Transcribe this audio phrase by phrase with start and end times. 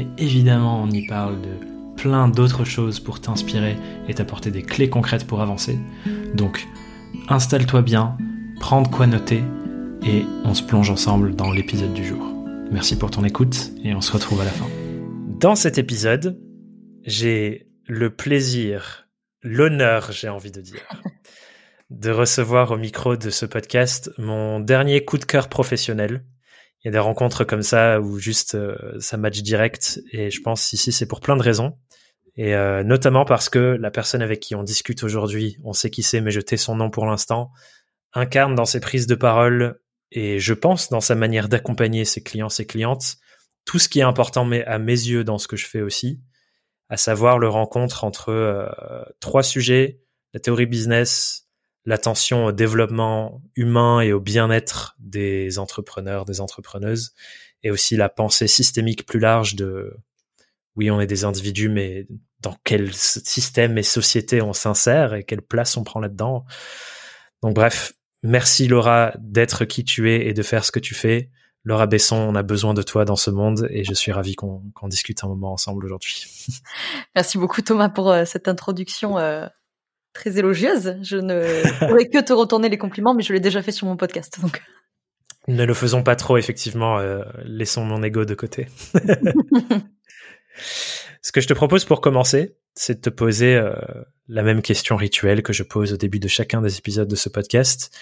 [0.00, 1.50] mais évidemment on y parle de
[1.96, 3.76] plein d'autres choses pour t'inspirer
[4.08, 5.78] et t'apporter des clés concrètes pour avancer.
[6.34, 6.66] Donc
[7.28, 8.16] installe-toi bien,
[8.60, 9.42] prends de quoi noter
[10.02, 12.22] et on se plonge ensemble dans l'épisode du jour.
[12.70, 14.66] Merci pour ton écoute et on se retrouve à la fin.
[15.38, 16.40] Dans cet épisode,
[17.04, 19.08] j'ai le plaisir,
[19.42, 20.86] l'honneur, j'ai envie de dire,
[21.90, 26.24] de recevoir au micro de ce podcast mon dernier coup de cœur professionnel
[26.82, 30.00] il y a des rencontres comme ça où juste euh, ça match direct.
[30.12, 31.76] Et je pense ici c'est pour plein de raisons.
[32.36, 36.02] Et euh, notamment parce que la personne avec qui on discute aujourd'hui, on sait qui
[36.02, 37.50] c'est mais je tais son nom pour l'instant,
[38.14, 42.48] incarne dans ses prises de parole et je pense dans sa manière d'accompagner ses clients,
[42.48, 43.16] ses clientes,
[43.66, 46.20] tout ce qui est important mais à mes yeux dans ce que je fais aussi,
[46.88, 48.68] à savoir le rencontre entre euh,
[49.20, 50.00] trois sujets,
[50.32, 51.49] la théorie business,
[51.84, 57.14] l'attention au développement humain et au bien-être des entrepreneurs, des entrepreneuses,
[57.62, 59.96] et aussi la pensée systémique plus large de
[60.76, 62.06] oui, on est des individus, mais
[62.40, 66.44] dans quel système et société on s'insère et quelle place on prend là-dedans.
[67.42, 71.30] Donc bref, merci Laura d'être qui tu es et de faire ce que tu fais.
[71.64, 74.62] Laura Besson, on a besoin de toi dans ce monde et je suis ravi qu'on
[74.84, 76.24] discute un moment ensemble aujourd'hui.
[77.14, 79.46] Merci beaucoup Thomas pour euh, cette introduction euh,
[80.12, 80.96] très élogieuse.
[81.02, 83.96] Je ne pourrais que te retourner les compliments, mais je l'ai déjà fait sur mon
[83.96, 84.40] podcast.
[84.40, 84.62] Donc.
[85.48, 86.98] Ne le faisons pas trop, effectivement.
[86.98, 88.68] Euh, laissons mon ego de côté.
[91.22, 93.74] Ce que je te propose pour commencer, c'est de te poser euh,
[94.28, 97.28] la même question rituelle que je pose au début de chacun des épisodes de ce
[97.28, 97.96] podcast.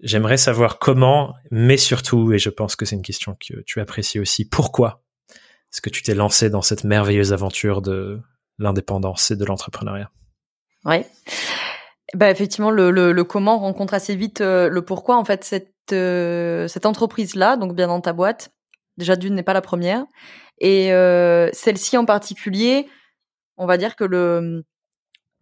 [0.00, 4.20] J'aimerais savoir comment, mais surtout, et je pense que c'est une question que tu apprécies
[4.20, 5.02] aussi, pourquoi
[5.72, 8.20] est-ce que tu t'es lancé dans cette merveilleuse aventure de
[8.58, 10.10] l'indépendance et de l'entrepreneuriat?
[10.86, 11.04] Ouais.
[12.14, 15.16] Bah effectivement, le, le, comment rencontre assez vite euh, le pourquoi.
[15.16, 18.52] En fait, cette, euh, cette entreprise-là, donc bien dans ta boîte,
[18.96, 20.04] déjà d'une n'est pas la première.
[20.60, 22.86] Et euh, celle-ci en particulier,
[23.56, 24.64] on va dire que le,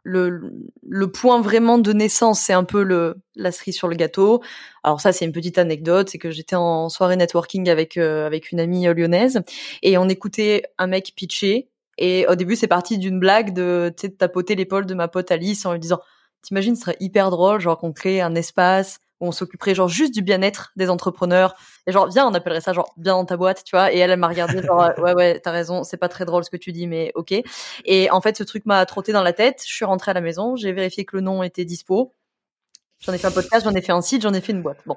[0.03, 0.41] le,
[0.89, 4.43] le point vraiment de naissance, c'est un peu le la cerise sur le gâteau.
[4.83, 8.61] Alors ça, c'est une petite anecdote, c'est que j'étais en soirée networking avec avec une
[8.61, 9.43] amie lyonnaise
[9.83, 11.69] et on écoutait un mec pitcher
[11.99, 15.65] et au début, c'est parti d'une blague de, de tapoter l'épaule de ma pote Alice
[15.67, 16.01] en lui disant,
[16.43, 20.13] t'imagines, ce serait hyper drôle, genre qu'on crée un espace où on s'occuperait genre juste
[20.15, 21.55] du bien-être des entrepreneurs.
[21.87, 23.93] Et genre, viens, on appellerait ça genre bien dans ta boîte, tu vois.
[23.93, 26.51] Et elle, elle m'a regardé genre, ouais, ouais, t'as raison, c'est pas très drôle ce
[26.51, 27.35] que tu dis, mais ok.
[27.85, 29.63] Et en fait, ce truc m'a trotté dans la tête.
[29.67, 32.13] Je suis rentrée à la maison, j'ai vérifié que le nom était dispo.
[33.01, 34.79] J'en ai fait un podcast, j'en ai fait un site, j'en ai fait une boîte.
[34.87, 34.97] Bon.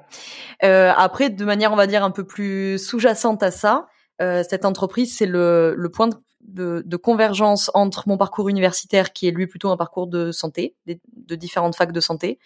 [0.64, 3.86] Euh, après, de manière, on va dire, un peu plus sous-jacente à ça,
[4.22, 9.12] euh, cette entreprise, c'est le, le point de de, de, convergence entre mon parcours universitaire,
[9.12, 12.38] qui est lui plutôt un parcours de santé, de, différentes facs de santé,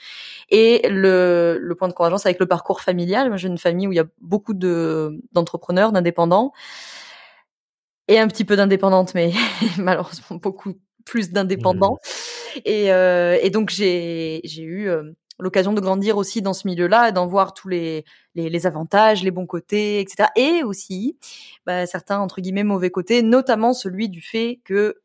[0.51, 3.29] et le, le, point de convergence avec le parcours familial.
[3.29, 6.53] Moi, j'ai une famille où il y a beaucoup de d'entrepreneurs, d'indépendants,
[8.09, 9.33] et un petit peu d'indépendantes, mais
[9.79, 11.95] malheureusement beaucoup plus d'indépendants.
[11.95, 12.61] Mmh.
[12.65, 17.13] Et, euh, et, donc j'ai j'ai eu euh, l'occasion de grandir aussi dans ce milieu-là
[17.13, 18.05] d'en voir tous les,
[18.35, 20.29] les, avantages, les bons côtés, etc.
[20.37, 21.19] Et aussi
[21.67, 25.03] bah, certains entre guillemets mauvais côtés, notamment celui du fait que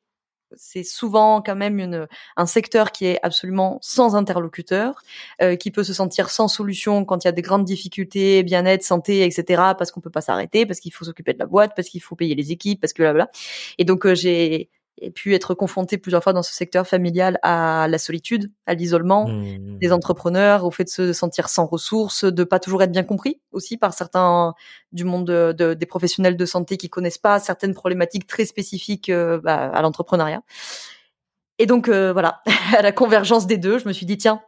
[0.55, 5.01] c'est souvent quand même une, un secteur qui est absolument sans interlocuteur,
[5.41, 8.83] euh, qui peut se sentir sans solution quand il y a des grandes difficultés, bien-être,
[8.83, 9.61] santé, etc.
[9.77, 12.15] Parce qu'on peut pas s'arrêter, parce qu'il faut s'occuper de la boîte, parce qu'il faut
[12.15, 13.29] payer les équipes, parce que là.
[13.77, 17.87] Et donc euh, j'ai et pu être confronté plusieurs fois dans ce secteur familial à
[17.87, 19.77] la solitude, à l'isolement mmh.
[19.77, 23.39] des entrepreneurs, au fait de se sentir sans ressources, de pas toujours être bien compris
[23.51, 24.53] aussi par certains
[24.91, 29.39] du monde de, des professionnels de santé qui connaissent pas certaines problématiques très spécifiques euh,
[29.39, 30.41] bah, à l'entrepreneuriat.
[31.59, 32.41] Et donc euh, voilà,
[32.77, 34.41] à la convergence des deux, je me suis dit tiens,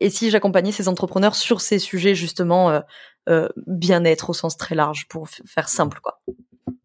[0.00, 2.82] et si j'accompagnais ces entrepreneurs sur ces sujets justement
[3.28, 6.22] euh, bien-être au sens très large pour faire simple quoi.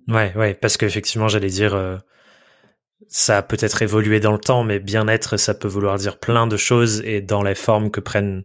[0.07, 2.01] Ouais, ouais, parce qu'effectivement j'allais dire
[3.09, 6.57] ça a peut-être évolué dans le temps, mais bien-être, ça peut vouloir dire plein de
[6.57, 8.43] choses et dans les formes que prennent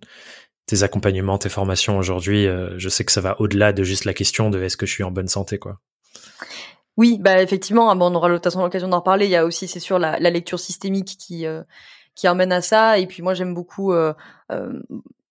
[0.66, 4.14] tes accompagnements, tes formations aujourd'hui, euh, je sais que ça va au-delà de juste la
[4.14, 5.80] question de est-ce que je suis en bonne santé, quoi.
[6.96, 9.26] Oui, bah effectivement, on aura l'occasion d'en reparler.
[9.26, 11.62] Il y a aussi, c'est sûr, la, lecture systémique qui euh,
[12.16, 12.98] qui emmène à ça.
[12.98, 14.12] Et puis moi, j'aime beaucoup euh,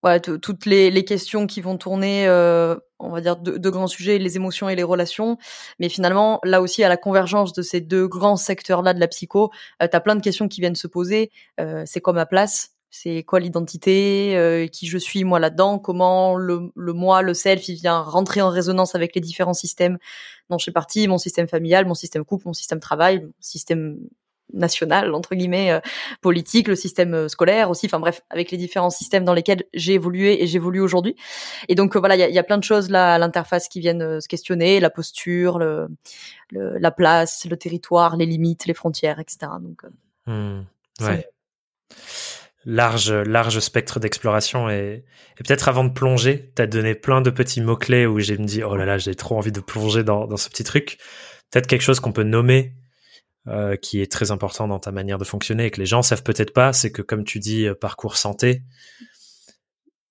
[0.02, 4.18] voilà, toutes les, les, questions qui vont tourner, euh, on va dire, de, grands sujets,
[4.18, 5.38] les émotions et les relations.
[5.80, 9.50] Mais finalement, là aussi, à la convergence de ces deux grands secteurs-là de la psycho,
[9.82, 11.30] euh, tu as plein de questions qui viennent se poser.
[11.60, 12.70] Euh, c'est quoi ma place?
[12.90, 14.36] C'est quoi l'identité?
[14.36, 15.78] Euh, Qui je suis moi là-dedans?
[15.78, 19.98] Comment le, le moi, le self, il vient rentrer en résonance avec les différents systèmes
[20.48, 23.98] dont je suis partie, mon système familial, mon système couple, mon système travail, mon système
[24.52, 25.80] national entre guillemets euh,
[26.20, 29.94] politique, le système euh, scolaire aussi, enfin bref, avec les différents systèmes dans lesquels j'ai
[29.94, 31.16] évolué et j'évolue aujourd'hui.
[31.68, 33.68] Et donc euh, voilà, il y a, y a, plein de choses là à l'interface
[33.68, 35.88] qui viennent se questionner, la posture, le,
[36.50, 39.52] la place, le territoire, les limites, les frontières, etc.
[39.60, 39.82] Donc
[40.26, 40.60] mmh,
[41.02, 41.28] ouais.
[42.64, 45.04] Large, large spectre d'exploration et,
[45.38, 48.44] et peut-être avant de plonger, tu as donné plein de petits mots-clés où j'ai me
[48.44, 50.98] dit, oh là là, j'ai trop envie de plonger dans, dans ce petit truc.
[51.50, 52.74] Peut-être quelque chose qu'on peut nommer
[53.48, 56.22] euh, qui est très important dans ta manière de fonctionner et que les gens savent
[56.22, 58.62] peut-être pas, c'est que comme tu dis euh, parcours santé,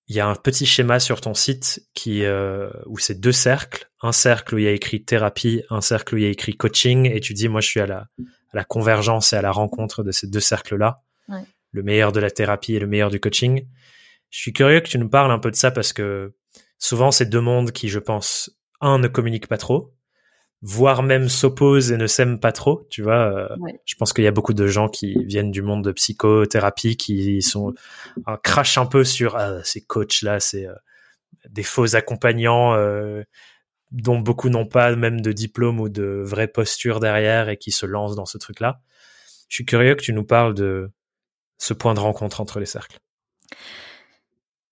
[0.08, 3.90] il y a un petit schéma sur ton site qui euh, où c'est deux cercles,
[4.02, 6.56] un cercle où il y a écrit thérapie, un cercle où il y a écrit
[6.56, 9.52] coaching, et tu dis moi je suis à la, à la convergence et à la
[9.52, 11.42] rencontre de ces deux cercles-là, ouais.
[11.72, 13.68] le meilleur de la thérapie et le meilleur du coaching.
[14.30, 16.34] Je suis curieux que tu nous parles un peu de ça parce que
[16.78, 18.50] souvent c'est deux mondes qui, je pense,
[18.80, 19.94] un ne communiquent pas trop,
[20.60, 23.32] voire même s'opposent et ne s'aiment pas trop, tu vois.
[23.32, 23.48] Euh,
[23.84, 27.42] je pense qu'il y a beaucoup de gens qui viennent du monde de psychothérapie qui
[27.42, 27.74] sont
[28.26, 30.74] un crash un peu sur ah, ces coachs là, c'est euh,
[31.48, 33.22] des faux accompagnants euh,
[33.92, 37.86] dont beaucoup n'ont pas même de diplôme ou de vraie posture derrière et qui se
[37.86, 38.80] lancent dans ce truc-là.
[39.48, 40.90] Je suis curieux que tu nous parles de
[41.56, 42.98] ce point de rencontre entre les cercles.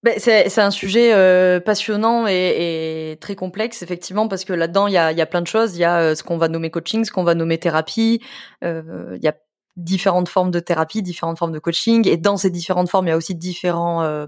[0.06, 4.92] Ben, c'est un sujet euh, passionnant et, et, très complexe, effectivement, parce que là-dedans, il
[4.92, 5.74] y a, y a, plein de choses.
[5.74, 8.22] Il y a euh, ce qu'on va nommer coaching, ce qu'on va nommer thérapie.
[8.62, 9.34] Euh, il y a
[9.74, 12.06] différentes formes de thérapie, différentes formes de coaching.
[12.06, 14.26] Et dans ces différentes formes, il y a aussi différents euh,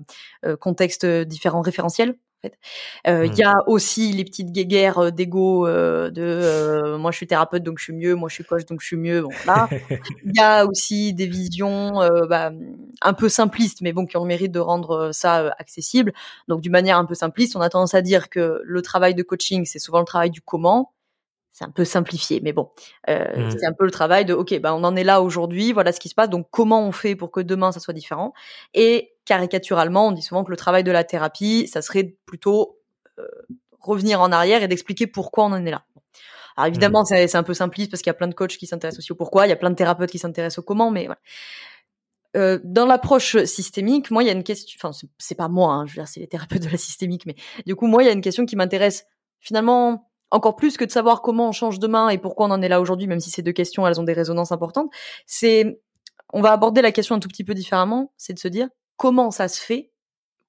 [0.59, 2.59] contextes, différents référentiels fait.
[3.07, 3.63] Euh, il y a mmh.
[3.67, 7.93] aussi les petites guéguerres euh, d'ego euh, de moi je suis thérapeute donc je suis
[7.93, 9.23] mieux, moi je suis coach donc je suis mieux.
[9.23, 9.69] Bon là,
[10.25, 11.95] il y a aussi des visions
[12.29, 12.53] bah,
[13.03, 16.13] un peu simplistes, mais bon qui ont le mérite de rendre ça accessible.
[16.49, 19.23] Donc d'une manière un peu simpliste, on a tendance à dire que le travail de
[19.23, 20.93] coaching c'est souvent le travail du comment.
[21.53, 22.71] C'est un peu simplifié, mais bon,
[23.09, 23.51] mmh.
[23.51, 25.99] c'est un peu le travail de ok, bah on en est là aujourd'hui, voilà ce
[25.99, 26.31] qui se passe.
[26.31, 28.33] Donc comment on fait pour que demain ça soit différent?
[28.75, 32.79] Et caricaturalement, on dit souvent que le travail de la thérapie, ça serait plutôt
[33.19, 33.27] euh,
[33.81, 35.85] revenir en arrière et d'expliquer pourquoi on en est là.
[36.57, 37.27] Alors évidemment, mmh.
[37.27, 39.17] c'est un peu simpliste parce qu'il y a plein de coachs qui s'intéressent aussi au
[39.17, 41.21] pourquoi, il y a plein de thérapeutes qui s'intéressent au comment, mais voilà.
[42.37, 44.77] Euh, dans l'approche systémique, moi, il y a une question.
[44.81, 47.37] Enfin, c'est pas moi, hein, je veux dire, c'est les thérapeutes de la systémique, mais
[47.67, 49.07] du coup, moi, il y a une question qui m'intéresse
[49.41, 52.69] finalement encore plus que de savoir comment on change demain et pourquoi on en est
[52.69, 54.91] là aujourd'hui, même si ces deux questions, elles ont des résonances importantes.
[55.27, 55.81] C'est,
[56.33, 58.13] on va aborder la question un tout petit peu différemment.
[58.17, 59.91] C'est de se dire comment ça se fait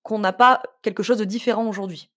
[0.04, 2.10] qu'on n'a pas quelque chose de différent aujourd'hui.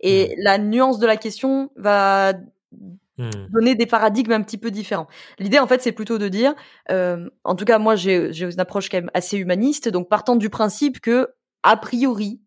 [0.00, 0.42] Et mmh.
[0.42, 2.34] la nuance de la question va
[2.72, 3.30] mmh.
[3.50, 5.08] donner des paradigmes un petit peu différents.
[5.38, 6.54] L'idée, en fait, c'est plutôt de dire,
[6.90, 10.50] euh, en tout cas, moi, j'ai une approche quand même assez humaniste, donc partant du
[10.50, 11.28] principe que,
[11.62, 12.40] a priori,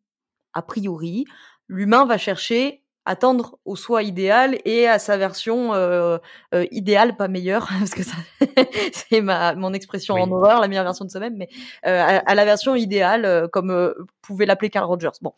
[0.54, 1.26] a priori,
[1.68, 6.18] l'humain va chercher attendre au soi idéal et à sa version euh,
[6.54, 8.16] euh, idéale, pas meilleure, parce que ça,
[8.94, 11.50] c'est ma mon expression en horreur, la meilleure version de soi-même, mais
[11.86, 15.12] euh, à, la version idéale, euh, comme euh, pouvait l'appeler Carl Rogers.
[15.22, 15.34] Bon,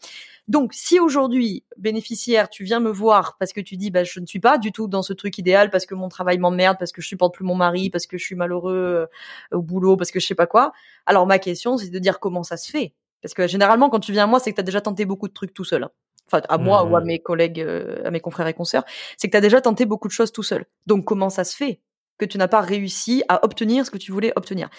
[0.48, 4.26] donc si aujourd'hui bénéficiaire, tu viens me voir parce que tu dis, bah je ne
[4.26, 7.02] suis pas du tout dans ce truc idéal, parce que mon travail m'emmerde, parce que
[7.02, 9.08] je supporte plus mon mari, parce que je suis malheureux
[9.52, 10.72] au boulot, parce que je sais pas quoi.
[11.08, 12.94] Alors ma question, c'est de dire comment ça se fait.
[13.22, 15.28] Parce que généralement, quand tu viens à moi, c'est que tu as déjà tenté beaucoup
[15.28, 15.84] de trucs tout seul.
[15.86, 15.92] Hein
[16.28, 17.06] enfin à moi ou à mmh.
[17.06, 18.84] mes collègues, euh, à mes confrères et consoeurs,
[19.18, 20.66] c'est que tu as déjà tenté beaucoup de choses tout seul.
[20.88, 21.82] Donc comment ça se fait
[22.18, 24.70] que tu n'as pas réussi à obtenir ce que tu voulais obtenir?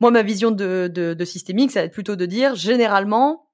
[0.00, 3.48] Moi, ma vision de, de, de systémique, ça va être plutôt de dire, généralement,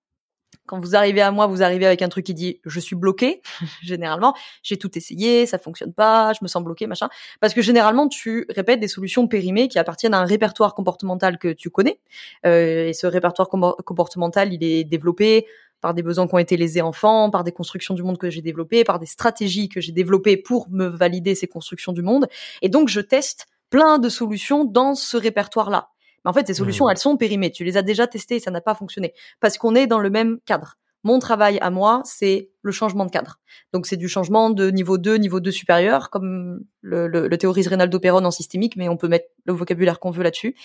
[0.67, 3.43] quand vous arrivez à moi, vous arrivez avec un truc qui dit je suis bloqué.
[3.83, 7.09] généralement, j'ai tout essayé, ça fonctionne pas, je me sens bloqué, machin.
[7.41, 11.53] Parce que généralement, tu répètes des solutions périmées qui appartiennent à un répertoire comportemental que
[11.53, 12.01] tu connais.
[12.47, 15.47] Euh, et ce répertoire comportemental, il est développé
[15.85, 18.41] par des besoins qui ont été lésés enfants, par des constructions du monde que j'ai
[18.41, 22.27] développées, par des stratégies que j'ai développées pour me valider ces constructions du monde.
[22.63, 25.91] Et donc, je teste plein de solutions dans ce répertoire-là.
[26.25, 26.91] Mais en fait, ces solutions, mmh.
[26.91, 27.51] elles sont périmées.
[27.51, 29.13] Tu les as déjà testées et ça n'a pas fonctionné.
[29.41, 30.79] Parce qu'on est dans le même cadre.
[31.03, 33.39] Mon travail à moi, c'est le changement de cadre.
[33.75, 38.01] Donc c'est du changement de niveau 2, niveau 2 supérieur, comme le, le, théorise Reynaldo
[38.01, 40.57] Perron en systémique, mais on peut mettre le vocabulaire qu'on veut là-dessus.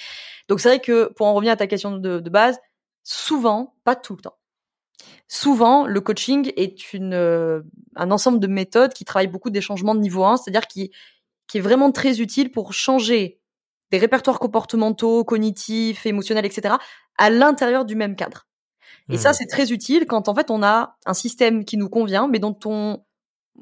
[0.47, 2.57] Donc c'est vrai que, pour en revenir à ta question de, de base,
[3.03, 4.38] souvent, pas tout le temps,
[5.27, 7.61] souvent, le coaching est une, euh,
[7.95, 10.91] un ensemble de méthodes qui travaillent beaucoup des changements de niveau 1, c'est-à-dire qui,
[11.47, 13.39] qui est vraiment très utile pour changer
[13.91, 16.75] des répertoires comportementaux, cognitifs, émotionnels, etc.,
[17.17, 18.47] à l'intérieur du même cadre.
[19.11, 22.27] Et ça, c'est très utile quand en fait on a un système qui nous convient,
[22.27, 23.03] mais dont on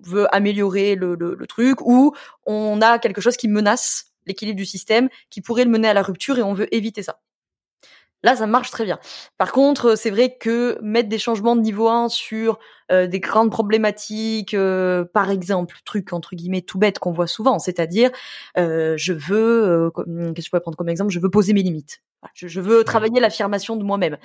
[0.04, 2.14] veut améliorer le, le, truc, ou
[2.46, 6.02] on a quelque chose qui menace l'équilibre du système, qui pourrait le mener à la
[6.02, 7.22] rupture et on veut éviter ça.
[8.24, 9.00] Là, ça marche très bien.
[9.38, 12.58] Par contre, c'est vrai que mettre des changements de niveau 1 sur
[12.92, 17.60] euh, des grandes problématiques, euh, par exemple, truc entre guillemets tout bête qu'on voit souvent,
[17.60, 18.10] c'est-à-dire,
[18.58, 22.02] euh, je veux, qu'est-ce que je pourrais prendre comme exemple, je veux poser mes limites.
[22.34, 24.18] Je, veux travailler l'affirmation de moi-même.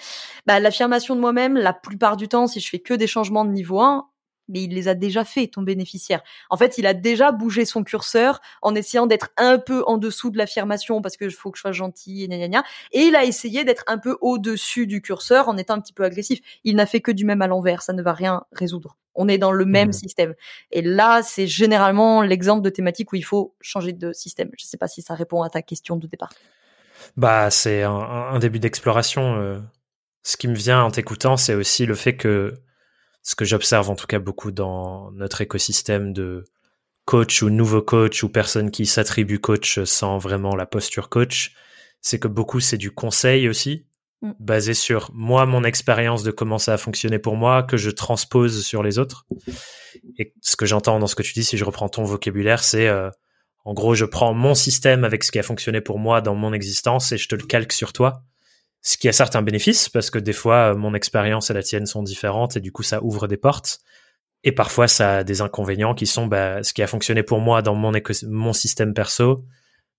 [0.46, 3.50] Bah, l'affirmation de moi-même, la plupart du temps, si je fais que des changements de
[3.50, 4.08] niveau 1,
[4.48, 6.22] mais il les a déjà fait, ton bénéficiaire.
[6.50, 10.30] En fait, il a déjà bougé son curseur en essayant d'être un peu en dessous
[10.30, 13.24] de l'affirmation parce que faut que je sois gentil et gna, gna, et il a
[13.24, 16.40] essayé d'être un peu au-dessus du curseur en étant un petit peu agressif.
[16.64, 18.96] Il n'a fait que du même à l'envers, ça ne va rien résoudre.
[19.14, 19.92] On est dans le même mmh.
[19.92, 20.34] système.
[20.70, 24.50] Et là, c'est généralement l'exemple de thématique où il faut changer de système.
[24.58, 26.32] Je ne sais pas si ça répond à ta question de départ.
[27.16, 29.36] Bah, c'est un, début d'exploration.
[29.36, 29.60] Euh.
[30.22, 32.54] Ce qui me vient en t'écoutant, c'est aussi le fait que
[33.22, 36.44] ce que j'observe en tout cas beaucoup dans notre écosystème de
[37.04, 41.54] coach ou nouveau coach ou personne qui s'attribue coach sans vraiment la posture coach,
[42.00, 43.86] c'est que beaucoup c'est du conseil aussi,
[44.22, 44.32] mm.
[44.38, 48.64] basé sur moi, mon expérience de comment ça a fonctionné pour moi, que je transpose
[48.64, 49.26] sur les autres.
[50.18, 52.88] Et ce que j'entends dans ce que tu dis, si je reprends ton vocabulaire, c'est
[52.88, 53.10] euh,
[53.64, 56.52] en gros, je prends mon système avec ce qui a fonctionné pour moi dans mon
[56.52, 58.24] existence et je te le calque sur toi
[58.82, 62.02] ce qui a certains bénéfices parce que des fois mon expérience et la tienne sont
[62.02, 63.80] différentes et du coup ça ouvre des portes
[64.44, 67.62] et parfois ça a des inconvénients qui sont bah, ce qui a fonctionné pour moi
[67.62, 67.92] dans mon
[68.28, 69.44] mon système perso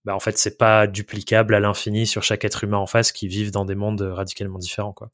[0.04, 3.28] bah en fait c'est pas duplicable à l'infini sur chaque être humain en face qui
[3.28, 5.12] vivent dans des mondes radicalement différents quoi.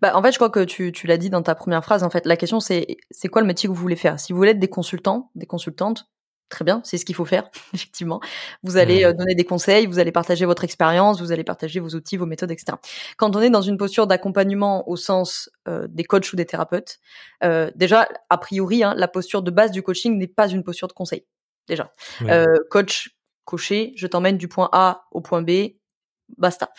[0.00, 2.02] Bah, en fait, je crois que tu, tu l'as dit dans ta première phrase.
[2.02, 4.20] En fait, la question c'est c'est quoi le métier que vous voulez faire?
[4.20, 6.10] Si vous voulez être des consultants, des consultantes,
[6.52, 8.20] très bien, c'est ce qu'il faut faire, effectivement.
[8.62, 11.88] Vous allez euh, donner des conseils, vous allez partager votre expérience, vous allez partager vos
[11.88, 12.76] outils, vos méthodes, etc.
[13.16, 16.98] Quand on est dans une posture d'accompagnement au sens euh, des coachs ou des thérapeutes,
[17.42, 20.88] euh, déjà, a priori, hein, la posture de base du coaching n'est pas une posture
[20.88, 21.24] de conseil.
[21.66, 21.90] Déjà,
[22.70, 25.76] coach, coché, je t'emmène du point A au point B,
[26.36, 26.70] basta.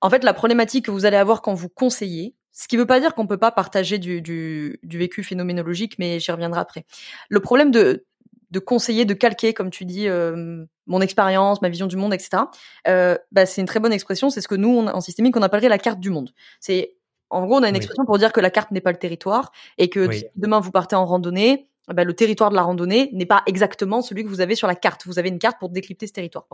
[0.00, 2.86] En fait, la problématique que vous allez avoir quand vous conseillez, ce qui ne veut
[2.86, 6.84] pas dire qu'on peut pas partager du, du, du vécu phénoménologique, mais j'y reviendrai après.
[7.28, 8.04] Le problème de,
[8.50, 12.44] de conseiller, de calquer, comme tu dis, euh, mon expérience, ma vision du monde, etc.
[12.88, 14.30] Euh, bah, c'est une très bonne expression.
[14.30, 16.30] C'est ce que nous, en systémique, on appellerait la carte du monde.
[16.60, 16.96] C'est
[17.30, 19.52] en gros, on a une expression pour dire que la carte n'est pas le territoire
[19.78, 23.42] et que demain vous partez en randonnée, bah, le territoire de la randonnée n'est pas
[23.46, 25.06] exactement celui que vous avez sur la carte.
[25.06, 26.46] Vous avez une carte pour décrypter ce territoire.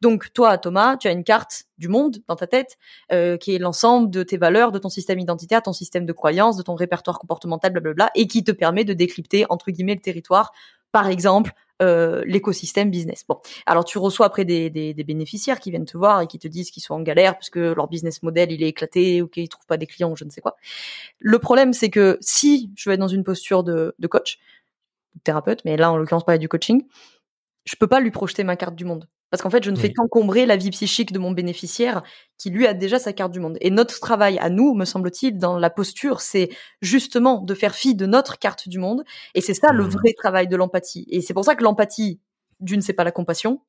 [0.00, 2.78] Donc toi, Thomas, tu as une carte du monde dans ta tête
[3.12, 6.56] euh, qui est l'ensemble de tes valeurs, de ton système identitaire, ton système de croyances,
[6.56, 10.52] de ton répertoire comportemental, blablabla, et qui te permet de décrypter entre guillemets le territoire
[10.92, 13.24] par exemple euh, l'écosystème business.
[13.28, 16.72] Bon, alors tu reçois après des, bénéficiaires qui viennent te voir et qui te disent
[16.72, 19.66] qu'ils sont en galère parce que leur business model il est éclaté ou qu'ils trouvent
[19.66, 20.56] pas des clients ou je ne sais quoi.
[21.20, 24.40] Le problème c'est que si je vais être dans une posture de, de coach,
[25.22, 26.84] thérapeute, mais là en l'occurrence pas du coaching,
[27.64, 29.08] je peux pas lui projeter ma carte du monde.
[29.30, 32.02] Parce qu'en fait, je ne fais qu'encombrer la vie psychique de mon bénéficiaire
[32.38, 33.58] qui lui a déjà sa carte du monde.
[33.60, 36.48] Et notre travail à nous, me semble-t-il, dans la posture, c'est
[36.80, 39.04] justement de faire fi de notre carte du monde.
[39.34, 39.90] Et c'est ça le mmh.
[39.90, 41.06] vrai travail de l'empathie.
[41.10, 42.20] Et c'est pour ça que l'empathie,
[42.60, 43.62] d'une, c'est pas la compassion.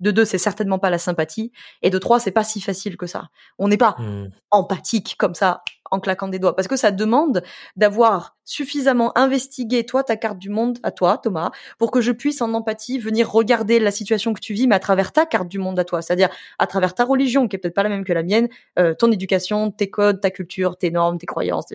[0.00, 1.52] De deux, c'est certainement pas la sympathie.
[1.82, 3.28] Et de trois, c'est pas si facile que ça.
[3.58, 4.28] On n'est pas mmh.
[4.50, 7.42] empathique comme ça en claquant des doigts parce que ça demande
[7.76, 12.40] d'avoir suffisamment investigué toi ta carte du monde à toi Thomas pour que je puisse
[12.40, 15.58] en empathie venir regarder la situation que tu vis mais à travers ta carte du
[15.58, 18.12] monde à toi c'est-à-dire à travers ta religion qui est peut-être pas la même que
[18.14, 21.66] la mienne euh, ton éducation tes codes ta culture tes normes tes croyances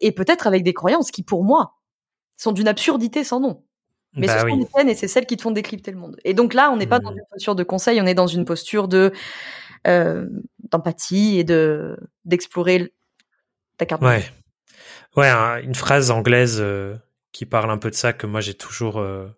[0.00, 1.76] et peut-être avec des croyances qui pour moi
[2.36, 3.62] sont d'une absurdité sans nom
[4.16, 6.16] mais bah ce sont les et c'est celles qui te font décrypter le monde.
[6.24, 7.18] Et donc là, on n'est pas dans mmh.
[7.18, 9.12] une posture de conseil, on est dans une posture de
[9.86, 10.26] euh,
[10.70, 12.92] d'empathie et de d'explorer
[13.76, 14.02] ta carte.
[14.02, 14.24] Ouais,
[15.16, 15.30] ouais,
[15.62, 16.96] une phrase anglaise euh,
[17.32, 19.28] qui parle un peu de ça que moi j'ai toujours euh,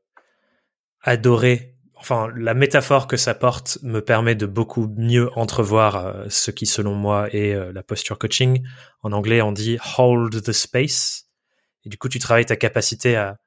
[1.02, 1.74] adoré.
[1.96, 6.94] Enfin, la métaphore que ça porte me permet de beaucoup mieux entrevoir ce qui, selon
[6.94, 8.62] moi, est la posture coaching.
[9.02, 11.26] En anglais, on dit hold the space.
[11.84, 13.38] Et du coup, tu travailles ta capacité à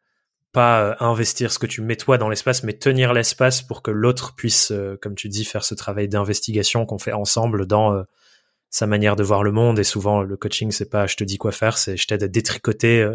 [0.52, 3.92] pas euh, investir ce que tu mets toi dans l'espace, mais tenir l'espace pour que
[3.92, 8.04] l'autre puisse, euh, comme tu dis, faire ce travail d'investigation qu'on fait ensemble dans euh,
[8.70, 9.80] sa manière de voir le monde.
[9.80, 12.28] Et souvent, le coaching, c'est pas je te dis quoi faire, c'est je t'aide à
[12.28, 13.06] détricoter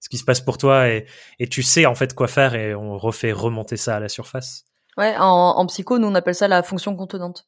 [0.00, 1.06] ce qui se passe pour toi et,
[1.38, 4.64] et tu sais en fait quoi faire et on refait remonter ça à la surface.
[4.98, 7.46] Ouais, en, psycho, nous on appelle ça la fonction contenante.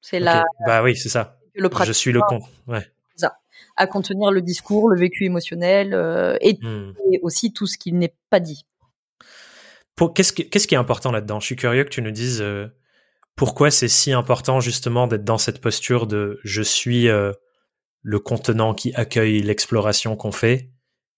[0.00, 0.44] C'est la.
[0.66, 1.38] Bah oui, c'est ça.
[1.54, 2.40] Le je suis le con.
[2.66, 2.84] Ouais.
[3.14, 3.38] Ça.
[3.76, 5.94] À contenir le discours, le vécu émotionnel
[6.40, 6.94] et, hmm.
[7.12, 8.64] et aussi tout ce qui n'est pas dit
[10.14, 11.40] qu'est-ce, qui est important là-dedans?
[11.40, 12.68] Je suis curieux que tu nous dises euh,
[13.36, 17.32] pourquoi c'est si important justement d'être dans cette posture de je suis euh,
[18.02, 20.70] le contenant qui accueille l'exploration qu'on fait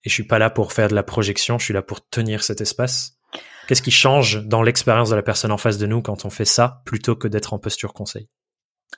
[0.05, 2.45] et je suis pas là pour faire de la projection, je suis là pour tenir
[2.45, 3.19] cet espace.
[3.67, 6.45] Qu'est-ce qui change dans l'expérience de la personne en face de nous quand on fait
[6.45, 8.29] ça plutôt que d'être en posture conseil?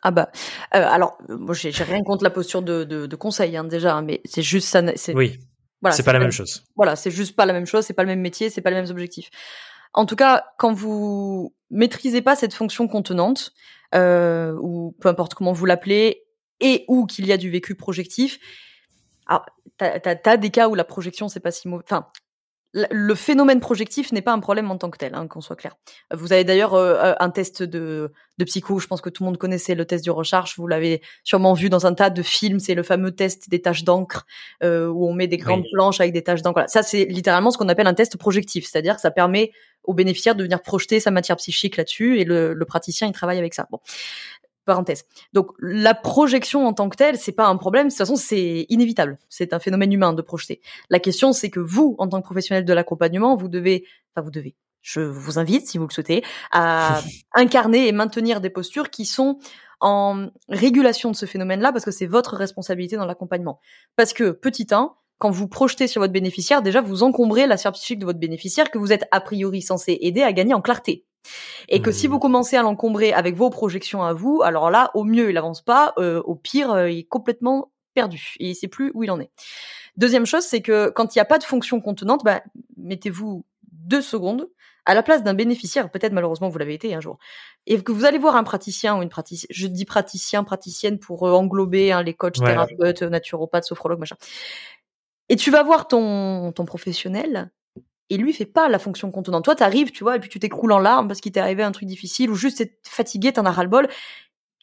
[0.03, 0.31] Ah bah
[0.75, 4.21] euh, alors moi j'ai rien contre la posture de, de, conseil hein, déjà hein, mais
[4.27, 5.41] c'est juste ça c'est oui
[5.81, 8.03] voilà c'est pas la même chose voilà c'est juste pas la même chose c'est pas
[8.03, 9.31] le même métier c'est pas les mêmes objectifs
[9.93, 13.53] en tout cas quand vous maîtrisez pas cette fonction contenante
[13.95, 16.25] euh, ou peu importe comment vous l'appelez
[16.61, 18.39] et ou qu'il y a du vécu projectif
[19.29, 19.45] alors,
[19.77, 21.85] t'as as, des cas où la projection, c'est pas si mauvais.
[21.85, 22.09] Enfin,
[22.91, 25.77] le phénomène projectif n'est pas un problème en tant que tel, hein, qu'on soit clair.
[26.13, 29.27] Vous avez d'ailleurs euh, euh, un test de, de psycho, je pense que tout le
[29.27, 32.61] monde connaissait le test du recharge, vous l'avez sûrement vu dans un tas de films,
[32.61, 34.27] c'est le fameux test des taches d'encre,
[34.63, 36.55] euh, où on met des grandes planches avec des taches d'encre.
[36.57, 36.69] Voilà.
[36.69, 39.53] Ça, c'est littéralement ce qu'on appelle un test projectif, c'est-à-dire que ça permet
[39.85, 43.39] au bénéficiaire de venir projeter sa matière psychique là-dessus, et le, le praticien, il travaille
[43.39, 43.67] avec ça.
[43.71, 43.81] Bon
[44.69, 45.05] parenthèse.
[45.33, 47.87] Donc la projection en tant que telle, c'est pas un problème.
[47.87, 49.19] De toute façon, c'est inévitable.
[49.29, 50.61] C'est un phénomène humain de projeter.
[50.91, 53.85] La question, c'est que vous, en tant que professionnel de l'accompagnement, vous devez,
[54.15, 54.55] enfin vous devez.
[54.81, 56.23] Je vous invite, si vous le souhaitez,
[56.53, 57.01] à
[57.35, 59.39] incarner et maintenir des postures qui sont
[59.81, 63.61] en régulation de ce phénomène-là, parce que c'est votre responsabilité dans l'accompagnement.
[63.97, 67.73] Parce que petit 1, quand vous projetez sur votre bénéficiaire, déjà vous encombrez la sphère
[67.73, 71.08] psychique de votre bénéficiaire que vous êtes a priori censé aider à gagner en clarté.
[71.69, 75.05] Et que si vous commencez à l'encombrer avec vos projections à vous, alors là, au
[75.05, 78.69] mieux, il avance pas, euh, au pire, euh, il est complètement perdu et il sait
[78.69, 79.31] plus où il en est.
[79.97, 82.43] Deuxième chose, c'est que quand il n'y a pas de fonction contenante, bah,
[82.77, 84.49] mettez-vous deux secondes
[84.87, 87.19] à la place d'un bénéficiaire, peut-être malheureusement vous l'avez été un jour,
[87.67, 91.29] et que vous allez voir un praticien ou une praticienne, je dis praticien, praticienne pour
[91.29, 94.17] euh, englober hein, les coachs, thérapeutes, naturopathes, sophrologues, machin.
[95.29, 97.51] Et tu vas voir ton, ton professionnel,
[98.11, 99.45] et lui fait pas la fonction contenante.
[99.45, 101.73] Toi, t'arrives, tu vois, et puis tu t'écroules en larmes parce qu'il t'est arrivé un
[101.73, 103.89] truc difficile ou juste t'es fatigué, t'en as ras le bol.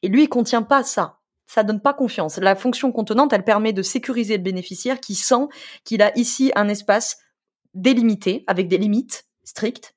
[0.01, 1.19] Et lui, il contient pas ça.
[1.47, 2.37] Ça donne pas confiance.
[2.37, 5.47] La fonction contenante, elle permet de sécuriser le bénéficiaire qui sent
[5.83, 7.19] qu'il a ici un espace
[7.75, 9.95] délimité avec des limites strictes.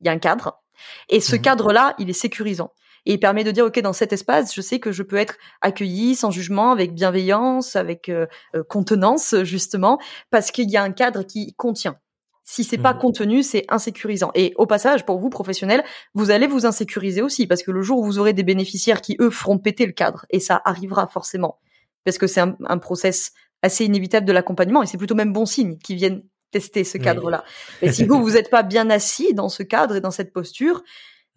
[0.00, 0.62] Il y a un cadre.
[1.08, 2.72] Et ce mmh cadre-là, il est sécurisant.
[3.06, 5.36] Et il permet de dire, OK, dans cet espace, je sais que je peux être
[5.60, 9.98] accueilli sans jugement, avec bienveillance, avec euh, euh, contenance, justement,
[10.30, 11.98] parce qu'il y a un cadre qui contient.
[12.46, 14.30] Si c'est pas mmh contenu, c'est insécurisant.
[14.34, 17.98] Et au passage, pour vous, professionnels, vous allez vous insécuriser aussi, parce que le jour
[17.98, 21.58] où vous aurez des bénéficiaires qui, eux, feront péter le cadre, et ça arrivera forcément,
[22.04, 25.46] parce que c'est un, un process assez inévitable de l'accompagnement, et c'est plutôt même bon
[25.46, 27.42] signe qu'ils viennent tester ce cadre-là.
[27.82, 30.84] Et si vous, vous n'êtes pas bien assis dans ce cadre et dans cette posture,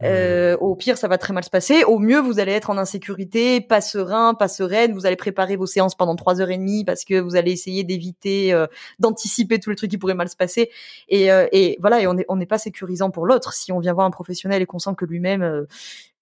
[0.04, 1.84] euh, au pire, ça va très mal se passer.
[1.84, 4.94] Au mieux, vous allez être en insécurité, pas serein, pas sereine.
[4.94, 7.84] Vous allez préparer vos séances pendant trois heures et demie parce que vous allez essayer
[7.84, 8.68] d'éviter, euh,
[9.00, 10.70] d'anticiper tous les trucs qui pourraient mal se passer.
[11.10, 13.54] Et, euh, et voilà, et on n'est on n'est pas sécurisant pour l'autre.
[13.54, 15.66] Si on vient voir un professionnel et qu'on sent que lui-même,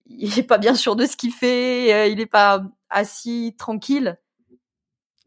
[0.08, 4.18] il est pas bien sûr de ce qu'il fait, il est pas assis tranquille,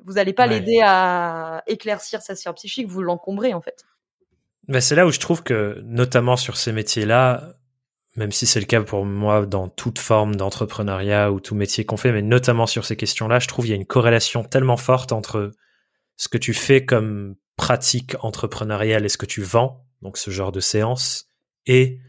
[0.04, 2.88] vous allez pas l'aider à éclaircir sa sphère psychique.
[2.88, 3.84] Vous l'encombrez en fait.
[4.68, 7.57] Ben c'est là où je trouve que, notamment sur ces métiers-là,
[8.18, 11.96] même si c'est le cas pour moi dans toute forme d'entrepreneuriat ou tout métier qu'on
[11.96, 15.12] fait, mais notamment sur ces questions-là, je trouve qu'il y a une corrélation tellement forte
[15.12, 15.52] entre
[16.16, 20.50] ce que tu fais comme pratique entrepreneuriale et ce que tu vends, donc ce genre
[20.50, 21.26] de séance,
[21.66, 22.00] et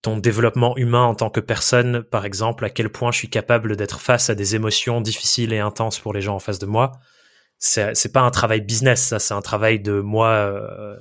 [0.00, 3.76] ton développement humain en tant que personne, par exemple, à quel point je suis capable
[3.76, 6.92] d'être face à des émotions difficiles et intenses pour les gens en face de moi.
[7.58, 10.96] C'est, pas un travail business, ça, c'est un travail de moi, euh,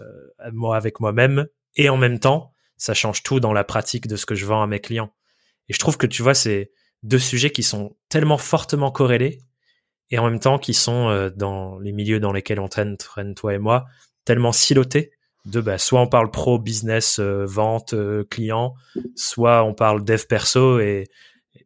[0.52, 2.52] moi avec moi-même, et en même temps,
[2.82, 5.14] ça change tout dans la pratique de ce que je vends à mes clients.
[5.70, 6.72] Et je trouve que tu vois, c'est
[7.04, 9.38] deux sujets qui sont tellement fortement corrélés
[10.10, 13.36] et en même temps qui sont euh, dans les milieux dans lesquels on traîne, traîne
[13.36, 13.86] toi et moi,
[14.26, 15.12] tellement silotés
[15.46, 18.74] de bah, soit on parle pro business euh, vente euh, client
[19.16, 21.08] soit on parle dev perso et,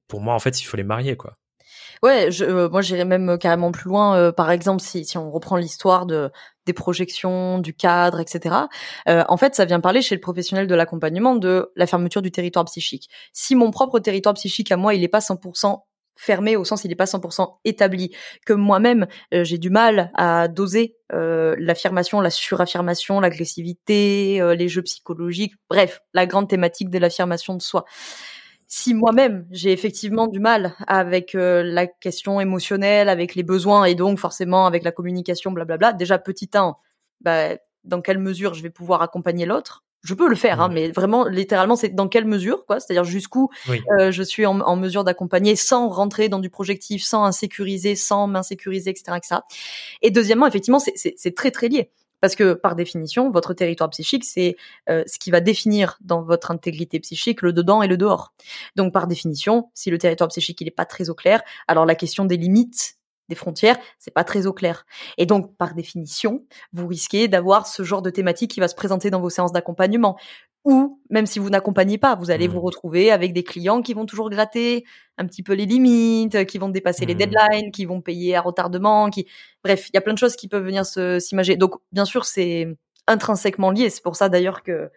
[0.08, 1.38] pour moi en fait il faut les marier quoi
[2.04, 4.16] Ouais, je, euh, moi j'irais même euh, carrément plus loin.
[4.18, 6.32] Euh, par exemple, si, si on reprend l'histoire de
[6.66, 8.56] des projections, du cadre, etc.
[9.06, 12.66] en fait, ça vient parler chez le professionnel de l'accompagnement de la fermeture du territoire
[12.66, 13.08] psychique.
[13.34, 15.84] Si mon propre territoire psychique à moi, il n'est pas 100%
[16.18, 18.16] fermé au sens il n'est pas 100% établi,
[18.48, 26.00] que moi-même j'ai du mal à doser l'affirmation, la suraffirmation, l'agressivité, les jeux psychologiques, bref,
[26.16, 27.86] la grande thématique de l'affirmation de soi
[28.68, 33.96] si moi-même j'ai effectivement du mal avec euh, la question émotionnelle, avec les besoins et
[33.96, 36.76] donc forcément avec la communication, blablabla, déjà petit 1,
[37.22, 37.50] bah,
[37.84, 39.84] dans quelle mesure je vais pouvoir accompagner l'autre?
[40.04, 42.80] Je peux le faire, hein, mais vraiment, littéralement, c'est dans quelle mesure, quoi?
[42.80, 43.50] C'est-à-dire jusqu'où
[44.00, 48.28] euh, je suis en, en mesure d'accompagner sans rentrer dans du projectif, sans insécuriser, sans
[48.28, 49.42] m'insécuriser, etc., etc.
[50.04, 51.90] Et deuxièmement, effectivement, c'est très très lié.
[52.26, 54.56] Parce que par définition, votre territoire psychique, c'est
[54.90, 58.34] euh, ce qui va définir dans votre intégrité psychique le dedans et le dehors.
[58.76, 61.94] Donc par définition, si le territoire psychique il est pas très au clair, alors la
[61.94, 62.98] question des limites
[63.30, 64.88] des frontières, c'est pas très au clair.
[65.20, 69.12] Et donc, par définition, vous risquez d'avoir ce genre de thématique qui va se présenter
[69.12, 70.18] dans vos séances d'accompagnement.
[70.66, 72.66] Ou, même si vous n'accompagnez pas, vous allez vous mmh.
[72.66, 74.84] retrouver avec des clients qui vont toujours gratter
[75.18, 77.18] un petit peu les limites, qui vont dépasser les mmh.
[77.18, 79.28] deadlines, qui vont payer à retardement, qui,
[79.64, 81.56] bref, il y a plein de choses qui peuvent venir s'imager.
[81.56, 82.68] Donc, bien sûr, c'est
[83.08, 83.90] intrinsèquement lié.
[83.92, 84.90] C'est pour ça d'ailleurs que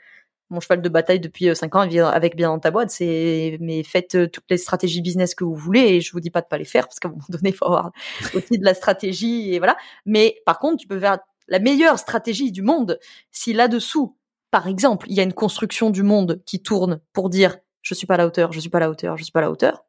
[0.51, 3.83] mon cheval de bataille depuis 5 euh, ans avec bien dans ta boîte, c'est mais
[3.83, 6.47] faites euh, toutes les stratégies business que vous voulez et je vous dis pas de
[6.47, 7.93] pas les faire parce qu'à un moment donné, il faut avoir
[8.35, 9.77] aussi de la stratégie et voilà.
[10.07, 12.99] Mais par contre, tu peux faire la meilleure stratégie du monde
[13.31, 14.17] si là-dessous,
[14.51, 18.07] par exemple, il y a une construction du monde qui tourne pour dire je suis
[18.07, 19.51] pas à la hauteur, je suis pas à la hauteur, je suis pas à la
[19.51, 19.85] hauteur.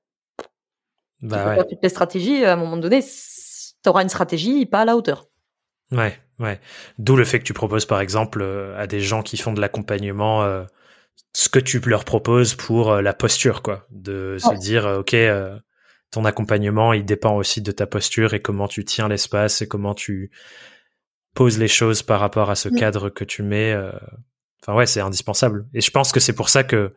[1.21, 1.67] Bah ouais.
[1.67, 5.25] toutes les stratégies, à un moment donné, tu auras une stratégie pas à la hauteur.
[5.91, 6.59] Ouais, ouais.
[6.97, 9.59] D'où le fait que tu proposes par exemple euh, à des gens qui font de
[9.59, 10.63] l'accompagnement euh,
[11.33, 13.85] ce que tu leur proposes pour euh, la posture, quoi.
[13.89, 15.15] De se dire, ok,
[16.11, 19.93] ton accompagnement, il dépend aussi de ta posture et comment tu tiens l'espace et comment
[19.93, 20.31] tu
[21.35, 22.75] poses les choses par rapport à ce mm.
[22.75, 23.75] cadre que tu mets.
[24.61, 25.67] Enfin ouais, c'est indispensable.
[25.73, 26.91] Et je pense que c'est pour ça que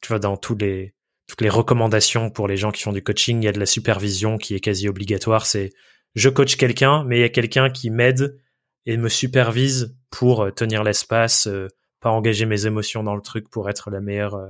[0.00, 0.94] tu vois dans tous les
[1.26, 3.66] toutes les recommandations pour les gens qui font du coaching, il y a de la
[3.66, 5.46] supervision qui est quasi obligatoire.
[5.46, 5.72] C'est
[6.14, 8.38] je coach quelqu'un, mais il y a quelqu'un qui m'aide
[8.86, 11.68] et me supervise pour euh, tenir l'espace, euh,
[12.00, 14.34] pas engager mes émotions dans le truc pour être la meilleure.
[14.34, 14.48] Euh,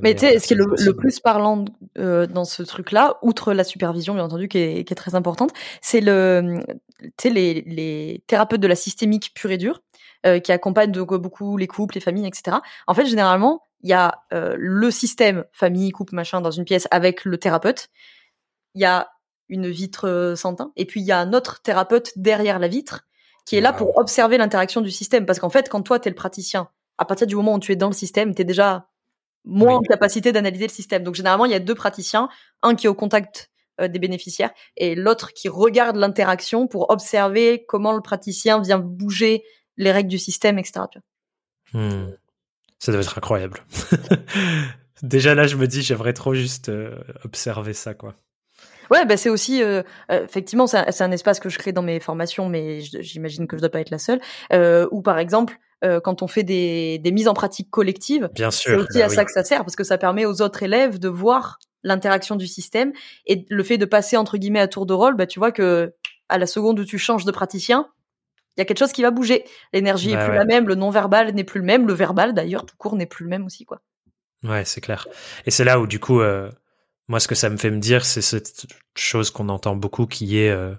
[0.00, 1.64] mais tu sais, ce qui est le, plus parlant
[1.96, 6.02] dans ce truc-là, outre la supervision bien entendu qui est, qui est très importante, c'est
[6.02, 6.58] le,
[7.00, 9.80] tu sais les, les thérapeutes de la systémique pure et dure
[10.24, 12.58] qui accompagnent donc beaucoup les couples, les familles, etc.
[12.86, 17.24] En fait, généralement, il y a le système famille, couple, machin dans une pièce avec
[17.24, 17.88] le thérapeute.
[18.74, 19.08] Il y a
[19.48, 20.72] une vitre euh, sans teint.
[20.76, 23.06] Et puis il y a un autre thérapeute derrière la vitre
[23.44, 25.24] qui est là pour observer l'interaction du système.
[25.24, 27.72] Parce qu'en fait, quand toi, tu es le praticien, à partir du moment où tu
[27.72, 28.88] es dans le système, tu es déjà
[29.44, 31.04] moins en capacité d'analyser le système.
[31.04, 32.28] Donc généralement, il y a deux praticiens,
[32.62, 33.50] un qui est au contact
[33.80, 39.44] euh, des bénéficiaires et l'autre qui regarde l'interaction pour observer comment le praticien vient bouger
[39.76, 40.86] les règles du système, etc.
[41.72, 42.06] Hmm.
[42.78, 43.60] Ça doit être incroyable.
[45.02, 48.16] Déjà là, je me dis, j'aimerais trop juste euh, observer ça, quoi.
[48.90, 51.82] Ouais, bah c'est aussi euh, euh effectivement c'est un, un, espace que je crée dans
[51.82, 54.20] mes formations, mais j'imagine que je dois pas être la seule.
[54.52, 58.50] Euh, ou par exemple euh, quand on fait des, des mises en pratique collectives, bien
[58.50, 60.62] sûr, c'est aussi bah à ça que ça sert parce que ça permet aux autres
[60.62, 62.92] élèves de voir l'interaction du système
[63.26, 65.92] et le fait de passer entre guillemets à tour de rôle, bah tu vois que
[66.28, 67.88] à la seconde où tu changes de praticien,
[68.56, 69.44] il y a quelque chose qui va bouger.
[69.72, 72.34] L'énergie est bah plus la même, le non verbal n'est plus le même, le verbal
[72.34, 73.80] d'ailleurs tout court n'est plus le même aussi quoi.
[74.42, 75.06] Ouais, c'est clair.
[75.44, 76.50] Et c'est là où du coup euh,
[77.08, 78.66] moi, ce que ça me fait me dire, c'est cette
[78.96, 80.74] chose qu'on entend beaucoup qui est euh,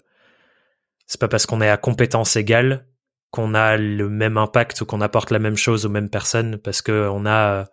[1.06, 2.86] c'est pas parce qu'on est à compétence égale
[3.32, 6.82] qu'on a le même impact ou qu'on apporte la même chose aux mêmes personnes parce
[6.82, 7.66] que on a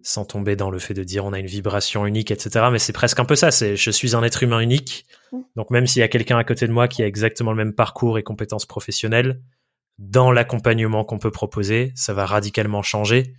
[0.00, 2.66] sans tomber dans le fait de dire on a une vibration unique, etc.
[2.70, 3.50] Mais c'est presque un peu ça.
[3.50, 5.06] C'est je suis un être humain unique.
[5.32, 5.38] Mmh.
[5.56, 7.74] Donc même s'il y a quelqu'un à côté de moi qui a exactement le même
[7.74, 9.40] parcours et compétences professionnelles,
[9.98, 13.34] dans l'accompagnement qu'on peut proposer, ça va radicalement changer.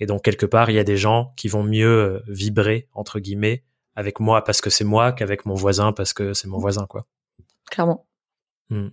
[0.00, 3.18] Et donc quelque part, il y a des gens qui vont mieux euh, vibrer entre
[3.20, 3.64] guillemets
[3.96, 7.06] avec moi parce que c'est moi qu'avec mon voisin parce que c'est mon voisin, quoi.
[7.70, 8.06] Clairement.
[8.70, 8.88] Hmm.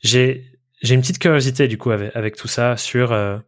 [0.00, 0.44] J'ai
[0.82, 3.38] j'ai une petite curiosité du coup avec, avec tout ça sur euh,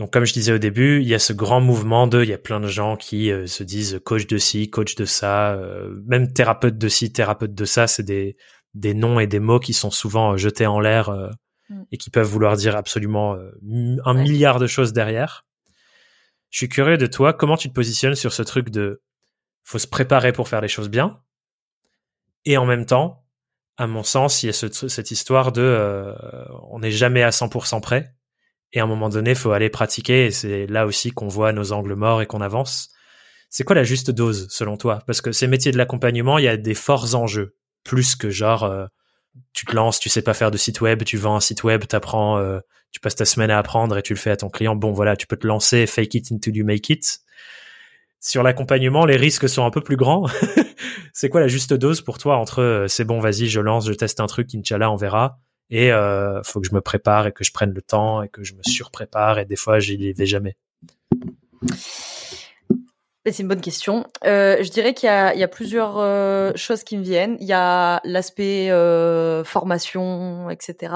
[0.00, 2.32] donc comme je disais au début, il y a ce grand mouvement de il y
[2.32, 6.00] a plein de gens qui euh, se disent coach de ci, coach de ça, euh,
[6.06, 8.36] même thérapeute de ci, thérapeute de ça, c'est des
[8.74, 11.10] des noms et des mots qui sont souvent jetés en l'air
[11.68, 11.82] mm.
[11.92, 13.36] et qui peuvent vouloir dire absolument
[14.04, 15.44] un milliard de choses derrière.
[16.50, 19.02] Je suis curieux de toi, comment tu te positionnes sur ce truc de
[19.62, 21.20] faut se préparer pour faire les choses bien?
[22.44, 23.24] Et en même temps,
[23.76, 26.14] à mon sens, il y a cette histoire de euh,
[26.70, 28.14] on n'est jamais à 100% prêt.
[28.72, 30.26] Et à un moment donné, faut aller pratiquer.
[30.26, 32.90] Et c'est là aussi qu'on voit nos angles morts et qu'on avance.
[33.48, 35.00] C'est quoi la juste dose selon toi?
[35.06, 38.62] Parce que ces métiers de l'accompagnement, il y a des forts enjeux, plus que genre
[38.62, 38.86] euh,
[39.52, 41.84] tu te lances, tu sais pas faire de site web, tu vends un site web,
[41.84, 42.60] t'apprends, euh,
[42.92, 44.76] tu passes ta semaine à apprendre et tu le fais à ton client.
[44.76, 47.20] Bon voilà, tu peux te lancer, fake it until you make it
[48.20, 50.26] sur l'accompagnement, les risques sont un peu plus grands.
[51.12, 53.92] c'est quoi la juste dose pour toi entre euh, c'est bon, vas-y, je lance, je
[53.94, 55.38] teste un truc, Inch'Allah, on verra,
[55.70, 58.44] et euh, faut que je me prépare et que je prenne le temps et que
[58.44, 60.56] je me surprépare et des fois, j'y vais jamais.
[63.26, 64.06] C'est une bonne question.
[64.24, 67.36] Euh, je dirais qu'il y, a, plusieurs euh, choses qui me viennent.
[67.40, 70.94] Il y a l'aspect euh, formation, etc.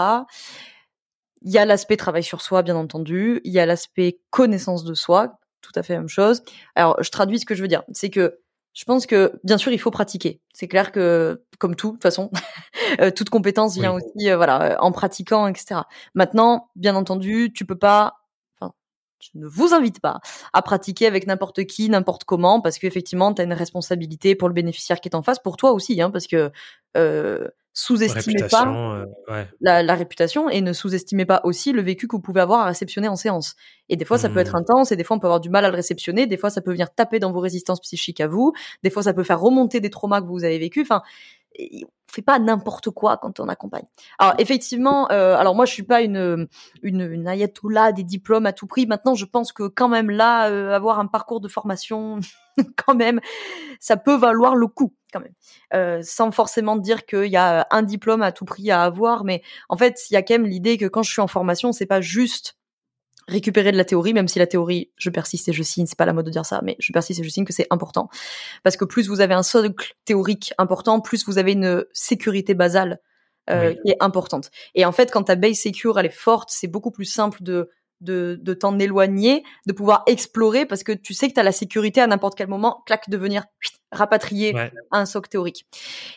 [1.43, 3.43] Il y a l'aspect travail sur soi, bien entendu.
[3.45, 6.43] Il y a l'aspect connaissance de soi, tout à fait la même chose.
[6.75, 7.83] Alors, je traduis ce que je veux dire.
[7.93, 8.41] C'est que
[8.75, 10.41] je pense que, bien sûr, il faut pratiquer.
[10.53, 12.31] C'est clair que, comme tout, de toute façon,
[13.01, 15.83] euh, toute compétence vient aussi, euh, voilà, en pratiquant, etc.
[16.15, 18.15] Maintenant, bien entendu, tu peux pas,
[18.59, 18.73] enfin,
[19.21, 20.21] je ne vous invite pas
[20.53, 24.55] à pratiquer avec n'importe qui, n'importe comment, parce qu'effectivement, tu as une responsabilité pour le
[24.55, 26.51] bénéficiaire qui est en face, pour toi aussi, hein, parce que
[26.97, 32.23] euh, sous-estimez pas euh, la, réputation et ne sous-estimez pas aussi le vécu que vous
[32.23, 33.57] pouvez avoir à réceptionner en séance.
[33.89, 34.59] Et des fois, ça peut être mmh.
[34.59, 36.61] intense, et des fois, on peut avoir du mal à le réceptionner, des fois, ça
[36.61, 38.53] peut venir taper dans vos résistances psychiques à vous,
[38.85, 40.83] des fois, ça peut faire remonter des traumas que vous avez vécu.
[40.83, 41.03] Enfin,
[42.15, 43.85] fait pas n'importe quoi quand on accompagne.
[44.19, 46.49] Alors effectivement, euh, alors moi je suis pas une
[46.83, 48.87] une, une ayatollah des diplômes à tout prix.
[48.87, 52.21] Maintenant, je pense que quand même là, euh, avoir un parcours de formation,
[52.87, 53.21] quand même,
[53.81, 55.35] ça peut valoir le coup quand même.
[55.75, 59.43] Euh, sans forcément dire qu'il y a un diplôme à tout prix à avoir, mais
[59.69, 61.87] en fait, il y a quand même l'idée que quand je suis en formation, c'est
[61.87, 62.57] pas juste
[63.29, 66.07] récupérer de la théorie, même si la théorie, je persiste et je signe, c'est pas
[66.07, 68.09] la mode de dire ça, mais je persiste et je signe que c'est important.
[68.63, 73.01] Parce que plus vous avez un socle théorique important, plus vous avez une sécurité basale
[73.51, 74.51] euh, qui est importante.
[74.75, 77.69] Et en fait, quand ta base secure, elle est forte, c'est beaucoup plus simple de
[78.01, 81.53] de, de t'en éloigner, de pouvoir explorer parce que tu sais que tu as la
[81.53, 83.45] sécurité à n'importe quel moment, clac, de venir
[83.95, 84.55] rapatrier
[84.91, 85.67] un socle théorique.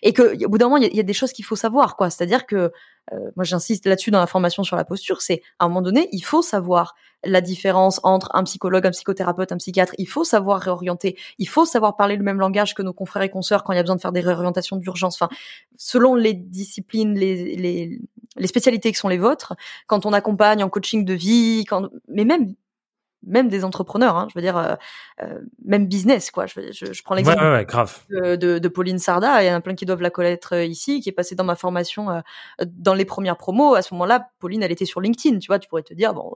[0.01, 2.09] Et que au bout d'un moment, il y, a des choses qu'il faut savoir, quoi.
[2.09, 2.71] C'est-à-dire que
[3.13, 6.09] euh, moi j'insiste là-dessus dans la formation sur la posture, c'est à un moment donné,
[6.11, 9.93] il faut savoir la différence entre un psychologue, un psychothérapeute, un psychiatre.
[9.97, 11.17] Il faut savoir réorienter.
[11.39, 13.79] Il faut savoir parler le même langage que nos confrères et consoeurs quand il y
[13.79, 15.15] a besoin de faire des réorientations d'urgence.
[15.21, 15.29] Enfin,
[15.77, 17.99] selon les disciplines, les, les,
[18.37, 19.55] les spécialités qui sont les vôtres,
[19.87, 22.53] quand on accompagne en coaching de vie, quand, mais même
[23.23, 24.75] même des entrepreneurs, hein, je veux dire, euh,
[25.21, 26.45] euh, même business, quoi.
[26.45, 27.39] Je, je, je prends l'exemple
[28.09, 30.63] de, de, de, Pauline Sarda, il y en a plein qui doivent la connaître euh,
[30.63, 32.21] ici, qui est passée dans ma formation
[32.65, 33.75] dans les premières promos.
[33.75, 36.33] À ce moment-là, Pauline, elle était sur LinkedIn, tu vois, tu pourrais te dire, bon,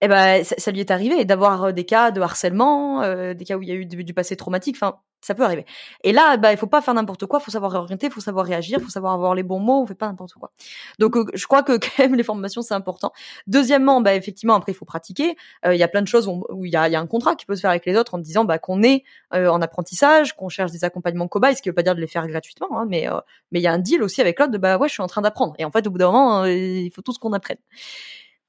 [0.00, 3.00] eh ben, ça, lui est arrivé d'avoir des cas de harcèlement,
[3.34, 4.76] des cas où il y a eu du, du passé traumatique.
[4.76, 5.64] Enfin, ça peut arriver.
[6.02, 8.20] Et là, bah, il faut pas faire n'importe quoi, il faut savoir réorienter, il faut
[8.20, 10.52] savoir réagir, il faut savoir avoir les bons mots, on fait pas n'importe quoi.
[10.98, 13.12] Donc, euh, je crois que quand même les formations c'est important.
[13.46, 15.36] Deuxièmement, bah, effectivement, après il faut pratiquer.
[15.64, 17.34] Euh, il y a plein de choses où il y a, y a, un contrat
[17.36, 20.34] qui peut se faire avec les autres en disant bah, qu'on est euh, en apprentissage,
[20.34, 22.86] qu'on cherche des accompagnements cobayes, ce qui veut pas dire de les faire gratuitement, hein,
[22.88, 23.08] mais
[23.50, 25.06] mais il y a un deal aussi avec l'autre de bah ouais, je suis en
[25.06, 25.54] train d'apprendre.
[25.58, 27.58] Et en fait, au bout d'un moment, il faut tout ce qu'on apprenne.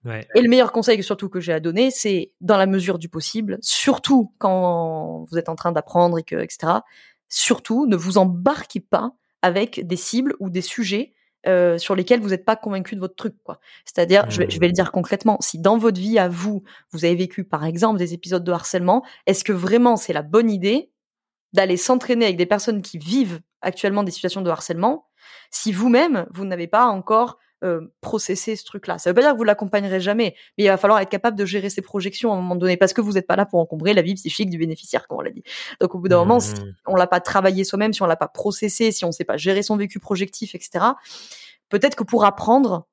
[0.06, 3.58] Et le meilleur conseil surtout que j'ai à donner, c'est dans la mesure du possible,
[3.62, 6.74] surtout quand vous êtes en train d'apprendre et que etc.
[7.28, 11.14] Surtout, ne vous embarquez pas avec des cibles ou des sujets
[11.48, 13.60] euh, sur lesquels vous n'êtes pas convaincu de votre truc, quoi.
[13.86, 17.06] C'est-à-dire, je, vais, je vais le dire concrètement, si dans votre vie à vous, vous
[17.06, 20.92] avez vécu par exemple des épisodes de harcèlement, est-ce que vraiment c'est la bonne idée
[21.54, 25.08] d'aller s'entraîner avec des personnes qui vivent actuellement des situations de harcèlement
[25.52, 28.98] si vous-même vous n'avez pas encore euh, processer ce truc-là.
[28.98, 31.46] Ça veut pas dire que vous l'accompagnerez jamais, mais il va falloir être capable de
[31.46, 33.94] gérer ses projections à un moment donné parce que vous n'êtes pas là pour encombrer
[33.94, 35.44] la vie psychique du bénéficiaire, comme on l'a dit.
[35.80, 36.76] Donc au bout d'un moment, si mmh.
[36.88, 39.64] on l'a pas travaillé soi-même, si on l'a pas processé, si on sait pas gérer
[39.64, 40.86] son vécu projectif, etc.
[41.70, 42.88] Peut-être que pour apprendre,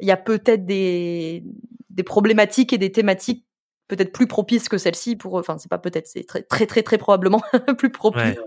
[0.00, 1.44] il y a peut-être des
[1.90, 3.44] des problématiques et des thématiques
[3.88, 6.98] peut-être plus propices que celle-ci pour enfin c'est pas peut-être c'est très très très très
[6.98, 7.42] probablement
[7.78, 8.38] plus propice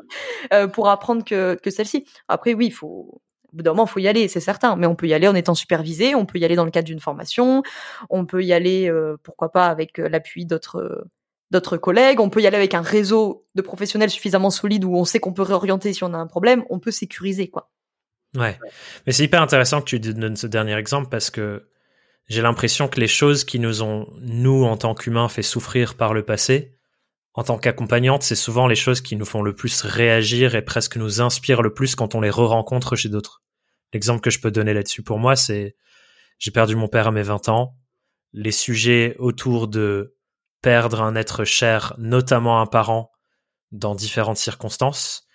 [0.54, 3.22] euh, pour apprendre que que celle-ci après oui il faut
[3.54, 4.76] au bout d'un moment, faut y aller, c'est certain.
[4.76, 6.86] Mais on peut y aller en étant supervisé, on peut y aller dans le cadre
[6.86, 7.64] d'une formation,
[8.10, 11.06] on peut y aller, euh, pourquoi pas, avec euh, l'appui d'autres
[11.52, 15.04] d'autres collègues, on peut y aller avec un réseau de professionnels suffisamment solide où on
[15.04, 17.70] sait qu'on peut réorienter si on a un problème, on peut sécuriser, quoi.
[18.38, 18.58] Ouais.
[19.06, 21.68] Mais c'est hyper intéressant que tu donnes ce dernier exemple parce que
[22.28, 26.14] j'ai l'impression que les choses qui nous ont, nous, en tant qu'humains, fait souffrir par
[26.14, 26.78] le passé,
[27.34, 30.98] en tant qu'accompagnante, c'est souvent les choses qui nous font le plus réagir et presque
[30.98, 33.42] nous inspirent le plus quand on les re-rencontre chez d'autres.
[33.94, 35.76] L'exemple que je peux donner là-dessus pour moi, c'est
[36.40, 37.78] j'ai perdu mon père à mes 20 ans.
[38.34, 40.16] Les sujets autour de
[40.62, 43.12] perdre un être cher, notamment un parent,
[43.72, 45.26] dans différentes circonstances,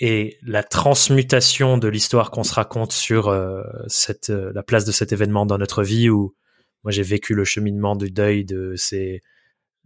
[0.00, 3.62] et la transmutation de l'histoire qu'on se raconte sur euh,
[4.30, 6.34] euh, la place de cet événement dans notre vie où
[6.82, 9.20] moi j'ai vécu le cheminement du deuil de ces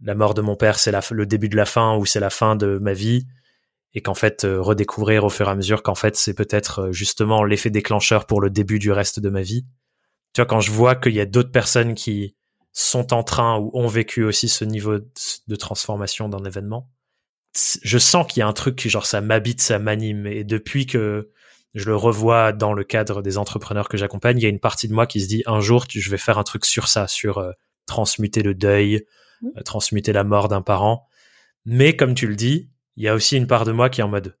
[0.01, 2.55] la mort de mon père, c'est le début de la fin ou c'est la fin
[2.55, 3.25] de ma vie,
[3.93, 6.91] et qu'en fait euh, redécouvrir au fur et à mesure qu'en fait c'est peut-être euh,
[6.91, 9.65] justement l'effet déclencheur pour le début du reste de ma vie.
[10.33, 12.35] Tu vois, quand je vois qu'il y a d'autres personnes qui
[12.71, 16.89] sont en train ou ont vécu aussi ce niveau de transformation d'un événement,
[17.55, 20.85] je sens qu'il y a un truc qui genre ça m'habite, ça m'anime, et depuis
[20.85, 21.31] que
[21.73, 24.87] je le revois dans le cadre des entrepreneurs que j'accompagne, il y a une partie
[24.87, 27.39] de moi qui se dit un jour je vais faire un truc sur ça, sur
[27.39, 27.51] euh,
[27.85, 29.05] transmuter le deuil.
[29.43, 31.07] Euh, transmuter la mort d'un parent.
[31.65, 34.03] Mais comme tu le dis, il y a aussi une part de moi qui est
[34.03, 34.35] en mode,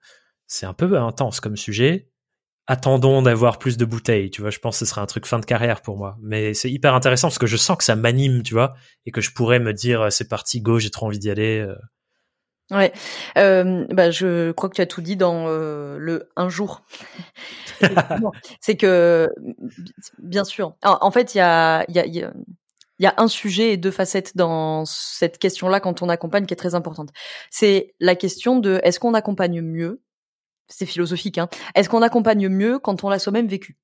[0.47, 2.09] c'est un peu intense comme sujet.
[2.67, 4.51] Attendons d'avoir plus de bouteilles, tu vois.
[4.51, 6.17] Je pense que ce serait un truc fin de carrière pour moi.
[6.21, 9.21] Mais c'est hyper intéressant parce que je sens que ça m'anime, tu vois, et que
[9.21, 11.59] je pourrais me dire, euh, c'est parti, go, j'ai trop envie d'y aller.
[11.59, 11.75] Euh.
[12.71, 12.93] Ouais,
[13.39, 16.83] euh, bah je crois que tu as tout dit dans le un jour.
[18.61, 19.27] c'est que
[20.19, 20.75] bien sûr.
[20.83, 22.31] En, fait, il y a, y, a,
[22.99, 26.53] il y a un sujet et deux facettes dans cette question-là quand on accompagne qui
[26.53, 27.09] est très importante.
[27.49, 30.01] C'est la question de est-ce qu'on accompagne mieux?
[30.67, 31.49] C'est philosophique, hein.
[31.75, 33.77] Est-ce qu'on accompagne mieux quand on l'a soi-même vécu?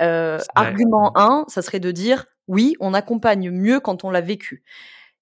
[0.00, 4.62] Euh, Argument 1, ça serait de dire oui, on accompagne mieux quand on l'a vécu.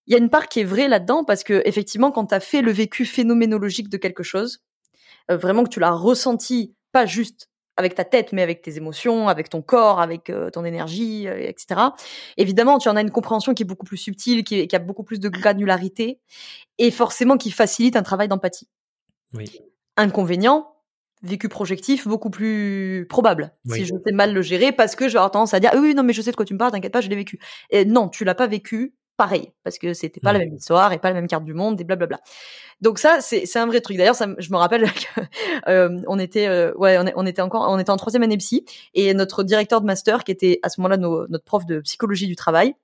[0.07, 2.41] Il y a une part qui est vraie là-dedans parce que effectivement, quand tu as
[2.41, 4.65] fait le vécu phénoménologique de quelque chose,
[5.31, 7.50] euh, vraiment que tu l'as ressenti, pas juste
[7.81, 11.37] avec ta tête, mais avec tes émotions, avec ton corps, avec euh, ton énergie, euh,
[11.41, 11.81] etc.
[12.37, 15.03] Évidemment, tu en as une compréhension qui est beaucoup plus subtile, qui, qui, a beaucoup
[15.03, 16.21] plus de granularité,
[16.79, 18.69] et forcément qui facilite un travail d'empathie.
[19.35, 19.61] Oui.
[19.97, 20.71] Inconvénient,
[21.23, 25.19] vécu projectif beaucoup plus probable si je sais mal le gérer parce que je vais
[25.19, 26.93] avoir tendance à dire oui non mais je sais de quoi tu me parles t'inquiète
[26.93, 27.39] pas je l'ai vécu
[27.69, 30.99] et non tu l'as pas vécu pareil parce que c'était pas la même histoire et
[30.99, 32.21] pas la même carte du monde et blablabla.
[32.81, 33.99] Donc ça c'est c'est un vrai truc.
[33.99, 35.21] D'ailleurs ça je me rappelle que
[35.69, 38.65] euh, on était euh, ouais on, on, était encore on était en troisième année psy
[38.95, 42.35] et notre directeur de master qui était à ce moment-là notre prof de psychologie du
[42.35, 42.75] travail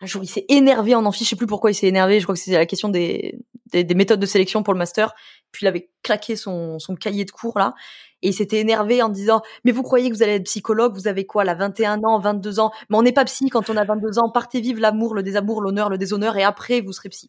[0.00, 2.24] un jour il s'est énervé en amphi, je sais plus pourquoi il s'est énervé, je
[2.24, 3.38] crois que c'était la question des,
[3.72, 5.14] des, des, méthodes de sélection pour le master,
[5.52, 7.74] puis il avait claqué son, son cahier de cours là,
[8.22, 11.08] et il s'était énervé en disant mais vous croyez que vous allez être psychologue, vous
[11.08, 13.84] avez quoi là 21 ans, 22 ans, mais on n'est pas psy quand on a
[13.84, 17.28] 22 ans, partez vivre l'amour, le désamour, l'honneur, le déshonneur, et après vous serez psy.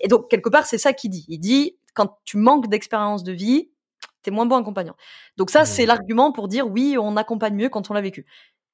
[0.00, 3.32] Et donc quelque part c'est ça qu'il dit, il dit quand tu manques d'expérience de
[3.32, 3.70] vie,
[4.22, 4.94] t'es moins bon accompagnant.
[5.36, 8.26] Donc ça, c'est l'argument pour dire oui, on accompagne mieux quand on l'a vécu.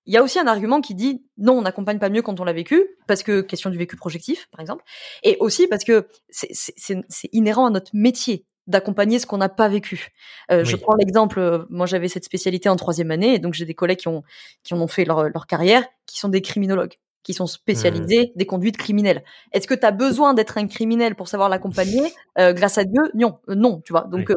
[0.04, 2.44] Il y a aussi un argument qui dit non, on n'accompagne pas mieux quand on
[2.44, 4.82] l'a vécu, parce que question du vécu projectif, par exemple,
[5.22, 10.08] et aussi parce que c'est inhérent à notre métier d'accompagner ce qu'on n'a pas vécu.
[10.50, 13.64] Euh, Je prends l'exemple, euh, moi j'avais cette spécialité en troisième année, et donc j'ai
[13.64, 14.22] des collègues qui ont
[14.62, 16.94] qui en ont fait leur, leur carrière, qui sont des criminologues
[17.24, 18.38] qui sont spécialisés mmh.
[18.38, 19.22] des conduites criminelles.
[19.52, 22.12] Est-ce que tu as besoin d'être un criminel pour savoir l'accompagner?
[22.36, 24.08] Euh, Grâce à Dieu, non, non, tu vois.
[24.10, 24.32] Donc,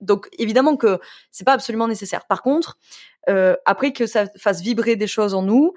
[0.00, 0.98] donc évidemment que
[1.30, 2.26] c'est pas absolument nécessaire.
[2.26, 2.78] Par contre,
[3.64, 5.72] après que ça fasse vibrer des choses en nous,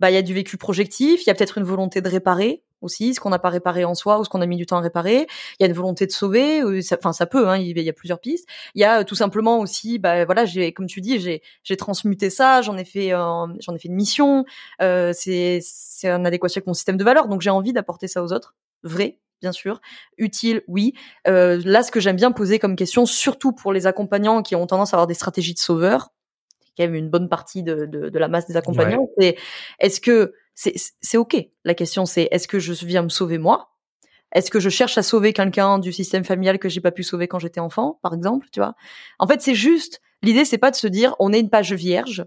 [0.00, 2.62] bah il y a du vécu projectif, il y a peut-être une volonté de réparer
[2.84, 4.76] aussi ce qu'on n'a pas réparé en soi ou ce qu'on a mis du temps
[4.76, 5.26] à réparer.
[5.58, 8.20] Il y a une volonté de sauver, enfin ça, peut, hein, il y a plusieurs
[8.20, 8.48] pistes.
[8.74, 11.76] Il y a euh, tout simplement aussi, bah voilà, j'ai comme tu dis, j'ai j'ai
[11.76, 14.44] transmuté ça, j'en ai fait j'en ai fait une mission.
[14.82, 18.22] Euh, c'est c'est en adéquation avec mon système de valeurs, donc j'ai envie d'apporter ça
[18.22, 18.54] aux autres.
[18.82, 19.80] Vrai, bien sûr.
[20.18, 20.94] Utile, oui.
[21.26, 24.66] Euh, là, ce que j'aime bien poser comme question, surtout pour les accompagnants qui ont
[24.66, 26.10] tendance à avoir des stratégies de sauveur,
[26.76, 29.36] quand même une bonne partie de, de, de la masse des accompagnants, c'est
[29.78, 31.36] est-ce que c'est ok.
[31.64, 33.70] La question c'est est-ce que je viens me sauver moi?
[34.32, 37.28] Est-ce que je cherche à sauver quelqu'un du système familial que j'ai pas pu sauver
[37.28, 38.74] quand j'étais enfant, par exemple, tu vois?
[39.20, 42.24] En fait, c'est juste l'idée c'est pas de se dire on est une page vierge.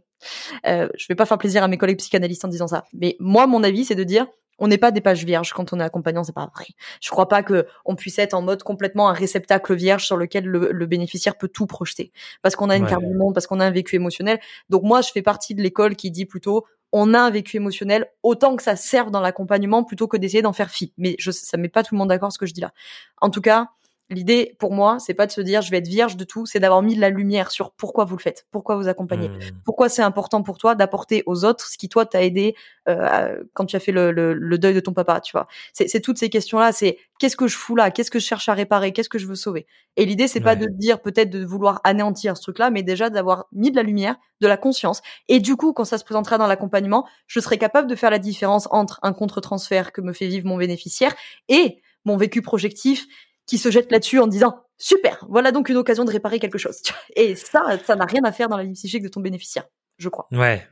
[0.66, 3.48] Euh, je vais pas faire plaisir à mes collègues psychanalystes en disant ça, mais moi
[3.48, 4.28] mon avis c'est de dire
[4.60, 6.68] on n'est pas des pages vierges quand on est accompagnant, c'est pas vrai.
[7.02, 10.46] Je crois pas que on puisse être en mode complètement un réceptacle vierge sur lequel
[10.46, 13.66] le, bénéficiaire peut tout projeter, parce qu'on a une carte du monde, parce qu'on a
[13.66, 14.40] un vécu émotionnel.
[14.70, 18.08] Donc moi, je fais partie de l'école qui dit plutôt on a un vécu émotionnel
[18.24, 20.94] autant que ça serve dans l'accompagnement plutôt que d'essayer d'en faire fi.
[20.98, 22.72] Mais je, ça met pas tout le monde d'accord ce que je dis là.
[23.20, 23.72] En tout cas,
[24.10, 26.60] L'idée, pour moi, c'est pas de se dire je vais être vierge de tout, c'est
[26.60, 29.40] d'avoir mis de la lumière sur pourquoi vous le faites, pourquoi vous accompagnez, mmh.
[29.66, 32.56] pourquoi c'est important pour toi d'apporter aux autres ce qui toi t'a aidé
[32.88, 35.48] euh, quand tu as fait le, le, deuil de ton papa, tu vois.
[35.74, 38.54] C'est toutes ces questions-là, c'est qu'est-ce que je fous là, qu'est-ce que je cherche à
[38.54, 39.66] réparer, qu'est-ce que je veux sauver.
[39.98, 43.48] Et l'idée, c'est pas de dire peut-être de vouloir anéantir ce truc-là, mais déjà d'avoir
[43.52, 45.02] mis de la lumière, de la conscience.
[45.28, 48.20] Et du coup, quand ça se présentera dans l'accompagnement, je serai capable de faire la
[48.20, 51.14] différence entre un contre-transfert que me fait vivre mon bénéficiaire
[51.50, 53.06] et mon vécu projectif
[53.48, 56.82] qui se jette là-dessus en disant super, voilà donc une occasion de réparer quelque chose.
[57.16, 59.66] Et ça, ça n'a rien à faire dans la vie psychique de ton bénéficiaire,
[59.98, 60.28] je crois.
[60.32, 60.68] Ouais.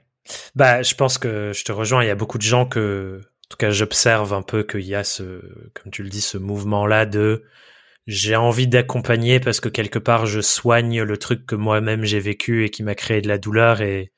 [0.56, 2.04] Bah, je pense que je te rejoins.
[2.04, 4.96] Il y a beaucoup de gens que, en tout cas, j'observe un peu qu'il y
[4.96, 5.42] a ce,
[5.74, 7.44] comme tu le dis, ce mouvement-là de
[8.08, 12.64] j'ai envie d'accompagner parce que quelque part je soigne le truc que moi-même j'ai vécu
[12.64, 14.12] et qui m'a créé de la douleur et,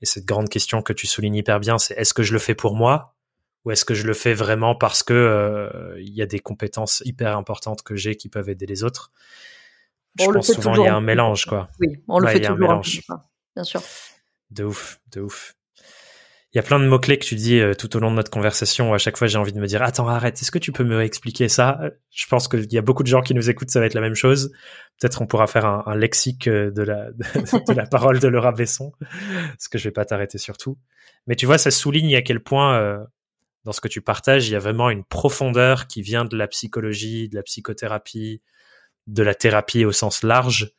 [0.00, 2.54] et cette grande question que tu soulignes hyper bien, c'est est-ce que je le fais
[2.54, 3.13] pour moi?
[3.64, 7.02] Ou est-ce que je le fais vraiment parce que euh, il y a des compétences
[7.04, 9.10] hyper importantes que j'ai qui peuvent aider les autres?
[10.18, 11.68] Je pense souvent il y a un mélange quoi.
[11.80, 12.56] Oui, on le fait toujours.
[12.56, 13.00] Un mélange.
[13.54, 13.82] bien sûr.
[14.50, 15.56] De ouf, de ouf.
[16.52, 18.30] Il y a plein de mots-clés que tu dis euh, tout au long de notre
[18.30, 20.70] conversation où à chaque fois j'ai envie de me dire attends arrête est-ce que tu
[20.70, 21.80] peux me expliquer ça?
[22.10, 24.00] Je pense qu'il y a beaucoup de gens qui nous écoutent ça va être la
[24.00, 24.52] même chose.
[25.00, 28.52] Peut-être on pourra faire un, un lexique euh, de la de, la parole de Laura
[28.52, 30.78] Besson parce que je vais pas t'arrêter sur tout.
[31.26, 33.04] Mais tu vois ça souligne à quel point euh,
[33.64, 36.46] dans ce que tu partages, il y a vraiment une profondeur qui vient de la
[36.48, 38.42] psychologie, de la psychothérapie,
[39.06, 40.72] de la thérapie au sens large,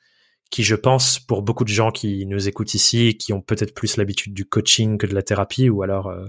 [0.51, 3.97] qui, je pense, pour beaucoup de gens qui nous écoutent ici, qui ont peut-être plus
[3.97, 6.27] l'habitude du coaching que de la thérapie, ou alors euh,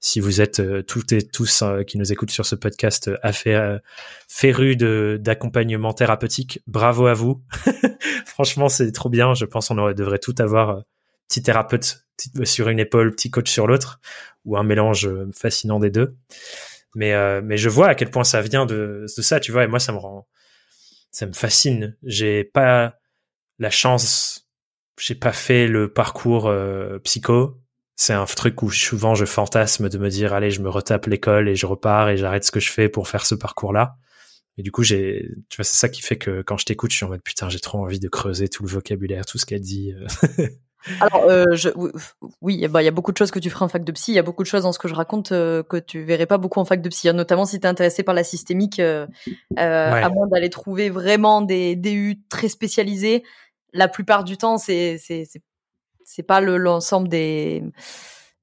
[0.00, 3.80] si vous êtes euh, toutes et tous euh, qui nous écoutent sur ce podcast affaire,
[4.28, 7.42] férus d'accompagnement thérapeutique, bravo à vous.
[8.26, 9.34] Franchement, c'est trop bien.
[9.34, 10.82] Je pense qu'on devrait tout avoir
[11.28, 12.06] petit thérapeute
[12.44, 14.00] sur une épaule, petit coach sur l'autre,
[14.44, 16.16] ou un mélange fascinant des deux.
[16.94, 17.12] Mais
[17.42, 19.64] mais je vois à quel point ça vient de, de ça, tu vois.
[19.64, 20.26] Et moi, ça me rend,
[21.10, 21.96] ça me fascine.
[22.02, 22.98] J'ai pas
[23.58, 24.48] la chance,
[24.98, 26.52] j'ai pas fait le parcours
[27.04, 27.60] psycho
[28.00, 31.48] c'est un truc où souvent je fantasme de me dire allez je me retape l'école
[31.48, 33.96] et je repars et j'arrête ce que je fais pour faire ce parcours là
[34.56, 36.96] et du coup j'ai tu vois c'est ça qui fait que quand je t'écoute je
[36.96, 39.60] suis en mode putain j'ai trop envie de creuser tout le vocabulaire tout ce qu'elle
[39.60, 39.92] dit
[41.00, 41.70] alors euh, je,
[42.40, 44.12] oui bah il y a beaucoup de choses que tu feras en fac de psy.
[44.12, 46.26] Il y a beaucoup de choses dans ce que je raconte euh, que tu verrais
[46.26, 48.80] pas beaucoup en fac de psy hein, notamment si tu es intéressé par la systémique
[48.80, 49.06] euh,
[49.56, 53.24] à moins d'aller trouver vraiment des DU très spécialisés
[53.72, 55.24] la plupart du temps c'est c'est
[56.04, 57.62] c'est pas l'ensemble des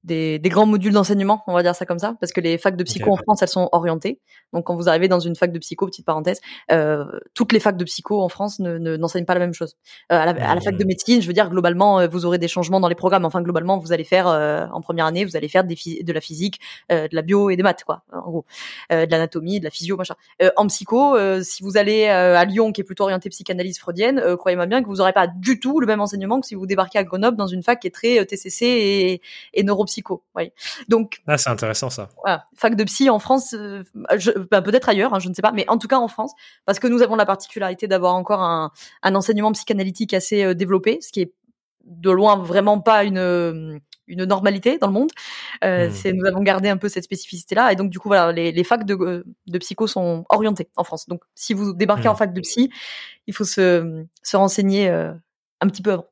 [0.06, 2.84] des, grands modules d'enseignement, on va dire ça comme ça, parce que les facs de
[2.84, 4.20] psycho en France, elles sont orientées.
[4.52, 6.40] Donc quand vous arrivez dans une fac de psycho, petite parenthèse,
[6.70, 7.04] euh,
[7.34, 9.76] toutes les facs de psycho en France ne n'enseignent pas la même chose.
[10.12, 12.78] Euh, à, la, fac de médecine, je veux dire globalement, euh, vous aurez des changements
[12.78, 13.24] dans les programmes.
[13.24, 16.60] Enfin globalement, vous allez faire en première année, vous allez faire des de la physique,
[16.90, 18.44] de la bio et des maths, quoi, en gros,
[18.90, 20.14] de l'anatomie, de la physio, machin.
[20.56, 24.82] en psycho, si vous allez à Lyon, qui est plutôt orienté psychanalyse freudienne, croyez-moi bien
[24.82, 27.36] que vous n'aurez pas du tout le même enseignement que si vous débarquez à Grenoble
[27.36, 29.20] dans une fac qui est très TCC et,
[29.52, 29.62] et
[29.96, 30.24] psycho.
[30.34, 30.52] Oui.
[30.88, 31.22] Donc.
[31.26, 32.08] Ah, c'est intéressant ça.
[32.22, 32.46] Voilà.
[32.54, 33.82] Fac de psy en France, euh,
[34.50, 36.32] bah, peut-être ailleurs, hein, je ne sais pas, mais en tout cas en France,
[36.64, 38.72] parce que nous avons la particularité d'avoir encore un,
[39.02, 41.32] un, enseignement psychanalytique assez euh, développé, ce qui est
[41.84, 45.10] de loin vraiment pas une une normalité dans le monde.
[45.64, 46.10] Euh, hmm.
[46.14, 48.64] Nous avons gardé un peu cette spécificité là et donc du coup voilà les, les
[48.64, 51.08] facs de, de psycho sont orientés en France.
[51.08, 52.16] Donc si vous débarquez en hmm.
[52.16, 52.70] fac de psy,
[53.26, 55.12] il faut se se renseigner euh,
[55.60, 56.06] un petit peu avant.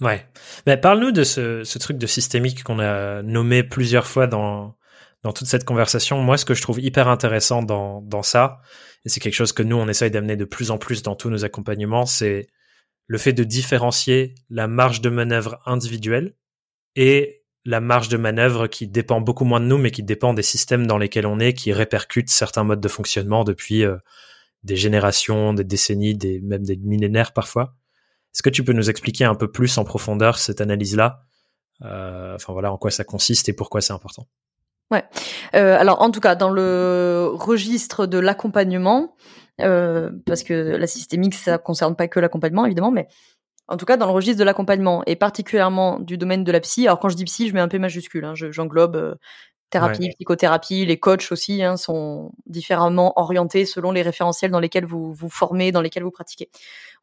[0.00, 0.26] Ouais.
[0.66, 4.76] Mais parle-nous de ce, ce, truc de systémique qu'on a nommé plusieurs fois dans,
[5.22, 6.22] dans toute cette conversation.
[6.22, 8.60] Moi, ce que je trouve hyper intéressant dans, dans ça,
[9.04, 11.30] et c'est quelque chose que nous, on essaye d'amener de plus en plus dans tous
[11.30, 12.48] nos accompagnements, c'est
[13.06, 16.34] le fait de différencier la marge de manœuvre individuelle
[16.96, 20.42] et la marge de manœuvre qui dépend beaucoup moins de nous, mais qui dépend des
[20.42, 23.96] systèmes dans lesquels on est, qui répercutent certains modes de fonctionnement depuis euh,
[24.62, 27.74] des générations, des décennies, des, même des millénaires parfois.
[28.34, 31.22] Est-ce que tu peux nous expliquer un peu plus en profondeur cette analyse-là?
[31.82, 34.26] Euh, Enfin voilà, en quoi ça consiste et pourquoi c'est important?
[34.90, 35.04] Ouais.
[35.54, 39.16] Euh, alors en tout cas, dans le registre de l'accompagnement,
[39.60, 43.08] euh, parce que la systémique, ça concerne pas que l'accompagnement évidemment, mais
[43.68, 46.86] en tout cas dans le registre de l'accompagnement et particulièrement du domaine de la psy.
[46.86, 48.24] Alors quand je dis psy, je mets un P majuscule.
[48.24, 49.14] Hein, j'englobe euh,
[49.70, 55.12] thérapie, psychothérapie, les coachs aussi hein, sont différemment orientés selon les référentiels dans lesquels vous
[55.12, 56.50] vous formez, dans lesquels vous pratiquez.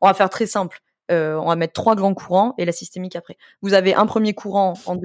[0.01, 0.81] On va faire très simple.
[1.11, 3.37] Euh, on va mettre trois grands courants et la systémique après.
[3.61, 4.95] Vous avez un premier courant en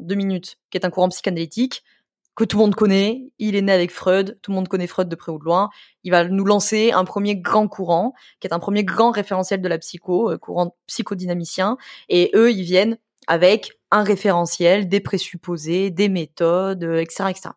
[0.00, 1.82] deux, minutes, qui est un courant psychanalytique
[2.34, 3.30] que tout le monde connaît.
[3.38, 5.70] Il est né avec Freud, tout le monde connaît Freud de près ou de loin.
[6.04, 9.68] Il va nous lancer un premier grand courant, qui est un premier grand référentiel de
[9.68, 11.76] la psycho, euh, courant psychodynamicien.
[12.08, 17.50] Et eux, ils viennent avec un référentiel, des présupposés, des méthodes, etc., etc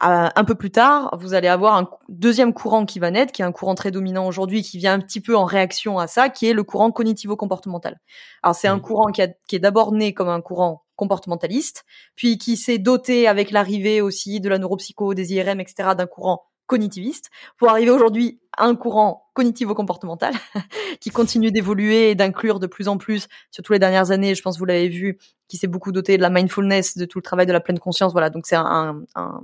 [0.00, 3.44] un peu plus tard, vous allez avoir un deuxième courant qui va naître, qui est
[3.44, 6.46] un courant très dominant aujourd'hui, qui vient un petit peu en réaction à ça, qui
[6.46, 8.00] est le courant cognitivo-comportemental.
[8.42, 8.80] Alors c'est un mmh.
[8.80, 11.84] courant qui, qui est d'abord né comme un courant comportementaliste,
[12.16, 16.42] puis qui s'est doté avec l'arrivée aussi de la neuropsycho, des IRM, etc., d'un courant
[16.70, 20.32] cognitiviste, pour arriver aujourd'hui à un courant cognitivo-comportemental
[21.00, 24.54] qui continue d'évoluer et d'inclure de plus en plus, surtout les dernières années, je pense
[24.54, 25.18] que vous l'avez vu,
[25.48, 28.12] qui s'est beaucoup doté de la mindfulness, de tout le travail de la pleine conscience.
[28.12, 29.40] Voilà, donc c'est un, un,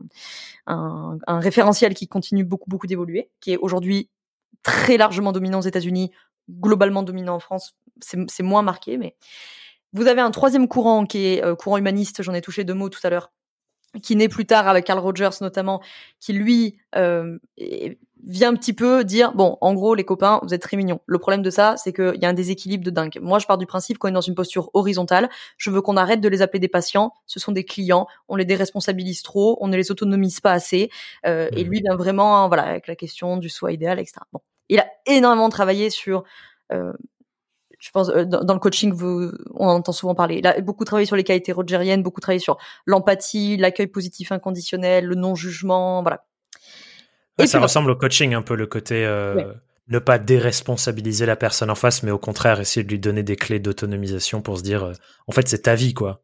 [0.69, 4.09] un, référentiel qui continue beaucoup, beaucoup d'évoluer, qui est aujourd'hui
[4.63, 6.13] très largement dominant aux États-Unis,
[6.49, 7.75] globalement dominant en France.
[8.01, 9.17] C'est moins marqué, mais
[9.93, 12.23] vous avez un troisième courant qui est euh, courant humaniste.
[12.23, 13.33] J'en ai touché deux mots tout à l'heure
[14.03, 15.83] qui naît plus tard avec Carl Rogers notamment,
[16.21, 17.39] qui lui euh,
[18.27, 21.01] vient un petit peu dire bon, en gros les copains, vous êtes très mignons.
[21.07, 23.19] Le problème de ça, c'est qu'il y a un déséquilibre de dingue.
[23.21, 25.29] Moi, je pars du principe qu'on est dans une posture horizontale.
[25.57, 27.13] Je veux qu'on arrête de les appeler des patients.
[27.27, 28.07] Ce sont des clients.
[28.29, 29.59] On les déresponsabilise trop.
[29.61, 30.91] On ne les autonomise pas assez.
[31.27, 31.69] Euh, Et mmh.
[31.69, 34.21] lui vient vraiment, voilà, avec la question du soi idéal, etc.
[34.33, 36.25] Bon, il a énormément travaillé sur
[36.73, 36.93] euh,
[37.87, 40.43] je pense euh, dans, le coaching vous, on entend souvent parler.
[40.63, 45.37] Beaucoup travaillé sur les qualités rogeriennes beaucoup travaillé sur l'empathie l'accueil positif inconditionnel le non
[45.37, 46.25] jugement voilà
[47.39, 49.53] et ça ressemble au coaching un peu le côté euh,
[49.89, 53.37] ne pas déresponsabiliser la personne en face mais au contraire essayer de lui donner des
[53.37, 54.93] clés d'autonomisation pour se dire euh,
[55.29, 56.23] en fait c'est ta vie quoi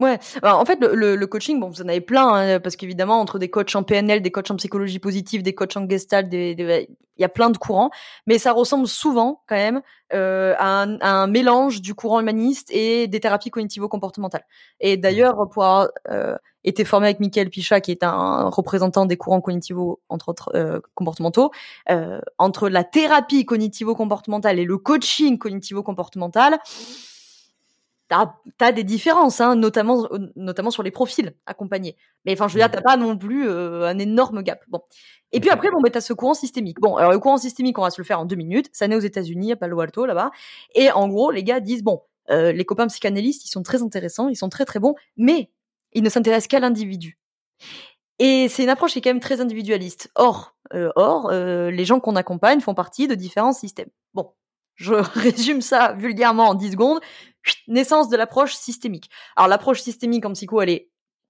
[0.00, 3.38] Ouais, en fait, le, le, coaching, bon, vous en avez plein, hein, parce qu'évidemment, entre
[3.38, 6.88] des coachs en PNL, des coachs en psychologie positive, des coachs en gestalt, il
[7.18, 7.90] y a plein de courants,
[8.26, 9.82] mais ça ressemble souvent, quand même,
[10.12, 14.44] euh, à, un, un, mélange du courant humaniste et des thérapies cognitivo-comportementales.
[14.80, 19.16] Et d'ailleurs, pour avoir euh, été formé avec Michael Pichat, qui est un représentant des
[19.16, 21.50] courants cognitivo, entre autres, euh, comportementaux,
[21.90, 26.58] euh, entre la thérapie cognitivo-comportementale et le coaching cognitivo-comportemental,
[28.08, 31.96] t'as as des différences, hein, notamment notamment sur les profils accompagnés.
[32.24, 34.62] Mais enfin, je veux dire, t'as pas non plus un énorme gap.
[34.68, 34.80] Bon.
[35.32, 36.80] Et puis après, bon, bah, t'as ce courant systémique.
[36.80, 38.68] Bon, alors le courant systémique, on va se le faire en deux minutes.
[38.72, 40.30] Ça naît aux États-Unis, à Palo Alto, là-bas.
[40.74, 44.36] Et en gros, les gars disent bon, les copains psychanalystes, ils sont très intéressants, ils
[44.36, 45.50] sont très très bons, mais
[45.92, 47.18] ils ne s'intéressent qu'à l'individu.
[48.18, 50.10] Et c'est une approche qui est quand même très individualiste.
[50.14, 53.90] Or, or, les gens qu'on accompagne font partie de différents systèmes.
[54.12, 54.30] Bon,
[54.76, 57.00] je résume ça vulgairement en 10 secondes.
[57.68, 59.10] Naissance de l'approche systémique.
[59.36, 60.88] Alors l'approche systémique en psycho, elle est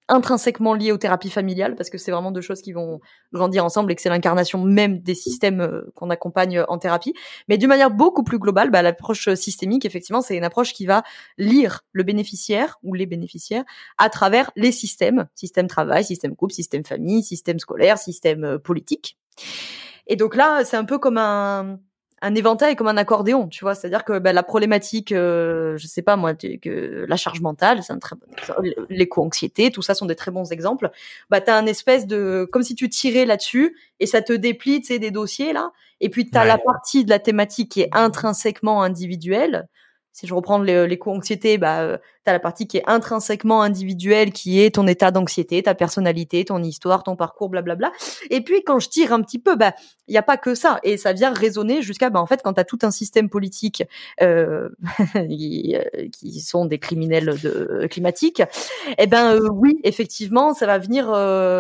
[0.09, 3.01] intrinsèquement liée aux thérapies familiales parce que c'est vraiment deux choses qui vont
[3.33, 7.15] grandir ensemble et que c'est l'incarnation même des systèmes euh, qu'on accompagne en thérapie.
[7.49, 11.03] Mais d'une manière beaucoup plus globale, bah, l'approche systémique, effectivement, c'est une approche qui va
[11.39, 13.65] lire le bénéficiaire ou les bénéficiaires
[13.99, 19.17] à travers les systèmes, système travail, système couple, système famille, système scolaire, système euh, politique.
[20.07, 21.79] Et donc là, c'est un peu comme un,
[22.25, 23.75] un éventail comme un accordéon, tu vois.
[23.75, 27.93] C'est-à-dire que bah, la problématique, euh, je sais pas moi, que la charge mentale, c'est
[27.93, 28.27] un très bon
[28.89, 30.91] L'éco-anxiété, tout ça sont des très bons exemples.
[31.29, 34.87] Bah, t'as un espèce de, comme si tu tirais là-dessus et ça te déplie, tu
[34.87, 35.73] sais, des dossiers là.
[36.01, 39.69] Et puis t'as la partie de la thématique qui est intrinsèquement individuelle
[40.15, 44.61] si je reprends l'éco-anxiété, bah, euh, tu as la partie qui est intrinsèquement individuelle, qui
[44.61, 47.91] est ton état d'anxiété, ta personnalité, ton histoire, ton parcours, blablabla.
[48.31, 49.75] Et puis, quand je tire un petit peu, bah,
[50.07, 50.79] il n'y a pas que ça.
[50.85, 53.83] Et ça vient résonner jusqu'à, bah, en fait, quand tu as tout un système politique
[54.23, 54.69] euh,
[55.29, 58.43] qui, euh, qui, sont des criminels de, climatiques,
[58.99, 61.07] eh ben euh, oui, effectivement, ça va venir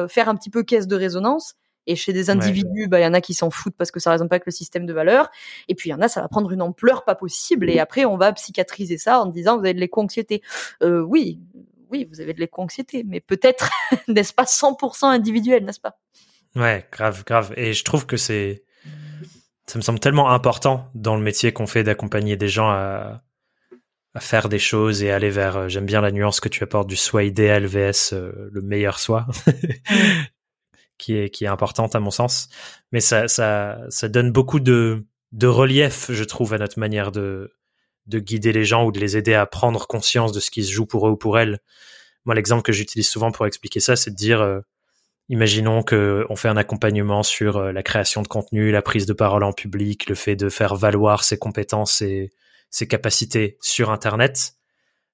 [0.08, 3.14] faire un petit peu caisse de résonance et chez des individus, bah, il y en
[3.14, 5.30] a qui s'en foutent parce que ça résonne pas avec le système de valeurs.
[5.68, 7.70] Et puis, il y en a, ça va prendre une ampleur pas possible.
[7.70, 10.42] Et après, on va psychiatriser ça en disant, vous avez de l'éco-anxiété.
[10.82, 11.40] Euh, oui,
[11.90, 13.70] oui, vous avez de l'éco-anxiété, mais peut-être
[14.08, 15.98] n'est-ce pas 100% individuel, n'est-ce pas?
[16.56, 17.52] Ouais, grave, grave.
[17.56, 18.64] Et je trouve que c'est,
[19.66, 23.22] ça me semble tellement important dans le métier qu'on fait d'accompagner des gens à,
[24.14, 25.56] à faire des choses et aller vers.
[25.56, 28.98] Euh, j'aime bien la nuance que tu apportes du soi idéal vs euh, le meilleur
[28.98, 29.26] soi
[30.98, 32.48] qui est qui est importante à mon sens.
[32.92, 37.52] Mais ça ça ça donne beaucoup de de relief, je trouve, à notre manière de
[38.06, 40.72] de guider les gens ou de les aider à prendre conscience de ce qui se
[40.72, 41.60] joue pour eux ou pour elles.
[42.24, 44.60] Moi, l'exemple que j'utilise souvent pour expliquer ça, c'est de dire, euh,
[45.28, 49.12] imaginons que on fait un accompagnement sur euh, la création de contenu, la prise de
[49.12, 52.32] parole en public, le fait de faire valoir ses compétences et
[52.70, 54.54] ses capacités sur Internet.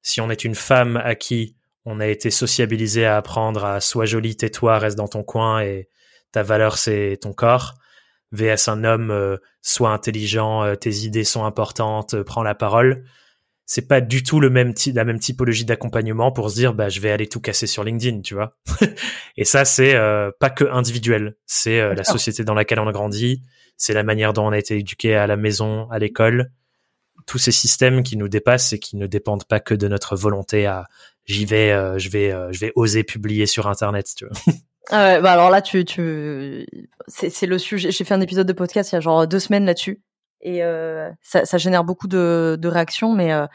[0.02, 4.04] Si on est une femme à qui on a été sociabilisé à apprendre à sois
[4.04, 5.88] jolie, tais-toi, reste dans ton coin et
[6.32, 7.74] ta valeur c'est ton corps.
[8.32, 13.04] VS un homme, euh, sois intelligent, euh, tes idées sont importantes, euh, prends la parole.
[13.66, 17.00] C'est pas du tout le même la même typologie d'accompagnement pour se dire bah je
[17.00, 18.56] vais aller tout casser sur LinkedIn, tu vois.
[19.36, 19.94] et ça c'est
[20.40, 23.42] pas que individuel, c'est la société dans laquelle on a grandi,
[23.76, 26.50] c'est la manière dont on a été éduqué à la maison, à l'école,
[27.26, 30.66] tous ces systèmes qui nous dépassent et qui ne dépendent pas que de notre volonté
[30.66, 30.88] à
[31.26, 34.36] j'y vais, euh, je vais, euh, je vais oser publier sur Internet, tu vois.
[34.92, 36.66] Ah bah alors là, tu, tu,
[37.06, 37.92] c'est le sujet.
[37.92, 40.02] J'ai fait un épisode de podcast il y a genre deux semaines là-dessus,
[40.40, 43.14] et euh, ça, ça, génère beaucoup de, de réactions.
[43.14, 43.46] Mais euh,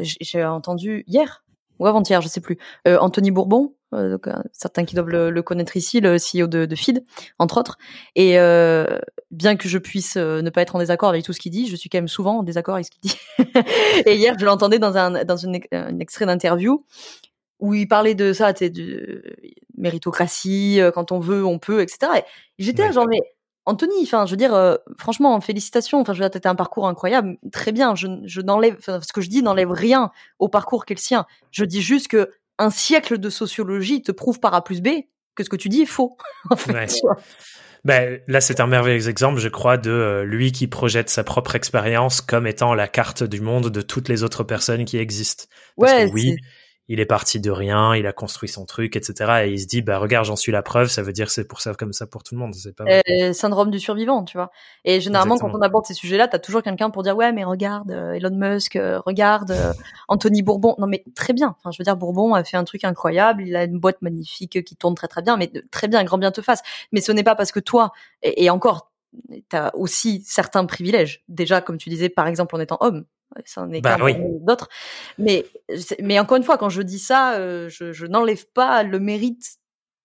[0.00, 1.44] j'ai entendu hier
[1.80, 6.16] ou avant-hier, je sais plus, Anthony Bourbon, donc, certains qui doivent le, connaître ici, le
[6.16, 7.04] CEO de, de Feed,
[7.38, 7.76] entre autres.
[8.14, 8.36] Et
[9.30, 11.74] bien que je puisse ne pas être en désaccord avec tout ce qu'il dit, je
[11.74, 13.16] suis quand même souvent en désaccord avec ce qu'il dit.
[14.06, 16.84] et hier, je l'entendais dans un dans une, un extrait d'interview
[17.58, 19.22] où il parlait de ça, de
[19.76, 22.12] méritocratie, quand on veut, on peut, etc.
[22.18, 22.22] Et
[22.58, 23.20] j'étais là, genre, mais
[23.70, 26.00] Anthony, enfin, je veux dire, franchement, félicitations.
[26.00, 27.94] Enfin, je veux dire, t'as un parcours incroyable, très bien.
[27.94, 31.26] Je, je n'enlève, ce que je dis n'enlève rien au parcours qu'est le sien.
[31.50, 34.88] Je dis juste que un siècle de sociologie te prouve par A plus B
[35.34, 36.16] que ce que tu dis est faux.
[36.50, 37.00] En fait,
[37.84, 42.20] ben, là, c'est un merveilleux exemple, je crois, de lui qui projette sa propre expérience
[42.20, 45.44] comme étant la carte du monde de toutes les autres personnes qui existent.
[45.78, 46.36] Parce ouais, que oui,
[46.90, 49.44] il est parti de rien, il a construit son truc, etc.
[49.44, 50.88] Et il se dit, bah regarde, j'en suis la preuve.
[50.88, 52.52] Ça veut dire c'est pour ça comme ça pour tout le monde.
[52.52, 52.84] C'est pas.
[52.84, 54.50] Euh, syndrome du survivant, tu vois.
[54.84, 57.92] Et généralement, quand on aborde ces sujets-là, t'as toujours quelqu'un pour dire, ouais, mais regarde
[57.92, 59.54] euh, Elon Musk, euh, regarde
[60.08, 60.74] Anthony Bourbon.
[60.78, 61.54] Non, mais très bien.
[61.60, 63.44] Enfin, je veux dire, Bourbon a fait un truc incroyable.
[63.46, 66.32] Il a une boîte magnifique qui tourne très très bien, mais très bien, grand bien
[66.32, 66.60] te fasse.
[66.90, 67.92] Mais ce n'est pas parce que toi,
[68.24, 68.90] et, et encore,
[69.48, 71.22] t'as aussi certains privilèges.
[71.28, 73.04] Déjà, comme tu disais, par exemple, en étant homme,
[73.44, 73.96] ça en est bah,
[74.40, 74.68] d'autres.
[75.18, 75.46] Mais,
[76.02, 79.59] mais encore une fois, quand je dis ça, euh, je, je n'enlève pas le mérite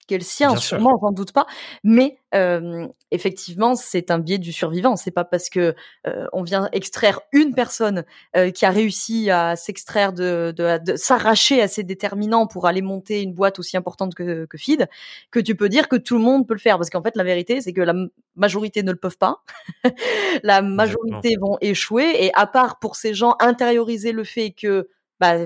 [0.07, 1.45] qu'elle sien, sûrement, j'en doute pas.
[1.83, 4.95] Mais euh, effectivement, c'est un biais du survivant.
[4.95, 5.75] C'est pas parce que
[6.07, 10.95] euh, on vient extraire une personne euh, qui a réussi à s'extraire de, de, de
[10.95, 14.87] s'arracher à ses déterminants pour aller monter une boîte aussi importante que, que Feed
[15.31, 16.77] que tu peux dire que tout le monde peut le faire.
[16.77, 17.93] Parce qu'en fait, la vérité, c'est que la
[18.35, 19.43] majorité ne le peuvent pas.
[20.43, 22.25] la majorité vont échouer.
[22.25, 24.89] Et à part pour ces gens intérioriser le fait que
[25.19, 25.37] bah,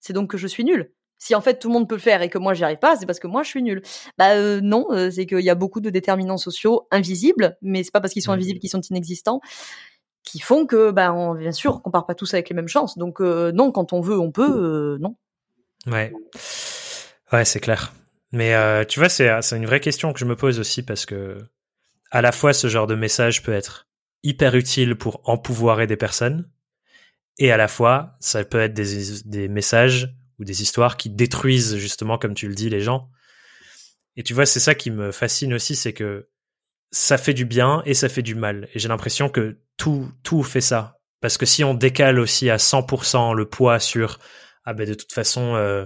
[0.00, 0.90] c'est donc que je suis nul.
[1.22, 2.96] Si en fait tout le monde peut le faire et que moi j'y arrive pas,
[2.96, 3.82] c'est parce que moi je suis nul.
[4.16, 7.92] Bah euh, non, euh, c'est qu'il y a beaucoup de déterminants sociaux invisibles, mais c'est
[7.92, 8.36] pas parce qu'ils sont mmh.
[8.36, 9.42] invisibles qu'ils sont inexistants,
[10.24, 12.96] qui font que bah on, bien sûr qu'on part pas tous avec les mêmes chances.
[12.96, 14.96] Donc euh, non, quand on veut, on peut.
[14.98, 15.14] non.
[15.86, 16.10] Ouais,
[17.32, 17.92] ouais, c'est clair.
[18.32, 18.54] Mais
[18.86, 21.36] tu vois, c'est c'est une vraie question que je me pose aussi parce que
[22.10, 23.88] à la fois ce genre de message peut être
[24.22, 26.48] hyper utile pour empouvoirer des personnes
[27.38, 31.76] et à la fois ça peut être des, des messages ou des histoires qui détruisent
[31.76, 33.08] justement, comme tu le dis, les gens.
[34.16, 36.28] Et tu vois, c'est ça qui me fascine aussi, c'est que
[36.90, 38.68] ça fait du bien et ça fait du mal.
[38.74, 40.98] Et j'ai l'impression que tout, tout fait ça.
[41.20, 44.18] Parce que si on décale aussi à 100% le poids sur
[44.64, 45.84] ah ben de toute façon euh,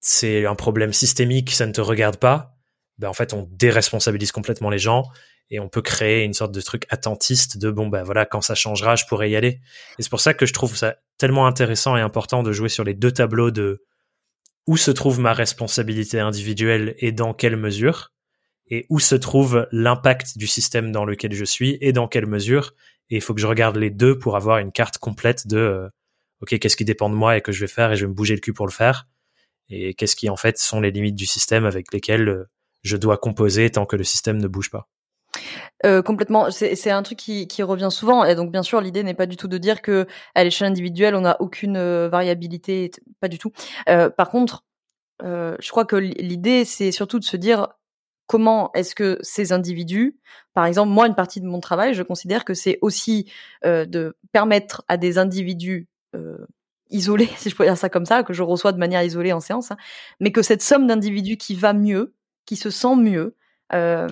[0.00, 2.51] c'est un problème systémique, ça ne te regarde pas,
[2.98, 5.04] ben en fait on déresponsabilise complètement les gens
[5.50, 8.54] et on peut créer une sorte de truc attentiste de bon ben voilà quand ça
[8.54, 9.60] changera je pourrai y aller.
[9.98, 12.84] Et c'est pour ça que je trouve ça tellement intéressant et important de jouer sur
[12.84, 13.84] les deux tableaux de
[14.66, 18.12] où se trouve ma responsabilité individuelle et dans quelle mesure
[18.68, 22.74] et où se trouve l'impact du système dans lequel je suis et dans quelle mesure.
[23.10, 25.88] Et il faut que je regarde les deux pour avoir une carte complète de euh,
[26.40, 28.14] ok qu'est-ce qui dépend de moi et que je vais faire et je vais me
[28.14, 29.08] bouger le cul pour le faire.
[29.68, 32.44] Et qu'est-ce qui en fait sont les limites du système avec lesquelles euh,
[32.82, 34.88] je dois composer tant que le système ne bouge pas.
[35.84, 38.24] Euh, complètement, c'est un truc qui, qui, revient souvent.
[38.24, 41.14] Et donc, bien sûr, l'idée n'est pas du tout de dire que à l'échelle individuelle,
[41.14, 43.50] on n'a aucune euh, variabilité, pas du tout.
[43.88, 44.64] Euh, par contre,
[45.22, 47.68] euh, je crois que l'idée, c'est surtout de se dire
[48.28, 50.16] comment est-ce que ces individus,
[50.54, 53.30] par exemple, moi, une partie de mon travail, je considère que c'est aussi
[53.64, 55.88] de permettre à des individus
[56.90, 59.40] isolés, si je peux dire ça comme ça, que je reçois de manière isolée en
[59.40, 59.76] séance, hein,
[60.20, 62.14] mais que cette somme d'individus qui va mieux,
[62.46, 63.36] qui se sent mieux,
[63.72, 64.08] euh,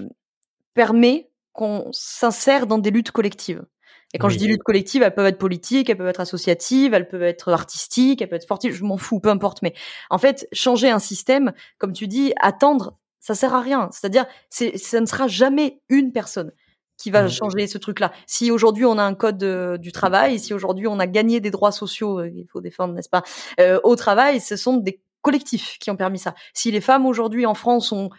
[0.74, 3.64] permet qu'on s'insère dans des luttes collectives.
[4.12, 7.06] Et quand je dis lutte collective, elles peuvent être politiques, elles peuvent être associatives, elles
[7.06, 9.62] peuvent être artistiques, elles peuvent être sportives, je m'en fous, peu importe.
[9.62, 9.72] Mais
[10.10, 13.88] en fait, changer un système, comme tu dis, attendre, ça sert à rien.
[13.92, 16.50] C'est-à-dire, c'est, ça ne sera jamais une personne
[16.96, 18.12] qui va changer ce truc-là.
[18.26, 21.50] Si aujourd'hui on a un code euh, du travail, si aujourd'hui on a gagné des
[21.50, 23.22] droits sociaux, euh, il faut défendre, n'est-ce pas,
[23.58, 26.34] euh, au travail, ce sont des collectifs qui ont permis ça.
[26.54, 28.10] Si les femmes aujourd'hui en France ont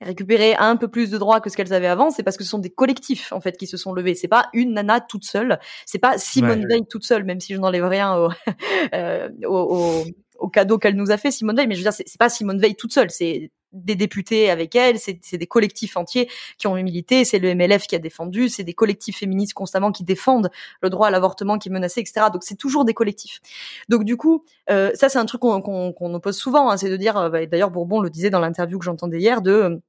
[0.00, 2.50] récupérer un peu plus de droits que ce qu'elles avaient avant, c'est parce que ce
[2.50, 4.14] sont des collectifs en fait qui se sont levés.
[4.14, 7.58] C'est pas une nana toute seule, c'est pas Simone Veil toute seule, même si je
[7.58, 8.30] n'enlève rien au,
[8.94, 10.04] euh, au,
[10.38, 11.66] au, cadeau qu'elle nous a fait Simone Veil.
[11.66, 14.98] Mais je veux dire, c'est pas Simone Veil toute seule, c'est des députés avec elle,
[14.98, 18.74] c'est des collectifs entiers qui ont milité, c'est le MLF qui a défendu, c'est des
[18.74, 20.50] collectifs féministes constamment qui défendent
[20.80, 22.26] le droit à l'avortement qui est menacé, etc.
[22.32, 23.40] Donc c'est toujours des collectifs.
[23.88, 26.96] Donc du coup, euh, ça c'est un truc qu'on qu'on oppose souvent, hein, c'est de
[26.96, 29.80] dire, euh, bah, d'ailleurs Bourbon le disait dans l'interview que j'entendais hier, de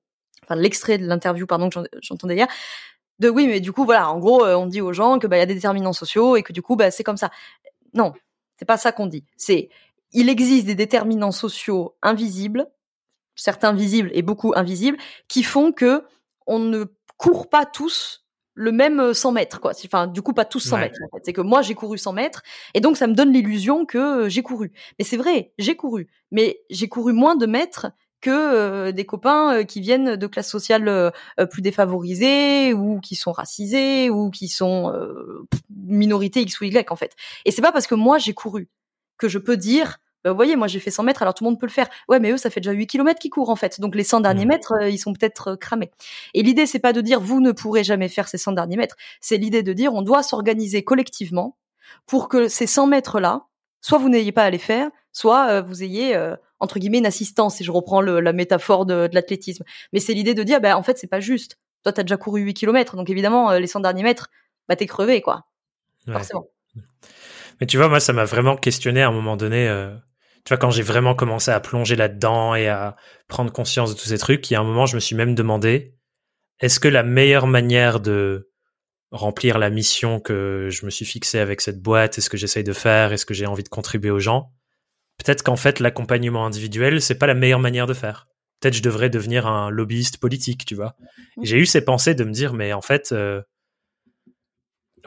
[0.43, 2.47] enfin l'extrait de l'interview pardon que j'entendais hier
[3.19, 5.38] de oui mais du coup voilà en gros euh, on dit aux gens que bah
[5.38, 7.30] il y a des déterminants sociaux et que du coup bah c'est comme ça
[7.93, 8.13] non
[8.57, 9.69] c'est pas ça qu'on dit c'est
[10.11, 12.67] il existe des déterminants sociaux invisibles
[13.39, 16.03] certains visibles et beaucoup invisibles qui font que
[16.47, 16.85] on ne
[17.17, 20.99] court pas tous le même 100 mètres quoi enfin du coup pas tous 100 mètres
[21.05, 21.23] en fait.
[21.23, 24.43] c'est que moi j'ai couru 100 mètres et donc ça me donne l'illusion que j'ai
[24.43, 27.87] couru mais c'est vrai j'ai couru mais j'ai couru moins de mètres
[28.21, 31.11] que euh, des copains euh, qui viennent de classes sociales euh,
[31.49, 34.93] plus défavorisées ou qui sont racisés ou qui sont
[35.69, 37.15] minorités X ou Y en fait.
[37.45, 38.69] Et c'est pas parce que moi j'ai couru
[39.17, 41.49] que je peux dire bah, vous voyez, moi j'ai fait 100 mètres, alors tout le
[41.49, 41.88] monde peut le faire.
[42.07, 43.80] Ouais, mais eux, ça fait déjà 8 km qu'ils courent en fait.
[43.80, 45.91] Donc les 100 derniers mètres, ils sont peut-être cramés.
[46.34, 48.95] Et l'idée, c'est pas de dire vous ne pourrez jamais faire ces 100 derniers mètres.
[49.22, 51.57] C'est l'idée de dire on doit s'organiser collectivement
[52.05, 53.45] pour que ces 100 mètres-là,
[53.82, 56.15] soit vous n'ayez pas à les faire, soit vous ayez
[56.59, 59.63] entre guillemets une assistance si je reprends la métaphore de, l'athlétisme
[59.93, 62.41] mais c'est l'idée de dire bah en fait c'est pas juste toi t'as déjà couru
[62.41, 64.30] 8 km donc évidemment euh, les 100 derniers mètres
[64.67, 65.45] bah t'es crevé quoi
[66.11, 66.47] forcément
[67.59, 69.95] mais tu vois moi ça m'a vraiment questionné à un moment donné euh,
[70.45, 72.95] tu vois quand j'ai vraiment commencé à plonger là-dedans et à
[73.27, 75.35] prendre conscience de tous ces trucs il y a un moment je me suis même
[75.35, 75.95] demandé
[76.59, 78.49] est-ce que la meilleure manière de
[79.11, 82.63] remplir la mission que je me suis fixée avec cette boîte est ce que j'essaye
[82.63, 84.51] de faire est-ce que j'ai envie de contribuer aux gens
[85.19, 88.27] peut-être qu'en fait l'accompagnement individuel c'est pas la meilleure manière de faire.
[88.59, 90.95] Peut-être je devrais devenir un lobbyiste politique, tu vois.
[91.37, 91.43] Mmh.
[91.43, 93.41] J'ai eu ces pensées de me dire mais en fait euh,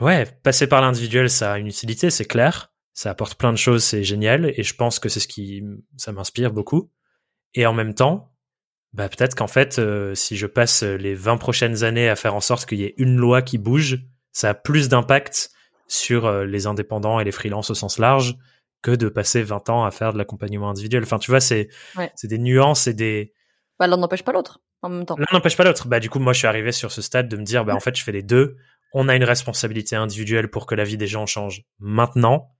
[0.00, 3.84] ouais, passer par l'individuel ça a une utilité, c'est clair, ça apporte plein de choses,
[3.84, 5.62] c'est génial et je pense que c'est ce qui
[5.96, 6.90] ça m'inspire beaucoup.
[7.54, 8.32] Et en même temps,
[8.92, 12.40] bah peut-être qu'en fait euh, si je passe les 20 prochaines années à faire en
[12.40, 14.00] sorte qu'il y ait une loi qui bouge,
[14.32, 15.50] ça a plus d'impact
[15.88, 18.36] sur euh, les indépendants et les freelances au sens large
[18.82, 21.04] que de passer 20 ans à faire de l'accompagnement individuel.
[21.04, 21.68] Enfin, tu vois, c'est
[22.16, 23.32] c'est des nuances et des.
[23.78, 25.16] Bah, l'un n'empêche pas l'autre en même temps.
[25.16, 25.88] L'un n'empêche pas l'autre.
[25.88, 27.80] Bah, du coup, moi, je suis arrivé sur ce stade de me dire, bah, en
[27.80, 28.56] fait, je fais les deux.
[28.92, 32.50] On a une responsabilité individuelle pour que la vie des gens change maintenant.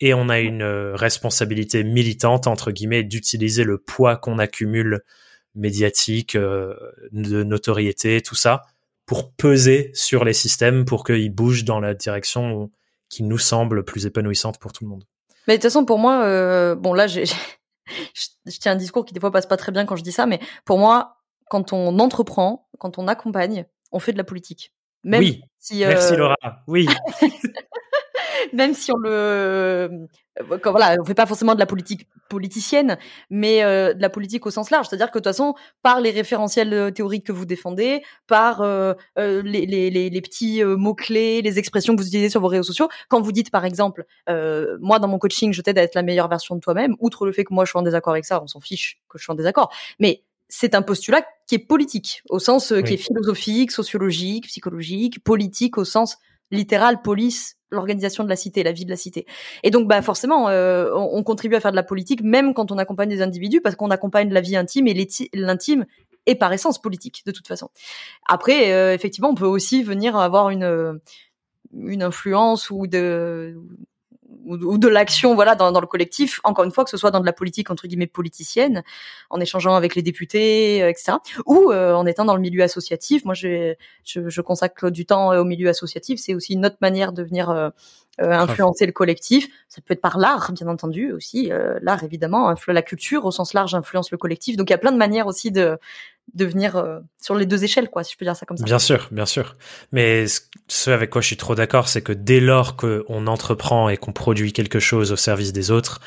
[0.00, 5.00] Et on a une responsabilité militante entre guillemets d'utiliser le poids qu'on accumule
[5.54, 8.62] médiatique, de notoriété, tout ça,
[9.06, 12.70] pour peser sur les systèmes pour qu'ils bougent dans la direction
[13.08, 15.04] qui nous semble plus épanouissante pour tout le monde.
[15.46, 19.14] Mais de toute façon, pour moi, euh, bon là, j'ai, je tiens un discours qui
[19.14, 21.18] des fois passe pas très bien quand je dis ça, mais pour moi,
[21.48, 24.72] quand on entreprend, quand on accompagne, on fait de la politique.
[25.04, 25.42] Même oui.
[25.58, 25.88] Si, euh...
[25.88, 26.36] Merci Laura.
[26.66, 26.88] Oui.
[28.52, 30.06] même si on le
[30.40, 32.98] euh, voilà on fait pas forcément de la politique politicienne
[33.30, 34.88] mais euh, de la politique au sens large.
[34.88, 38.62] C'est-à-dire que de toute façon par les référentiels euh, théoriques que vous défendez par
[39.16, 42.88] les, les, les, petits mots clés les expressions que vous utilisez sur vos réseaux sociaux
[43.08, 44.04] quand vous dites par exemple
[44.80, 47.32] moi dans mon coaching je t'aide à être la meilleure version de toi-même outre le
[47.32, 49.32] fait que moi je suis en désaccord avec ça on s'en fiche que je suis
[49.32, 49.72] en désaccord.
[49.98, 55.78] Mais c'est un postulat qui est politique, au sens qui est philosophique, sociologique, psychologique, politique
[55.78, 56.18] au sens
[56.50, 59.26] littéral, police, l'organisation de la cité, la vie de la cité.
[59.62, 62.78] Et donc, bah forcément, euh, on, contribue à faire de la politique, même quand on
[62.78, 65.86] accompagne des individus, parce qu'on accompagne la vie intime et l'intime
[66.26, 67.70] est par essence politique, de toute façon.
[68.28, 71.00] Après, euh, effectivement, on peut aussi venir avoir une
[71.72, 73.56] une influence ou de
[74.46, 77.20] ou, de l'action voilà dans, dans, le collectif encore une fois que ce soit dans
[77.20, 78.82] de la politique entre guillemets politicienne
[79.30, 83.24] en échangeant avec les députés euh, etc ou euh, en étant dans le milieu associatif.
[83.24, 83.74] Moi je,
[84.04, 86.20] je, je consacre du temps euh, au milieu associatif.
[86.20, 87.72] C'est aussi une autre manière de venir
[88.18, 89.48] influencer le collectif.
[89.68, 91.50] Ça peut être par l'art bien entendu aussi
[91.82, 94.56] l'art évidemment la culture au sens large influence le collectif.
[94.56, 95.78] Donc il y a plein de manières aussi de
[96.34, 98.64] de venir euh, sur les deux échelles, quoi, si je peux dire ça comme ça.
[98.64, 99.56] Bien sûr, bien sûr.
[99.92, 100.26] Mais
[100.68, 104.12] ce avec quoi je suis trop d'accord, c'est que dès lors qu'on entreprend et qu'on
[104.12, 106.00] produit quelque chose au service des autres,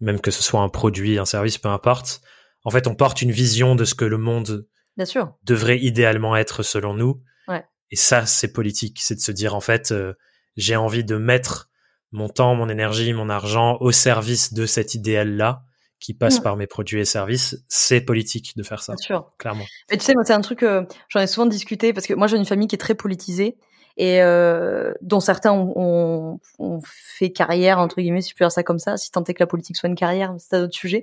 [0.00, 2.20] même que ce soit un produit, un service, peu importe,
[2.64, 5.34] en fait, on porte une vision de ce que le monde bien sûr.
[5.44, 7.22] devrait idéalement être selon nous.
[7.48, 7.64] Ouais.
[7.90, 8.98] Et ça, c'est politique.
[9.00, 10.14] C'est de se dire, en fait, euh,
[10.56, 11.70] j'ai envie de mettre
[12.12, 15.62] mon temps, mon énergie, mon argent au service de cet idéal-là
[16.00, 16.42] qui passe mm.
[16.42, 18.94] par mes produits et services, c'est politique de faire ça.
[18.94, 19.32] Bien sûr.
[19.38, 19.64] Clairement.
[19.90, 22.26] Mais tu sais, moi, c'est un truc, euh, j'en ai souvent discuté parce que moi,
[22.26, 23.56] j'ai une famille qui est très politisée
[23.98, 28.62] et euh, dont certains ont, ont, fait carrière entre guillemets si je peux dire ça
[28.62, 31.02] comme ça si tant est que la politique soit une carrière c'est un autre sujet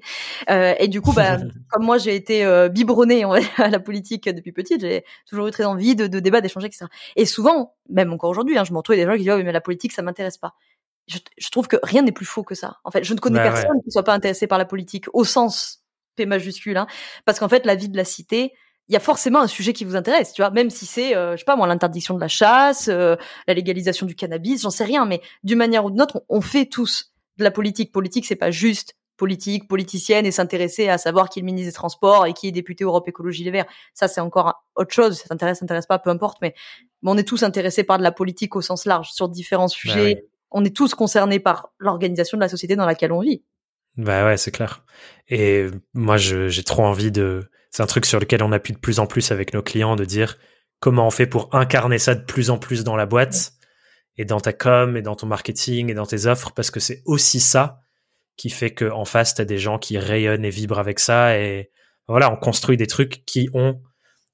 [0.52, 1.38] euh, et du coup bah
[1.72, 3.24] comme moi j'ai été biberonnée
[3.58, 6.86] à la politique depuis petite j'ai toujours eu très envie de, de débattre d'échanger etc
[7.16, 9.62] et souvent même encore aujourd'hui hein, je m'entoure des gens qui disent oh, mais la
[9.62, 10.54] politique ça m'intéresse pas
[11.08, 12.78] je, je, trouve que rien n'est plus faux que ça.
[12.84, 15.24] En fait, je ne connais bah personne qui soit pas intéressé par la politique au
[15.24, 15.84] sens
[16.16, 16.88] P majuscule, hein,
[17.26, 18.54] parce qu'en fait, la vie de la cité,
[18.90, 21.34] il y a forcément un sujet qui vous intéresse, tu vois, même si c'est, euh,
[21.34, 23.16] je sais pas moi, l'interdiction de la chasse, euh,
[23.48, 26.66] la légalisation du cannabis, j'en sais rien, mais d'une manière ou d'une autre, on, fait
[26.66, 27.92] tous de la politique.
[27.92, 31.74] Politique, c'est pas juste politique, politicienne et s'intéresser à savoir qui est le ministre des
[31.74, 33.68] Transports et qui est député Europe Écologie Les Verts.
[33.94, 35.20] Ça, c'est encore autre chose.
[35.20, 36.40] Ça t'intéresse, ça t'intéresse pas, peu importe.
[36.42, 36.54] Mais,
[37.06, 40.26] on est tous intéressés par de la politique au sens large sur différents bah sujets
[40.54, 43.44] on est tous concernés par l'organisation de la société dans laquelle on vit.
[43.98, 44.84] Bah ouais, c'est clair.
[45.28, 47.50] Et moi, j'ai trop envie de.
[47.70, 50.06] C'est un truc sur lequel on appuie de plus en plus avec nos clients de
[50.06, 50.38] dire
[50.80, 53.54] comment on fait pour incarner ça de plus en plus dans la boîte
[54.18, 57.02] et dans ta com et dans ton marketing et dans tes offres parce que c'est
[57.06, 57.80] aussi ça
[58.36, 61.72] qui fait que en face t'as des gens qui rayonnent et vibrent avec ça et
[62.08, 63.82] voilà, on construit des trucs qui ont,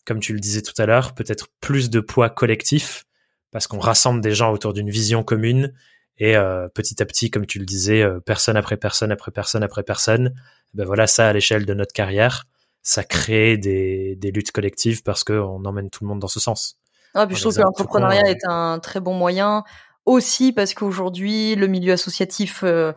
[0.05, 3.05] comme tu le disais tout à l'heure, peut-être plus de poids collectif
[3.51, 5.73] parce qu'on rassemble des gens autour d'une vision commune
[6.19, 9.63] et euh, petit à petit, comme tu le disais, euh, personne après personne après personne
[9.63, 10.33] après personne,
[10.73, 12.45] ben voilà, ça à l'échelle de notre carrière,
[12.83, 16.77] ça crée des, des luttes collectives parce qu'on emmène tout le monde dans ce sens.
[17.15, 19.63] Ah, puis je trouve que l'entrepreneuriat est un très bon moyen
[20.05, 22.93] aussi parce qu'aujourd'hui le milieu associatif euh,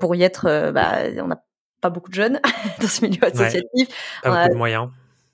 [0.00, 1.42] pour y être bah, on n'a
[1.80, 2.40] pas beaucoup de jeunes
[2.80, 3.88] dans ce milieu associatif.
[4.22, 4.88] Pas beaucoup de moyens.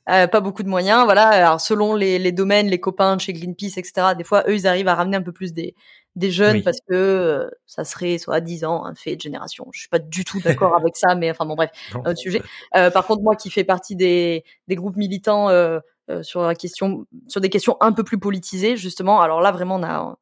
[0.07, 1.29] pas beaucoup de moyens voilà.
[1.29, 4.67] Alors selon les, les domaines les copains de chez Greenpeace etc des fois eux ils
[4.67, 5.75] arrivent à ramener un peu plus des
[6.19, 9.67] des jeunes parce que euh, ça serait soit 10 ans un fait de génération.
[9.73, 12.43] Je suis pas du tout d'accord avec ça, mais enfin bon bref, un autre sujet.
[12.77, 15.81] Euh, par contre, moi qui fais partie des, des groupes militants euh,
[16.23, 19.21] sur la question, sur des questions un peu plus politisées justement.
[19.21, 20.17] Alors là vraiment on a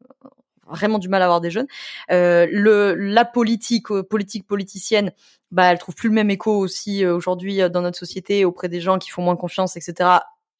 [0.68, 1.68] vraiment du mal à avoir des jeunes.
[2.08, 5.12] le la politique politique politicienne,
[5.52, 8.98] bah elle trouve plus le même écho aussi aujourd'hui dans notre société auprès des gens
[8.98, 10.18] qui font moins confiance, etc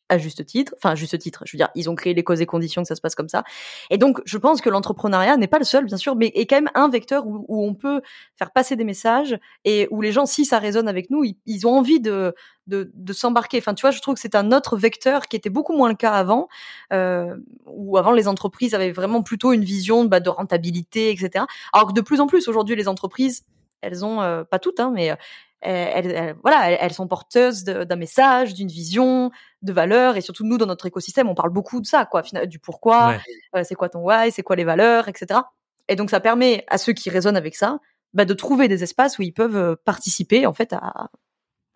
[0.08, 2.40] à juste titre, enfin à juste titre, je veux dire, ils ont créé les causes
[2.40, 3.44] et conditions que ça se passe comme ça.
[3.90, 6.56] Et donc, je pense que l'entrepreneuriat n'est pas le seul, bien sûr, mais est quand
[6.56, 8.02] même un vecteur où, où, on peut
[8.36, 11.76] faire passer des messages et où les gens, si ça résonne avec nous, ils, ont
[11.76, 12.34] envie de,
[12.66, 13.58] de, de s'embarquer.
[13.58, 15.96] Enfin, tu vois, je trouve que c'est un autre vecteur qui était beaucoup moins le
[15.96, 16.48] cas avant,
[16.92, 17.36] euh,
[17.66, 21.44] où avant les entreprises avaient vraiment plutôt une vision bah, de rentabilité, etc.
[21.72, 23.44] Alors que de plus en plus aujourd'hui, les entreprises
[23.82, 25.14] elles ont euh, pas toutes, hein, mais
[25.60, 29.30] elles, voilà, elles, sont porteuses d'un message, d'une vision,
[29.66, 32.58] de valeurs, et surtout nous dans notre écosystème, on parle beaucoup de ça, quoi, du
[32.58, 33.18] pourquoi,
[33.54, 35.40] euh, c'est quoi ton why, c'est quoi les valeurs, etc.
[35.88, 37.78] Et donc ça permet à ceux qui résonnent avec ça
[38.14, 41.10] bah, de trouver des espaces où ils peuvent participer en fait à,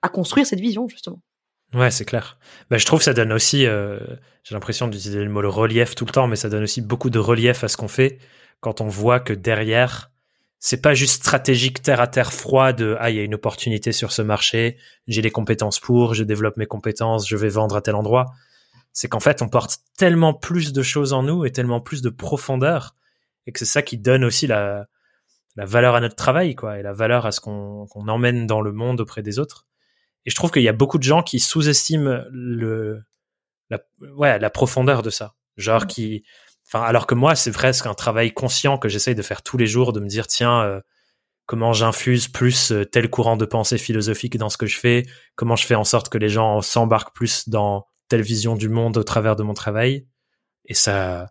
[0.03, 1.21] à construire cette vision justement.
[1.75, 2.39] Ouais, c'est clair.
[2.69, 4.01] Bah, je trouve que ça donne aussi, euh,
[4.43, 7.11] j'ai l'impression d'utiliser le mot le relief tout le temps, mais ça donne aussi beaucoup
[7.11, 8.19] de relief à ce qu'on fait
[8.61, 10.11] quand on voit que derrière,
[10.61, 13.93] c'est pas juste stratégique terre à terre froid de ah il y a une opportunité
[13.93, 14.77] sur ce marché,
[15.09, 18.27] j'ai les compétences pour, je développe mes compétences, je vais vendre à tel endroit.
[18.93, 22.11] C'est qu'en fait on porte tellement plus de choses en nous et tellement plus de
[22.11, 22.95] profondeur
[23.47, 24.87] et que c'est ça qui donne aussi la
[25.57, 28.61] la valeur à notre travail quoi et la valeur à ce qu'on qu'on emmène dans
[28.61, 29.67] le monde auprès des autres.
[30.27, 33.03] Et je trouve qu'il y a beaucoup de gens qui sous-estiment le,
[33.71, 33.79] la,
[34.15, 35.35] ouais, la profondeur de ça.
[35.57, 36.25] Genre qui,
[36.73, 39.67] enfin, alors que moi, c'est presque un travail conscient que j'essaye de faire tous les
[39.67, 40.81] jours, de me dire, tiens, euh,
[41.47, 45.05] comment j'infuse plus euh, tel courant de pensée philosophique dans ce que je fais,
[45.35, 48.97] comment je fais en sorte que les gens s'embarquent plus dans telle vision du monde
[48.97, 50.07] au travers de mon travail?
[50.67, 51.27] Et ça,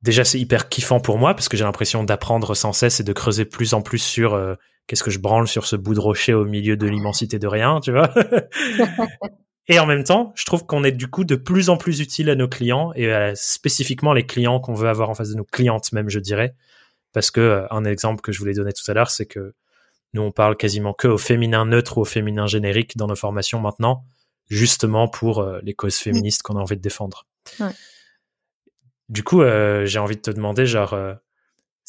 [0.00, 3.12] déjà, c'est hyper kiffant pour moi parce que j'ai l'impression d'apprendre sans cesse et de
[3.12, 4.54] creuser plus en plus sur euh,
[4.86, 7.80] qu'est-ce que je branle sur ce bout de rocher au milieu de l'immensité de rien,
[7.80, 8.10] tu vois?
[9.70, 12.28] et en même temps, je trouve qu'on est du coup de plus en plus utile
[12.28, 15.92] à nos clients et spécifiquement les clients qu'on veut avoir en face de nos clientes
[15.92, 16.56] même, je dirais.
[17.12, 19.54] Parce que euh, un exemple que je voulais donner tout à l'heure, c'est que
[20.12, 23.60] nous on parle quasiment que au féminin neutre ou au féminin générique dans nos formations
[23.60, 24.04] maintenant,
[24.48, 27.28] justement pour euh, les causes féministes qu'on a envie de défendre.
[29.08, 30.96] Du coup, euh, j'ai envie de te demander, genre,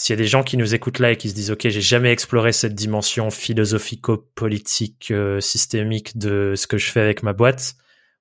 [0.02, 1.80] s'il y a des gens qui nous écoutent là et qui se disent ok j'ai
[1.80, 7.76] jamais exploré cette dimension philosophico-politique euh, systémique de ce que je fais avec ma boîte,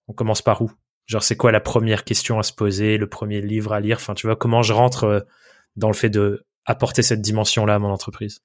[0.07, 0.70] on commence par où?
[1.07, 3.97] Genre c'est quoi la première question à se poser, le premier livre à lire?
[3.97, 5.20] Enfin tu vois comment je rentre euh,
[5.76, 8.41] dans le fait de apporter cette dimension là à mon entreprise?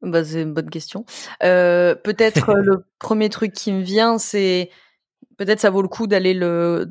[0.00, 1.04] Bah, c'est une bonne question.
[1.42, 4.70] Euh, peut-être le premier truc qui me vient c'est
[5.36, 6.90] peut-être ça vaut le coup d'aller le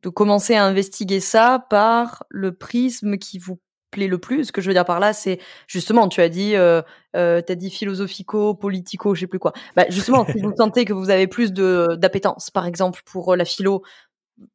[0.00, 3.58] de commencer à investiguer ça par le prisme qui vous
[3.92, 4.46] plaît le plus.
[4.46, 5.38] Ce que je veux dire par là, c'est
[5.68, 6.82] justement, tu as dit, euh,
[7.14, 9.52] euh, t'as dit philosophico, politico, je sais plus quoi.
[9.76, 13.36] Bah, justement, si vous sentez que vous avez plus de d'appétence, par exemple, pour euh,
[13.36, 13.82] la philo,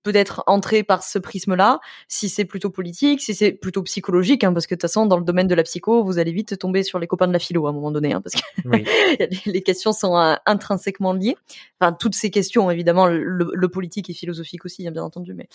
[0.04, 4.68] peut-être entrer par ce prisme-là, si c'est plutôt politique, si c'est plutôt psychologique, hein, parce
[4.68, 7.00] que de toute façon, dans le domaine de la psycho, vous allez vite tomber sur
[7.00, 10.18] les copains de la philo à un moment donné, hein, parce que les questions sont
[10.18, 11.38] euh, intrinsèquement liées.
[11.80, 15.34] Enfin, toutes ces questions, évidemment, le, politique et philosophique aussi, hein, bien entendu.
[15.34, 15.50] Mais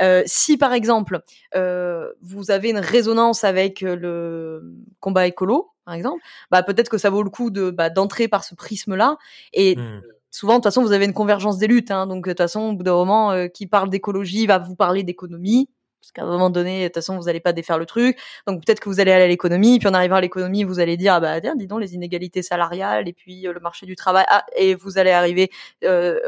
[0.00, 1.20] euh, si, par exemple,
[1.54, 4.62] euh, vous avez une résonance avec le
[5.00, 8.44] combat écolo, par exemple, bah peut-être que ça vaut le coup de bah, d'entrer par
[8.44, 9.18] ce prisme-là
[9.52, 10.02] et mmh
[10.34, 11.92] souvent, de toute façon, vous avez une convergence des luttes.
[11.92, 14.74] Hein, donc, de toute façon, au bout d'un moment, euh, qui parle d'écologie va vous
[14.74, 15.70] parler d'économie.
[16.00, 18.18] Parce qu'à un moment donné, de toute façon, vous n'allez pas défaire le truc.
[18.46, 19.78] Donc, peut-être que vous allez aller à l'économie.
[19.78, 22.42] Puis, en arrivant à l'économie, vous allez dire, ah bah, tiens, dis donc, les inégalités
[22.42, 24.24] salariales et puis euh, le marché du travail.
[24.28, 25.50] Ah, et vous allez arriver
[25.84, 26.18] euh,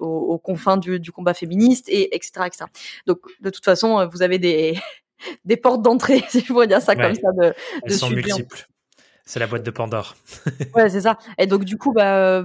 [0.00, 2.64] aux, confins du, du, combat féministe, et etc., etc.
[3.06, 4.76] Donc, de toute façon, vous avez des,
[5.44, 7.30] des portes d'entrée, si je pourrais dire ça comme ça.
[7.32, 7.54] De,
[7.84, 8.66] Elles sont multiples.
[9.24, 10.16] C'est la boîte de Pandore.
[10.74, 11.16] ouais, c'est ça.
[11.38, 12.44] Et donc, du coup, bah,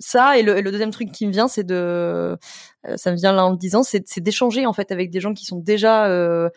[0.00, 3.44] ça et le, deuxième truc qui me vient c'est de euh, ça me vient là
[3.44, 6.48] en me disant c'est d'échanger en fait avec des gens qui sont déjà euh,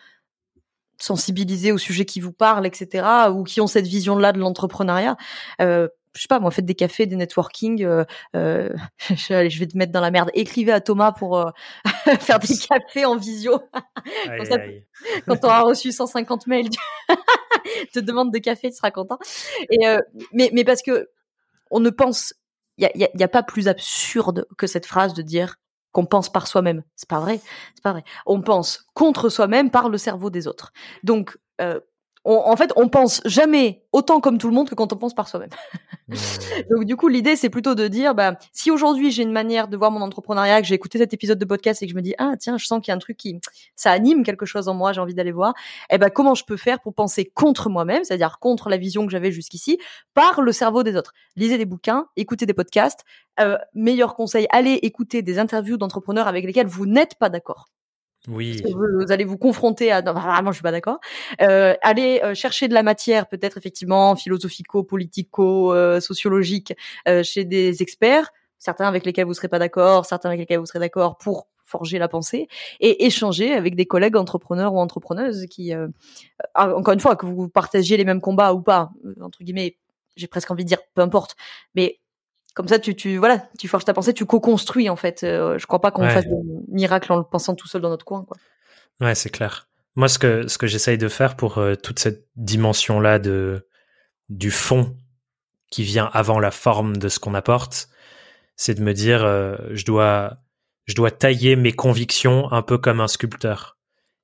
[0.97, 5.17] sensibilisés au sujet qui vous parle etc ou qui ont cette vision là de l'entrepreneuriat.
[5.61, 8.03] Euh, je sais pas moi faites des cafés des networking euh,
[8.35, 8.69] euh
[9.09, 10.29] je vais te mettre dans la merde.
[10.33, 11.51] Écrivez à Thomas pour
[12.19, 13.59] faire des cafés en visio.
[15.25, 16.69] Quand on aura reçu 150 mails
[17.93, 19.19] te demande de café tu seras content.
[19.71, 19.79] Et
[20.33, 21.09] mais mais parce que
[21.71, 22.33] on ne pense
[22.77, 25.57] il y a, pas plus absurde que cette phrase de dire
[25.91, 26.83] qu'on pense par soi-même.
[26.95, 27.39] C'est pas vrai,
[27.75, 28.03] c'est pas vrai.
[28.25, 30.71] On pense contre soi-même par le cerveau des autres.
[31.03, 31.79] Donc, euh,
[32.23, 35.27] en fait, on pense jamais autant comme tout le monde que quand on pense par
[35.27, 35.49] soi-même.
[36.69, 39.75] Donc du coup, l'idée c'est plutôt de dire, bah, si aujourd'hui j'ai une manière de
[39.75, 42.13] voir mon entrepreneuriat, que j'ai écouté cet épisode de podcast et que je me dis,
[42.17, 43.39] ah tiens, je sens qu'il y a un truc qui,
[43.75, 45.53] ça anime quelque chose en moi, j'ai envie d'aller voir.
[45.89, 49.11] Eh ben, comment je peux faire pour penser contre moi-même, c'est-à-dire contre la vision que
[49.11, 49.79] j'avais jusqu'ici,
[50.13, 51.13] par le cerveau des autres.
[51.35, 53.01] Lisez des bouquins, écoutez des podcasts.
[53.39, 57.69] Euh, meilleur conseil, allez écouter des interviews d'entrepreneurs avec lesquels vous n'êtes pas d'accord.
[58.27, 58.61] Oui.
[58.63, 60.01] Vous, allez vous confronter à.
[60.01, 60.99] Non, vraiment, je suis pas d'accord.
[61.41, 66.73] Euh, allez euh, chercher de la matière, peut-être effectivement philosophico, politico, euh, sociologique,
[67.07, 70.67] euh, chez des experts, certains avec lesquels vous serez pas d'accord, certains avec lesquels vous
[70.67, 72.47] serez d'accord pour forger la pensée
[72.81, 75.87] et échanger avec des collègues entrepreneurs ou entrepreneuses qui, euh,
[76.55, 78.91] encore une fois, que vous partagiez les mêmes combats ou pas,
[79.21, 79.77] entre guillemets,
[80.17, 81.37] j'ai presque envie de dire peu importe,
[81.73, 82.00] mais
[82.53, 85.23] comme ça, tu, tu, voilà, tu forges ta pensée, tu co-construis en fait.
[85.23, 86.35] Euh, je crois pas qu'on fasse des
[86.67, 88.25] miracles en le pensant tout seul dans notre coin.
[88.25, 88.37] Quoi.
[88.99, 89.69] Ouais, c'est clair.
[89.95, 93.67] Moi, ce que ce que j'essaye de faire pour euh, toute cette dimension là de
[94.29, 94.95] du fond
[95.69, 97.89] qui vient avant la forme de ce qu'on apporte,
[98.57, 100.37] c'est de me dire, euh, je dois
[100.85, 103.77] je dois tailler mes convictions un peu comme un sculpteur.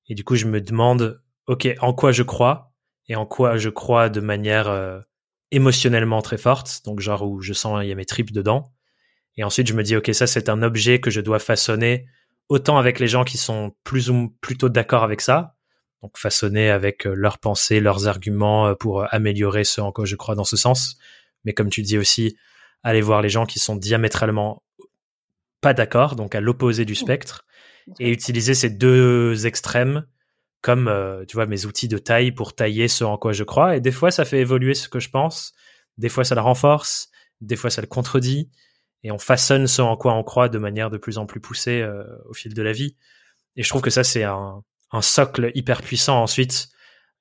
[0.10, 2.74] Et du coup, je me demande, ok, en quoi je crois
[3.08, 4.68] et en quoi je crois de manière
[5.52, 8.72] émotionnellement très forte, donc genre où je sens il y a mes tripes dedans.
[9.38, 12.08] Et ensuite, je me dis, OK, ça, c'est un objet que je dois façonner
[12.50, 15.56] autant avec les gens qui sont plus ou plutôt d'accord avec ça,
[16.02, 20.06] donc façonner avec euh, leurs pensées, leurs arguments euh, pour euh, améliorer ce en quoi
[20.06, 20.98] je crois dans ce sens.
[21.44, 22.38] Mais comme tu dis aussi,
[22.84, 24.64] aller voir les gens qui sont diamétralement
[25.62, 27.46] pas d'accord, donc à l'opposé du spectre,
[28.00, 30.06] et utiliser ces deux extrêmes
[30.62, 30.92] comme,
[31.28, 33.78] tu vois, mes outils de taille pour tailler ce en quoi je crois.
[33.78, 35.54] Et des fois, ça fait évoluer ce que je pense,
[35.98, 37.10] des fois, ça le renforce,
[37.42, 38.50] des fois, ça le contredit,
[39.04, 41.88] et on façonne ce en quoi on croit de manière de plus en plus poussée
[42.26, 42.96] au fil de la vie.
[43.58, 44.64] Et je trouve que ça, c'est un,
[45.02, 46.70] socle hyper puissant ensuite.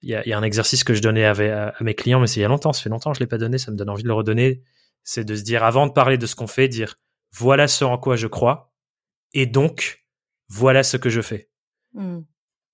[0.03, 2.45] Il y a, un exercice que je donnais à, mes clients, mais c'est il y
[2.45, 4.15] a longtemps, ça fait longtemps je l'ai pas donné, ça me donne envie de le
[4.15, 4.63] redonner.
[5.03, 6.97] C'est de se dire, avant de parler de ce qu'on fait, dire
[7.33, 8.73] voilà ce en quoi je crois,
[9.33, 10.05] et donc
[10.49, 11.49] voilà ce que je fais.
[11.95, 12.21] Hmm.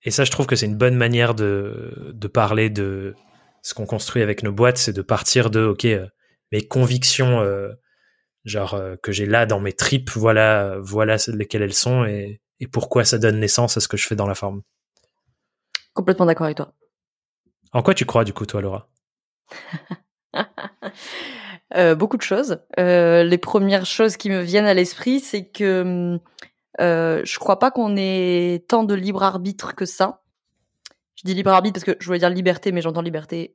[0.05, 3.14] Et ça, je trouve que c'est une bonne manière de, de parler de
[3.62, 6.07] ce qu'on construit avec nos boîtes, c'est de partir de ok, euh,
[6.50, 7.72] mes convictions, euh,
[8.44, 12.66] genre euh, que j'ai là dans mes tripes, voilà, voilà lesquelles elles sont et, et
[12.66, 14.62] pourquoi ça donne naissance à ce que je fais dans la forme.
[15.94, 16.74] Complètement d'accord avec toi.
[17.72, 18.90] En quoi tu crois du coup, toi, Laura?
[21.96, 22.59] Beaucoup de choses.
[22.76, 26.18] Les premières choses qui me viennent à l'esprit, c'est que
[26.81, 30.23] euh, je crois pas qu'on ait tant de libre arbitre que ça.
[31.16, 33.55] Je dis libre arbitre parce que je voulais dire liberté, mais j'entends liberté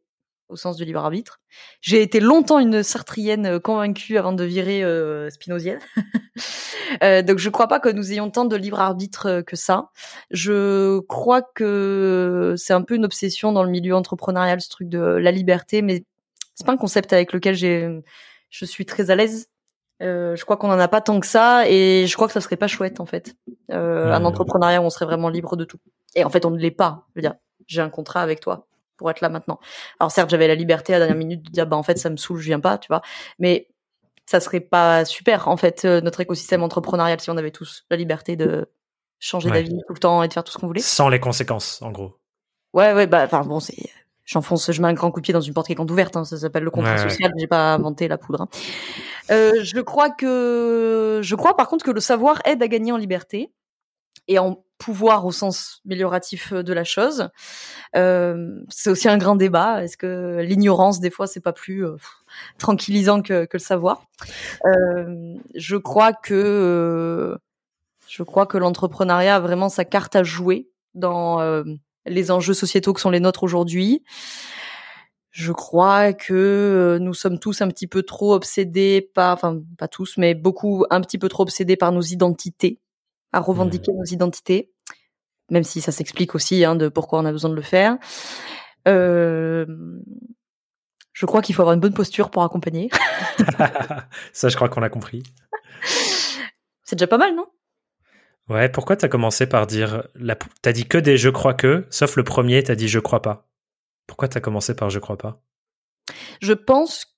[0.49, 1.39] au sens du libre arbitre.
[1.81, 5.79] J'ai été longtemps une sartrienne euh, convaincue avant de virer euh, spinozienne.
[7.03, 9.89] euh, donc je crois pas que nous ayons tant de libre arbitre euh, que ça.
[10.31, 14.99] Je crois que c'est un peu une obsession dans le milieu entrepreneurial ce truc de
[14.99, 16.05] la liberté, mais
[16.55, 19.49] c'est pas un concept avec lequel je suis très à l'aise.
[20.01, 22.41] Euh, je crois qu'on en a pas tant que ça et je crois que ça
[22.41, 23.35] serait pas chouette en fait.
[23.71, 25.79] Euh, Un entrepreneuriat où on serait vraiment libre de tout.
[26.15, 27.05] Et en fait on ne l'est pas.
[27.09, 27.33] Je veux dire,
[27.65, 28.67] j'ai un contrat avec toi
[28.97, 29.59] pour être là maintenant.
[29.99, 32.09] Alors certes, j'avais la liberté à la dernière minute de dire bah en fait ça
[32.09, 33.01] me saoule, je viens pas, tu vois.
[33.39, 33.69] Mais
[34.25, 37.97] ça serait pas super en fait euh, notre écosystème entrepreneurial si on avait tous la
[37.97, 38.69] liberté de
[39.19, 40.81] changer d'avis tout le temps et de faire tout ce qu'on voulait.
[40.81, 42.19] Sans les conséquences, en gros.
[42.73, 43.75] Ouais, ouais, bah enfin bon, c'est
[44.27, 46.15] j'enfonce, je mets un grand coup de pied dans une porte qui est grande ouverte.
[46.15, 47.31] Hein, ça s'appelle le contrat social.
[47.39, 48.41] J'ai pas inventé la poudre.
[48.41, 48.49] Hein.
[49.31, 52.97] Euh, je crois que je crois par contre que le savoir aide à gagner en
[52.97, 53.51] liberté
[54.27, 57.29] et en pouvoir au sens amélioratif de la chose.
[57.95, 59.83] Euh, c'est aussi un grand débat.
[59.83, 61.95] Est-ce que l'ignorance, des fois, c'est pas plus euh,
[62.59, 64.03] tranquillisant que, que, le savoir?
[64.65, 67.37] Euh, Je crois que euh,
[68.07, 71.63] je crois que l'entrepreneuriat a vraiment sa carte à jouer dans euh,
[72.07, 74.03] les enjeux sociétaux que sont les nôtres aujourd'hui.
[75.31, 80.17] Je crois que nous sommes tous un petit peu trop obsédés par, enfin pas tous,
[80.17, 82.79] mais beaucoup un petit peu trop obsédés par nos identités
[83.33, 83.97] à revendiquer mmh.
[83.97, 84.71] nos identités,
[85.51, 87.97] même si ça s'explique aussi hein, de pourquoi on a besoin de le faire.
[88.87, 89.65] Euh,
[91.13, 92.89] je crois qu'il faut avoir une bonne posture pour accompagner.
[94.33, 95.23] ça, je crois qu'on l'a compris.
[96.83, 97.47] C'est déjà pas mal, non?
[98.49, 100.07] Ouais, pourquoi t'as commencé par dire...
[100.15, 100.37] La...
[100.61, 103.49] T'as dit que des «je crois que», sauf le premier, t'as dit «je crois pas».
[104.07, 105.41] Pourquoi t'as commencé par «je crois pas»
[106.41, 107.17] Je pense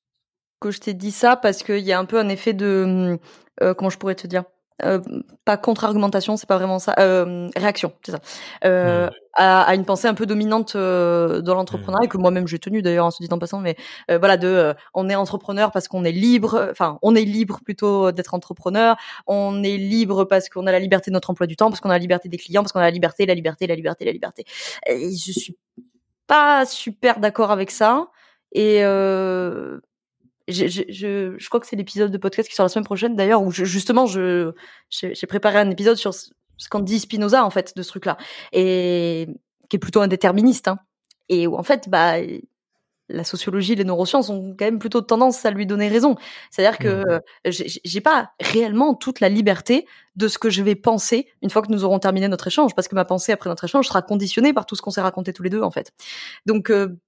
[0.59, 3.19] que je t'ai dit ça parce qu'il y a un peu un effet de...
[3.61, 4.43] Euh, comment je pourrais te dire?
[4.83, 4.99] Euh,
[5.45, 8.19] pas contre-argumentation, c'est pas vraiment ça, euh, réaction, c'est ça,
[8.65, 9.11] euh, mmh.
[9.33, 12.09] à, à, une pensée un peu dominante euh, dans l'entrepreneuriat mmh.
[12.09, 13.75] que moi-même j'ai tenu d'ailleurs en se dit en passant, mais
[14.11, 18.11] euh, voilà, de on est entrepreneur parce qu'on est libre, enfin on est libre plutôt
[18.11, 18.95] d'être entrepreneur,
[19.27, 21.89] on est libre parce qu'on a la liberté de notre emploi du temps, parce qu'on
[21.89, 24.11] a la liberté des clients, parce qu'on a la liberté, la liberté, la liberté, la
[24.11, 24.45] liberté.
[24.87, 25.57] Et je suis
[26.27, 28.07] pas super d'accord avec ça.
[28.53, 29.79] Et euh,
[30.51, 33.41] je, je, je, crois que c'est l'épisode de podcast qui sort la semaine prochaine d'ailleurs
[33.41, 34.53] où justement je
[34.89, 36.29] j'ai préparé un épisode sur ce
[36.69, 38.17] qu'en dit Spinoza en fait de ce truc-là
[38.51, 39.27] et
[39.69, 40.79] qui est plutôt un déterministe hein,
[41.29, 42.17] et où en fait bah
[43.09, 46.15] la sociologie, les neurosciences ont quand même plutôt tendance à lui donner raison.
[46.51, 47.51] C'est-à-dire que mmh.
[47.83, 51.71] j'ai pas réellement toute la liberté de ce que je vais penser une fois que
[51.71, 54.65] nous aurons terminé notre échange, parce que ma pensée après notre échange sera conditionnée par
[54.65, 55.91] tout ce qu'on s'est raconté tous les deux en fait.
[56.45, 56.99] Donc euh,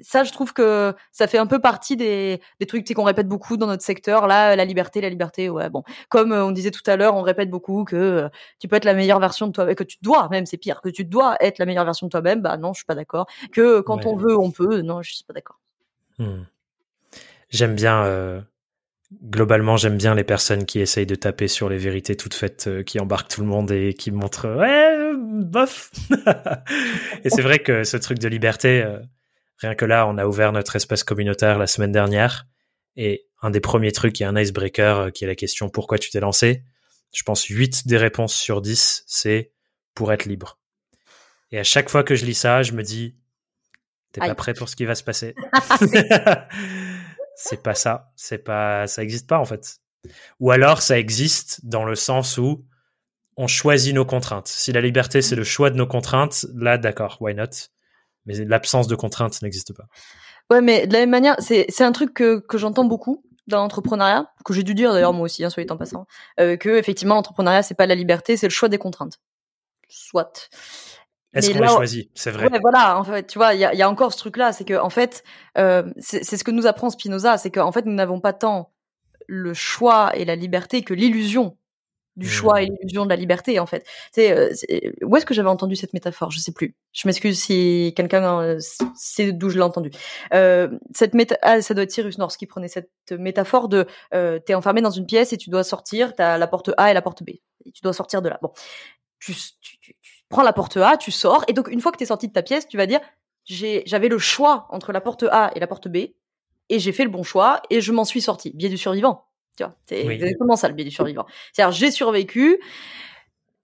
[0.00, 3.56] ça, je trouve que ça fait un peu partie des, des trucs qu'on répète beaucoup
[3.56, 4.26] dans notre secteur.
[4.26, 5.84] Là, la liberté, la liberté, ouais, bon.
[6.08, 8.28] Comme euh, on disait tout à l'heure, on répète beaucoup que euh,
[8.58, 10.88] tu peux être la meilleure version de toi, que tu dois, même c'est pire, que
[10.88, 12.42] tu dois être la meilleure version de toi-même.
[12.42, 13.26] Bah non, je suis pas d'accord.
[13.52, 14.80] Que quand on veut, on peut.
[14.82, 15.60] Non, je suis pas d'accord.
[16.18, 16.42] Hmm.
[17.50, 18.04] J'aime bien.
[18.04, 18.40] Euh,
[19.22, 22.98] globalement, j'aime bien les personnes qui essayent de taper sur les vérités toutes faites, qui
[22.98, 25.12] embarquent tout le monde et qui montrent ouais,
[25.44, 25.92] bof.
[27.24, 28.84] et c'est vrai que ce truc de liberté
[29.58, 32.46] Rien que là, on a ouvert notre espace communautaire la semaine dernière.
[32.96, 35.68] Et un des premiers trucs, il y a un icebreaker euh, qui est la question
[35.68, 36.64] pourquoi tu t'es lancé?
[37.12, 39.52] Je pense 8 des réponses sur 10, c'est
[39.94, 40.58] pour être libre.
[41.52, 43.16] Et à chaque fois que je lis ça, je me dis,
[44.12, 45.34] t'es pas prêt pour ce qui va se passer?
[47.36, 48.12] c'est pas ça.
[48.16, 49.78] C'est pas, ça existe pas en fait.
[50.40, 52.64] Ou alors ça existe dans le sens où
[53.36, 54.48] on choisit nos contraintes.
[54.48, 57.70] Si la liberté c'est le choix de nos contraintes, là d'accord, why not?
[58.26, 59.84] Mais l'absence de contraintes n'existe pas.
[60.50, 63.58] Ouais, mais de la même manière, c'est c'est un truc que que j'entends beaucoup dans
[63.58, 66.06] l'entrepreneuriat, que j'ai dû dire d'ailleurs moi aussi, hein, soit en passant,
[66.40, 69.20] euh, que effectivement l'entrepreneuriat c'est pas la liberté, c'est le choix des contraintes.
[69.88, 70.48] Soit.
[71.34, 72.10] Est-ce qu'on les choisit?
[72.14, 72.50] C'est vrai.
[72.50, 74.64] Ouais, voilà, en fait, tu vois, il y a, y a, encore ce truc-là, c'est
[74.64, 75.24] que en fait,
[75.58, 78.72] euh, c'est ce que nous apprend Spinoza, c'est qu'en fait, nous n'avons pas tant
[79.26, 81.56] le choix et la liberté que l'illusion
[82.16, 82.76] du choix et mmh.
[82.80, 83.84] l'illusion de la liberté en fait.
[84.12, 84.52] C'est euh,
[85.02, 86.30] où est-ce que j'avais entendu cette métaphore?
[86.30, 86.76] Je sais plus.
[86.92, 88.58] Je m'excuse si quelqu'un euh,
[88.94, 89.90] sait d'où je l'ai entendu.
[90.32, 94.38] Euh, cette méta ah, ça doit être Cyrus North qui prenait cette métaphore de euh,
[94.38, 97.02] t'es enfermé dans une pièce et tu dois sortir, t'as la porte A et la
[97.02, 97.30] porte B.
[97.64, 98.38] Et tu dois sortir de là.
[98.42, 98.52] Bon,
[99.18, 99.96] tu, tu, tu,
[100.28, 102.42] prends la porte A, tu sors et donc une fois que t'es sorti de ta
[102.42, 103.00] pièce, tu vas dire
[103.44, 105.96] j'ai j'avais le choix entre la porte A et la porte B
[106.68, 108.52] et j'ai fait le bon choix et je m'en suis sorti.
[108.54, 109.26] Biais du survivant.
[109.56, 111.26] Tu vois, c'est exactement ça le biais du survivant.
[111.52, 112.60] C'est-à-dire, j'ai survécu.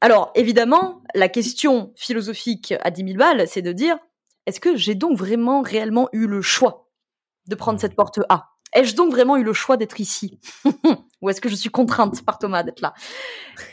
[0.01, 3.99] Alors, évidemment, la question philosophique à 10 000 balles, c'est de dire,
[4.47, 6.89] est-ce que j'ai donc vraiment, réellement eu le choix
[7.47, 7.81] de prendre mmh.
[7.81, 8.51] cette porte A?
[8.73, 10.41] Ai-je donc vraiment eu le choix d'être ici?
[11.23, 12.95] Ou est-ce que je suis contrainte par Thomas d'être là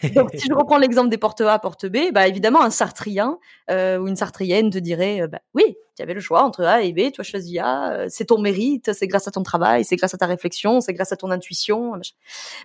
[0.15, 3.39] Donc, si je reprends l'exemple des portes A, porte B, bah évidemment, un Sartrien
[3.69, 6.81] euh, ou une Sartrienne te dirait, euh, bah oui, tu avais le choix entre A
[6.81, 9.85] et B, tu as choisi A, euh, c'est ton mérite, c'est grâce à ton travail,
[9.85, 11.93] c'est grâce à ta réflexion, c'est grâce à ton intuition.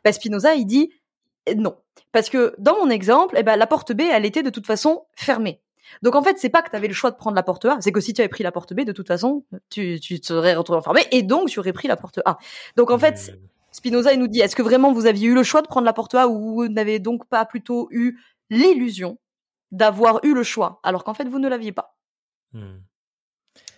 [0.04, 0.90] Bah, Spinoza, il dit
[1.56, 1.76] non,
[2.12, 5.06] parce que dans mon exemple, eh ben la porte B, elle était de toute façon
[5.14, 5.60] fermée.
[6.00, 7.76] Donc en fait, c'est pas que tu avais le choix de prendre la porte A,
[7.80, 10.26] c'est que si tu avais pris la porte B, de toute façon, tu, tu te
[10.26, 12.38] serais retrouvé enfermé et donc tu aurais pris la porte A.
[12.76, 13.36] Donc en fait,
[13.72, 15.92] Spinoza il nous dit est-ce que vraiment vous aviez eu le choix de prendre la
[15.92, 18.18] porte A ou vous n'avez donc pas plutôt eu
[18.50, 19.18] l'illusion
[19.70, 21.96] d'avoir eu le choix alors qu'en fait vous ne l'aviez pas?
[22.52, 22.80] Hmm.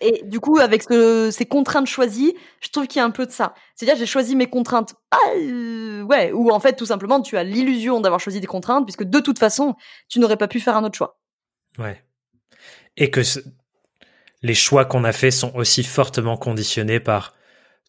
[0.01, 3.31] Et du coup, avec ces contraintes choisies, je trouve qu'il y a un peu de
[3.31, 3.53] ça.
[3.75, 7.43] C'est-à-dire, j'ai choisi mes contraintes, ah, euh, ouais, ou en fait, tout simplement, tu as
[7.43, 9.75] l'illusion d'avoir choisi des contraintes, puisque de toute façon,
[10.07, 11.19] tu n'aurais pas pu faire un autre choix.
[11.77, 12.03] Ouais.
[12.97, 13.21] Et que
[14.41, 17.33] les choix qu'on a faits sont aussi fortement conditionnés par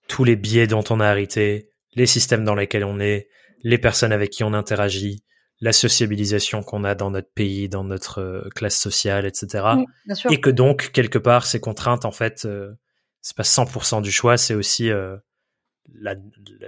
[0.09, 3.29] tous les biais dont on a hérité, les systèmes dans lesquels on est,
[3.63, 5.25] les personnes avec qui on interagit,
[5.61, 9.65] la sociabilisation qu'on a dans notre pays, dans notre euh, classe sociale, etc.
[10.31, 12.73] et que donc, quelque part, ces contraintes, en fait, euh,
[13.23, 15.17] c'est pas 100% du choix, c'est aussi euh,
[15.95, 16.15] la,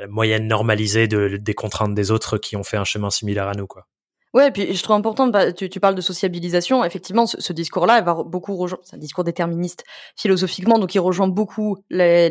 [0.09, 3.67] moyenne normalisée de, des contraintes des autres qui ont fait un chemin similaire à nous,
[3.67, 3.87] quoi.
[4.35, 6.85] Ouais, et puis je trouve important, bah, tu, tu parles de sociabilisation.
[6.85, 9.85] Effectivement, ce, discours-là, va beaucoup rejoindre, c'est un discours déterministe
[10.17, 12.31] philosophiquement, donc il rejoint beaucoup les,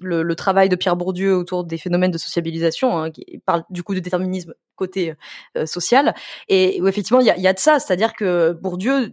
[0.00, 3.82] le, le, travail de Pierre Bourdieu autour des phénomènes de sociabilisation, hein, qui parle du
[3.82, 5.14] coup de déterminisme côté
[5.56, 6.14] euh, social.
[6.48, 9.12] Et où effectivement, il y a, y a, de ça, c'est-à-dire que Bourdieu,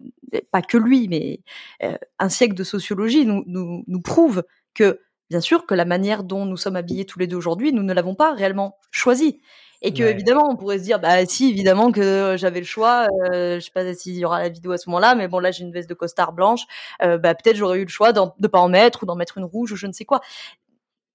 [0.52, 1.40] pas que lui, mais
[1.84, 4.44] euh, un siècle de sociologie nous, nous, nous prouve
[4.74, 7.84] que, bien sûr, que la manière dont nous sommes habillés tous les deux aujourd'hui, nous
[7.84, 9.40] ne l'avons pas réellement choisi
[9.82, 13.60] et que évidemment on pourrait se dire bah si évidemment que j'avais le choix euh,
[13.60, 15.64] je sais pas s'il y aura la vidéo à ce moment-là mais bon là j'ai
[15.64, 16.62] une veste de costard blanche
[17.02, 19.46] euh, bah peut-être j'aurais eu le choix de pas en mettre ou d'en mettre une
[19.46, 20.22] rouge ou je ne sais quoi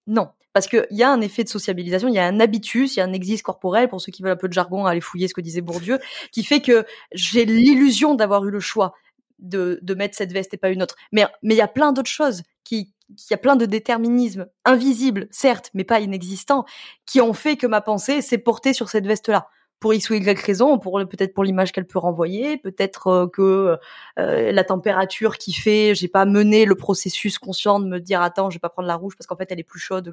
[0.07, 2.99] non parce qu'il y a un effet de sociabilisation, il y a un habitus, il
[2.99, 5.29] y a un existe corporel, pour ceux qui veulent un peu de jargon, aller fouiller
[5.29, 6.01] ce que disait Bourdieu,
[6.33, 8.95] qui fait que j'ai l'illusion d'avoir eu le choix
[9.39, 10.97] de, de mettre cette veste et pas une autre.
[11.13, 14.47] Mais mais il y a plein d'autres choses qui, il y a plein de déterminismes
[14.65, 16.65] invisibles, certes, mais pas inexistants,
[17.07, 19.49] qui ont fait que ma pensée s'est portée sur cette veste-là.
[19.81, 23.79] Pour X ou Y raison, pour peut-être pour l'image qu'elle peut renvoyer, peut-être euh, que
[24.19, 28.51] euh, la température qui fait, j'ai pas mené le processus conscient de me dire attends,
[28.51, 30.13] je vais pas prendre la rouge parce qu'en fait elle est plus chaude.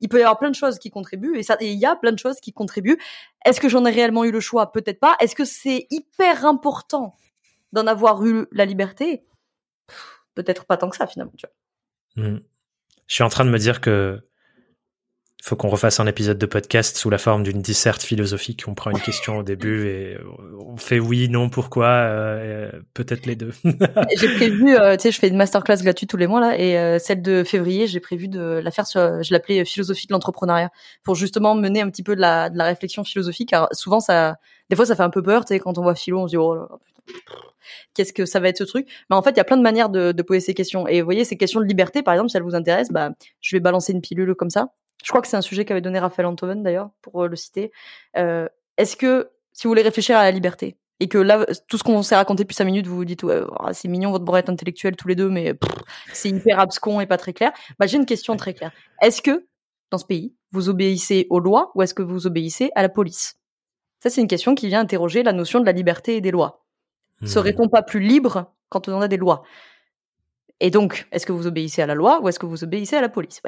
[0.00, 2.18] Il peut y avoir plein de choses qui contribuent et il y a plein de
[2.18, 2.98] choses qui contribuent.
[3.44, 4.72] Est-ce que j'en ai réellement eu le choix?
[4.72, 5.16] Peut-être pas.
[5.20, 7.14] Est-ce que c'est hyper important
[7.74, 9.26] d'en avoir eu la liberté?
[10.34, 11.34] Peut-être pas tant que ça finalement.
[11.36, 11.52] Tu vois.
[12.16, 12.38] Hmm.
[13.06, 14.20] Je suis en train de me dire que
[15.44, 18.64] faut qu'on refasse un épisode de podcast sous la forme d'une disserte philosophique.
[18.66, 20.16] On prend une question au début et
[20.58, 23.52] on fait oui, non, pourquoi, euh, peut-être les deux.
[24.16, 26.78] j'ai prévu, euh, tu sais, je fais une masterclass gratuite tous les mois là, et
[26.78, 30.70] euh, celle de février, j'ai prévu de la faire sur, je l'appelais philosophie de l'entrepreneuriat,
[31.02, 33.52] pour justement mener un petit peu de la, de la réflexion philosophique.
[33.52, 34.36] Alors souvent ça,
[34.70, 36.30] des fois ça fait un peu peur, tu sais, quand on voit philo, on se
[36.30, 36.66] dit oh
[37.94, 39.62] qu'est-ce que ça va être ce truc Mais en fait, il y a plein de
[39.62, 40.86] manières de, poser ces questions.
[40.86, 43.10] Et vous voyez, ces questions de liberté, par exemple, si elles vous intéressent, bah,
[43.40, 44.68] je vais balancer une pilule comme ça.
[45.02, 47.72] Je crois que c'est un sujet qu'avait donné Raphaël Antoven d'ailleurs, pour euh, le citer.
[48.16, 51.82] Euh, Est-ce que, si vous voulez réfléchir à la liberté, et que là, tout ce
[51.82, 54.48] qu'on s'est raconté depuis cinq minutes, vous vous dites, ouais, oh, c'est mignon votre broyette
[54.48, 55.54] intellectuelle tous les deux, mais
[56.12, 57.52] c'est hyper abscon et pas très clair.
[57.78, 58.72] Bah, j'ai une question très claire.
[59.02, 59.46] Est-ce que,
[59.90, 63.36] dans ce pays, vous obéissez aux lois ou est-ce que vous obéissez à la police?
[64.00, 66.63] Ça, c'est une question qui vient interroger la notion de la liberté et des lois.
[67.24, 67.26] Hmm.
[67.26, 69.42] Serait-on pas plus libre quand on a des lois?
[70.60, 73.00] Et donc, est-ce que vous obéissez à la loi ou est-ce que vous obéissez à
[73.00, 73.42] la police?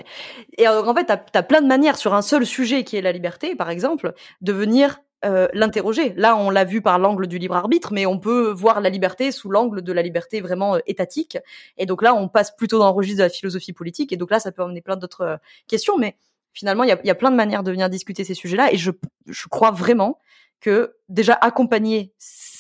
[0.59, 3.13] Et en fait, tu as, plein de manières sur un seul sujet qui est la
[3.13, 6.13] liberté, par exemple, de venir euh, l'interroger.
[6.17, 9.33] Là, on l'a vu par l'angle du libre arbitre, mais on peut voir la liberté
[9.33, 11.39] sous l'angle de la liberté vraiment euh, étatique.
[11.79, 14.13] Et donc là, on passe plutôt dans le registre de la philosophie politique.
[14.13, 15.37] Et donc là, ça peut amener plein d'autres euh,
[15.69, 15.97] questions.
[15.97, 16.17] Mais
[16.53, 18.73] finalement, il y a, y a, plein de manières de venir discuter ces sujets-là.
[18.73, 18.91] Et je,
[19.27, 20.19] je crois vraiment
[20.61, 22.13] que déjà accompagner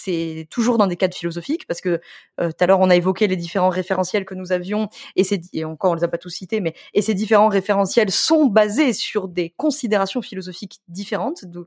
[0.07, 2.01] c'est toujours dans des cadres philosophiques parce que
[2.41, 5.43] euh, tout à l'heure on a évoqué les différents référentiels que nous avions et c'est
[5.53, 8.93] et encore on les a pas tous cités mais et ces différents référentiels sont basés
[8.93, 11.45] sur des considérations philosophiques différentes.
[11.45, 11.67] Donc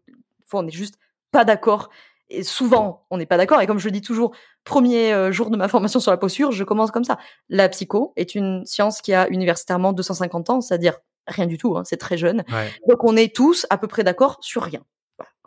[0.53, 0.95] on n'est juste
[1.31, 1.89] pas d'accord
[2.29, 3.61] et souvent on n'est pas d'accord.
[3.61, 4.31] Et comme je le dis toujours
[4.63, 7.17] premier euh, jour de ma formation sur la posture je commence comme ça.
[7.49, 10.97] La psycho est une science qui a universitairement 250 ans c'est-à-dire
[11.27, 12.43] rien du tout hein, c'est très jeune.
[12.87, 14.81] Donc on est tous à peu près d'accord sur rien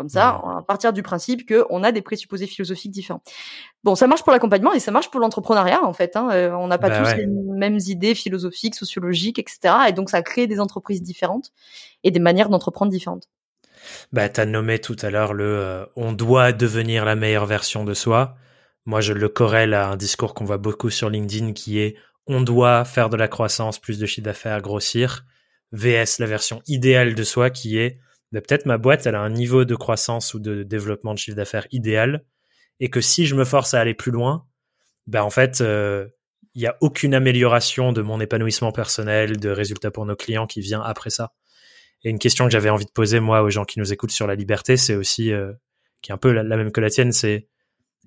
[0.02, 3.22] comme ça, à partir du principe qu'on a des présupposés philosophiques différents.
[3.84, 6.16] Bon, ça marche pour l'accompagnement et ça marche pour l'entrepreneuriat en fait.
[6.16, 6.28] Hein.
[6.32, 9.74] Euh, on n'a pas bah tous les mêmes idées philosophiques, sociologiques, etc.
[9.88, 11.52] Et donc ça crée des entreprises différentes
[12.02, 13.28] et des manières d'entreprendre différentes.
[14.12, 17.94] Bah, as nommé tout à l'heure le euh, on doit devenir la meilleure version de
[17.94, 18.34] soi.
[18.84, 21.94] Moi, je le corrèle à un discours qu'on voit beaucoup sur LinkedIn qui est
[22.26, 25.24] on doit faire de la croissance, plus de chiffre d'affaires, grossir,
[25.70, 28.00] vs la version idéale de soi qui est
[28.40, 31.66] peut-être ma boîte, elle a un niveau de croissance ou de développement de chiffre d'affaires
[31.70, 32.24] idéal,
[32.80, 34.46] et que si je me force à aller plus loin,
[35.06, 36.06] ben en fait, il euh,
[36.56, 40.80] n'y a aucune amélioration de mon épanouissement personnel, de résultats pour nos clients qui vient
[40.80, 41.32] après ça.
[42.04, 44.26] Et une question que j'avais envie de poser moi aux gens qui nous écoutent sur
[44.26, 45.52] la liberté, c'est aussi euh,
[46.00, 47.48] qui est un peu la, même que la tienne, c'est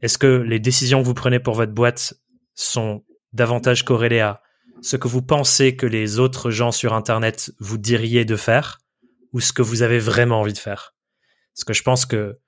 [0.01, 2.13] est-ce que les décisions que vous prenez pour votre boîte
[2.53, 3.03] sont
[3.33, 4.41] davantage corrélées à
[4.81, 8.79] ce que vous pensez que les autres gens sur Internet vous diriez de faire
[9.35, 10.95] ou ce que vous avez vraiment envie de faire.
[11.53, 12.39] Parce que je pense que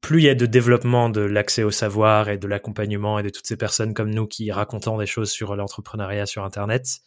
[0.00, 3.28] plus il y a de développement de l'accès au savoir et de l'accompagnement et de
[3.28, 7.00] toutes ces personnes comme nous qui racontent des choses sur l'entrepreneuriat sur Internet,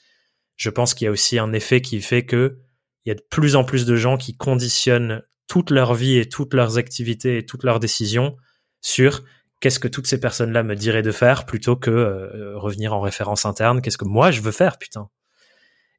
[0.56, 2.60] je pense qu'il y a aussi un effet qui fait que
[3.06, 6.30] il y a de plus en plus de gens qui conditionnent toute leur vie et
[6.30, 8.38] toutes leurs activités et toutes leurs décisions
[8.82, 9.24] sur
[9.62, 13.48] qu'est-ce que toutes ces personnes-là me diraient de faire plutôt que euh, revenir en référence
[13.48, 15.10] interne, qu'est-ce que moi je veux faire, putain?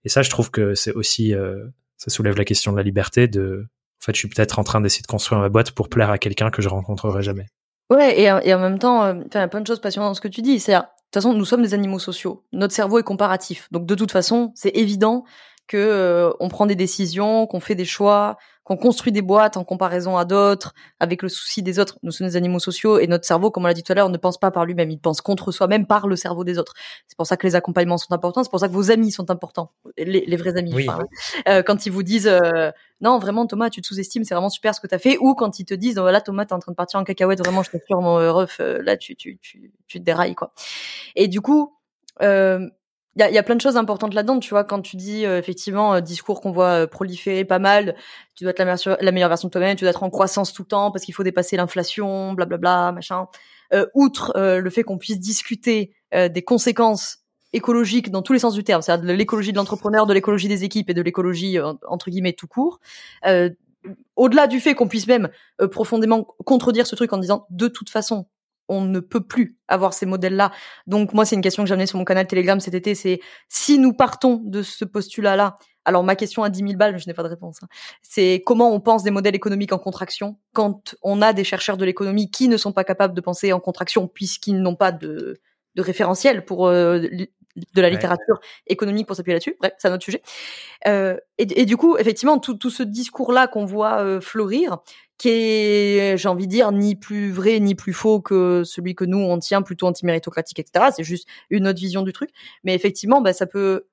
[0.04, 1.66] Et ça, je trouve que c'est aussi euh,
[2.04, 4.80] ça soulève la question de la liberté de en fait je suis peut-être en train
[4.80, 7.46] d'essayer de construire ma boîte pour plaire à quelqu'un que je rencontrerai jamais.
[7.90, 10.20] Ouais et, en même temps euh, il y a plein de choses passionnantes dans ce
[10.20, 10.60] que tu dis.
[10.60, 12.44] C'est de toute façon nous sommes des animaux sociaux.
[12.52, 13.68] Notre cerveau est comparatif.
[13.70, 15.24] Donc de toute façon c'est évident
[15.66, 19.64] que euh, on prend des décisions qu'on fait des choix qu'on construit des boîtes en
[19.64, 21.98] comparaison à d'autres, avec le souci des autres.
[22.02, 24.08] Nous sommes des animaux sociaux et notre cerveau, comme on l'a dit tout à l'heure,
[24.08, 26.72] ne pense pas par lui-même, il pense contre soi-même par le cerveau des autres.
[27.06, 29.30] C'est pour ça que les accompagnements sont importants, c'est pour ça que vos amis sont
[29.30, 30.72] importants, les, vrais amis.
[30.74, 30.88] Oui.
[31.46, 32.70] Euh, quand ils vous disent euh,
[33.00, 35.34] non, vraiment Thomas, tu te sous-estimes, c'est vraiment super ce que tu as fait, ou
[35.34, 37.70] quand ils te disent voilà Thomas, t'es en train de partir en cacahuète, vraiment, je
[37.70, 40.52] t'assure mon euh, ref, là tu tu tu tu te dérailles quoi.
[41.16, 41.76] Et du coup.
[42.22, 42.68] Euh,
[43.16, 45.94] il y a, plein de choses importantes là-dedans, tu vois, quand tu dis euh, effectivement
[45.94, 47.94] euh, discours qu'on voit euh, proliférer pas mal,
[48.34, 50.68] tu dois être la meilleure version de toi-même, tu dois être en croissance tout le
[50.68, 53.26] temps parce qu'il faut dépasser l'inflation, blablabla, machin.
[53.94, 57.18] outre le fait qu'on puisse discuter des conséquences
[57.52, 60.64] écologiques dans tous les sens du terme, c'est-à-dire de l'écologie de l'entrepreneur, de l'écologie des
[60.64, 62.80] équipes et de l'écologie entre guillemets tout court.
[64.16, 65.28] Au-delà du fait qu'on puisse même
[65.70, 68.26] profondément contredire ce truc en disant de toute façon
[68.68, 70.52] on ne peut plus avoir ces modèles-là.
[70.86, 73.20] Donc moi, c'est une question que j'ai amenée sur mon canal Telegram cet été, c'est
[73.48, 77.06] si nous partons de ce postulat-là, alors ma question à 10 000 balles, mais je
[77.06, 77.68] n'ai pas de réponse, hein,
[78.02, 81.84] c'est comment on pense des modèles économiques en contraction quand on a des chercheurs de
[81.84, 85.40] l'économie qui ne sont pas capables de penser en contraction puisqu'ils n'ont pas de,
[85.74, 87.00] de référentiel pour euh,
[87.56, 89.56] de la littérature économique pour s'appuyer là-dessus.
[89.60, 90.22] Bref, c'est un autre sujet.
[90.86, 94.78] Euh, et, du coup, effectivement, tout, tout ce discours-là qu'on voit euh, fleurir,
[95.18, 99.04] qui est, j'ai envie de dire, ni plus vrai ni plus faux que celui que
[99.04, 100.86] nous on tient, plutôt anti-méritocratique, etc.
[100.94, 102.30] C'est juste une autre vision du truc.
[102.64, 103.86] Mais effectivement, bah, ça peut,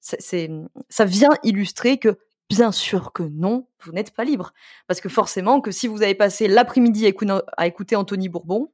[0.00, 0.50] c'est,
[0.88, 2.18] ça vient illustrer que
[2.50, 4.52] Bien sûr que non, vous n'êtes pas libre.
[4.86, 7.10] Parce que forcément que si vous avez passé l'après-midi
[7.56, 8.70] à écouter Anthony Bourbon,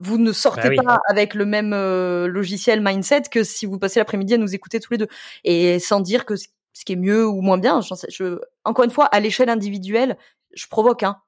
[0.00, 3.98] vous ne sortez bah pas avec le même euh, logiciel mindset que si vous passez
[3.98, 5.08] l'après-midi à nous écouter tous les deux.
[5.44, 9.06] Et sans dire que ce qui est mieux ou moins bien, je, encore une fois,
[9.06, 10.16] à l'échelle individuelle,
[10.58, 11.20] je provoque, hein,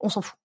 [0.00, 0.36] on s'en fout.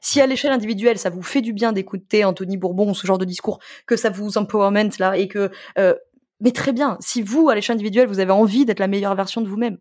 [0.00, 3.18] Si à l'échelle individuelle, ça vous fait du bien d'écouter Anthony Bourbon ou ce genre
[3.18, 5.94] de discours, que ça vous empowerment là, et que, euh,
[6.40, 6.96] mais très bien.
[7.00, 9.78] Si vous, à l'échelle individuelle, vous avez envie d'être la meilleure version de vous-même,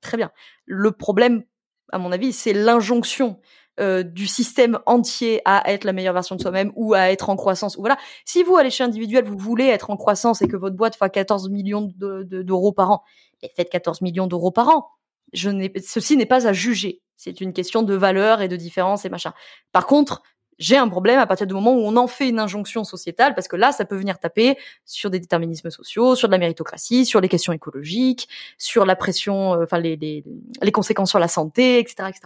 [0.00, 0.30] très bien.
[0.66, 1.44] Le problème,
[1.92, 3.40] à mon avis, c'est l'injonction
[3.80, 7.36] euh, du système entier à être la meilleure version de soi-même ou à être en
[7.36, 7.76] croissance.
[7.76, 7.96] Ou voilà.
[8.24, 11.10] Si vous, à l'échelle individuelle, vous voulez être en croissance et que votre boîte fait
[11.10, 13.02] 14 millions d'euros par an,
[13.42, 14.90] et faites 14 millions d'euros par an
[15.34, 17.02] je n'ai, ceci n'est pas à juger.
[17.16, 19.32] C'est une question de valeur et de différence et machin.
[19.72, 20.22] Par contre,
[20.58, 23.48] j'ai un problème à partir du moment où on en fait une injonction sociétale, parce
[23.48, 27.20] que là, ça peut venir taper sur des déterminismes sociaux, sur de la méritocratie, sur
[27.20, 28.28] les questions écologiques,
[28.58, 30.24] sur la pression, euh, enfin les, les,
[30.62, 32.08] les, conséquences sur la santé, etc.
[32.08, 32.20] etc.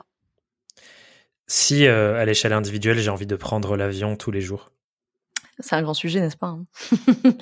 [1.46, 4.70] Si euh, à l'échelle individuelle, j'ai envie de prendre l'avion tous les jours.
[5.60, 6.66] C'est un grand sujet, n'est-ce pas hein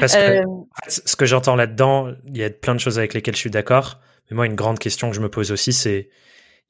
[0.00, 0.44] Parce que euh,
[0.88, 4.00] ce que j'entends là-dedans, il y a plein de choses avec lesquelles je suis d'accord.
[4.30, 6.08] Mais moi, une grande question que je me pose aussi, c'est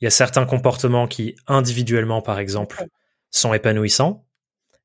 [0.00, 2.86] il y a certains comportements qui, individuellement, par exemple,
[3.30, 4.26] sont épanouissants.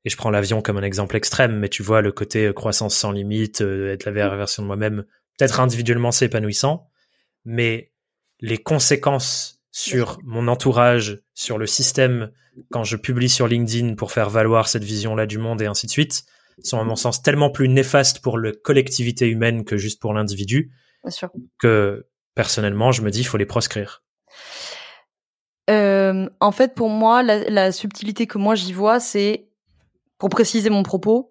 [0.03, 2.95] Et je prends l'avion comme un exemple extrême, mais tu vois le côté euh, croissance
[2.95, 5.05] sans limite, euh, être la meilleure version de moi-même,
[5.37, 6.87] peut-être individuellement c'est épanouissant,
[7.43, 7.91] mais
[8.39, 12.31] les conséquences sur mon entourage, sur le système,
[12.71, 15.91] quand je publie sur LinkedIn pour faire valoir cette vision-là du monde et ainsi de
[15.91, 16.23] suite,
[16.63, 20.71] sont à mon sens tellement plus néfastes pour la collectivité humaine que juste pour l'individu,
[21.59, 24.01] que personnellement je me dis il faut les proscrire.
[25.69, 29.49] Euh, en fait, pour moi, la, la subtilité que moi j'y vois, c'est
[30.17, 31.29] pour préciser mon propos.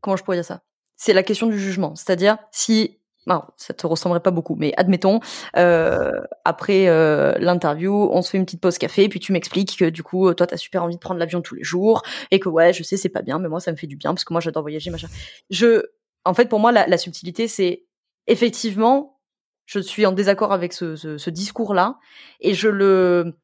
[0.00, 0.64] Comment je pourrais dire ça?
[0.96, 1.94] C'est la question du jugement.
[1.94, 2.98] C'est-à-dire, si
[3.28, 5.20] non, ça te ressemblerait pas beaucoup, mais admettons,
[5.56, 6.10] euh,
[6.44, 10.02] après euh, l'interview, on se fait une petite pause café, puis tu m'expliques que du
[10.02, 12.82] coup, toi, t'as super envie de prendre l'avion tous les jours, et que ouais, je
[12.82, 14.62] sais, c'est pas bien, mais moi, ça me fait du bien parce que moi, j'adore
[14.62, 15.08] voyager, machin.
[15.50, 15.84] Je,
[16.24, 17.84] en fait, pour moi, la, la subtilité, c'est
[18.26, 19.20] effectivement,
[19.66, 21.98] je suis en désaccord avec ce, ce, ce discours-là,
[22.40, 23.38] et je le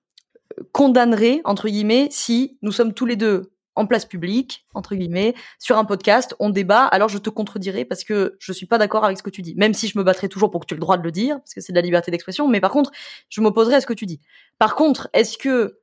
[0.73, 5.79] condamnerait, entre guillemets, si nous sommes tous les deux en place publique, entre guillemets, sur
[5.79, 9.19] un podcast, on débat, alors je te contredirai parce que je suis pas d'accord avec
[9.19, 9.55] ce que tu dis.
[9.57, 11.39] Même si je me battrai toujours pour que tu aies le droit de le dire,
[11.39, 12.91] parce que c'est de la liberté d'expression, mais par contre,
[13.29, 14.21] je m'opposerai à ce que tu dis.
[14.59, 15.81] Par contre, est-ce que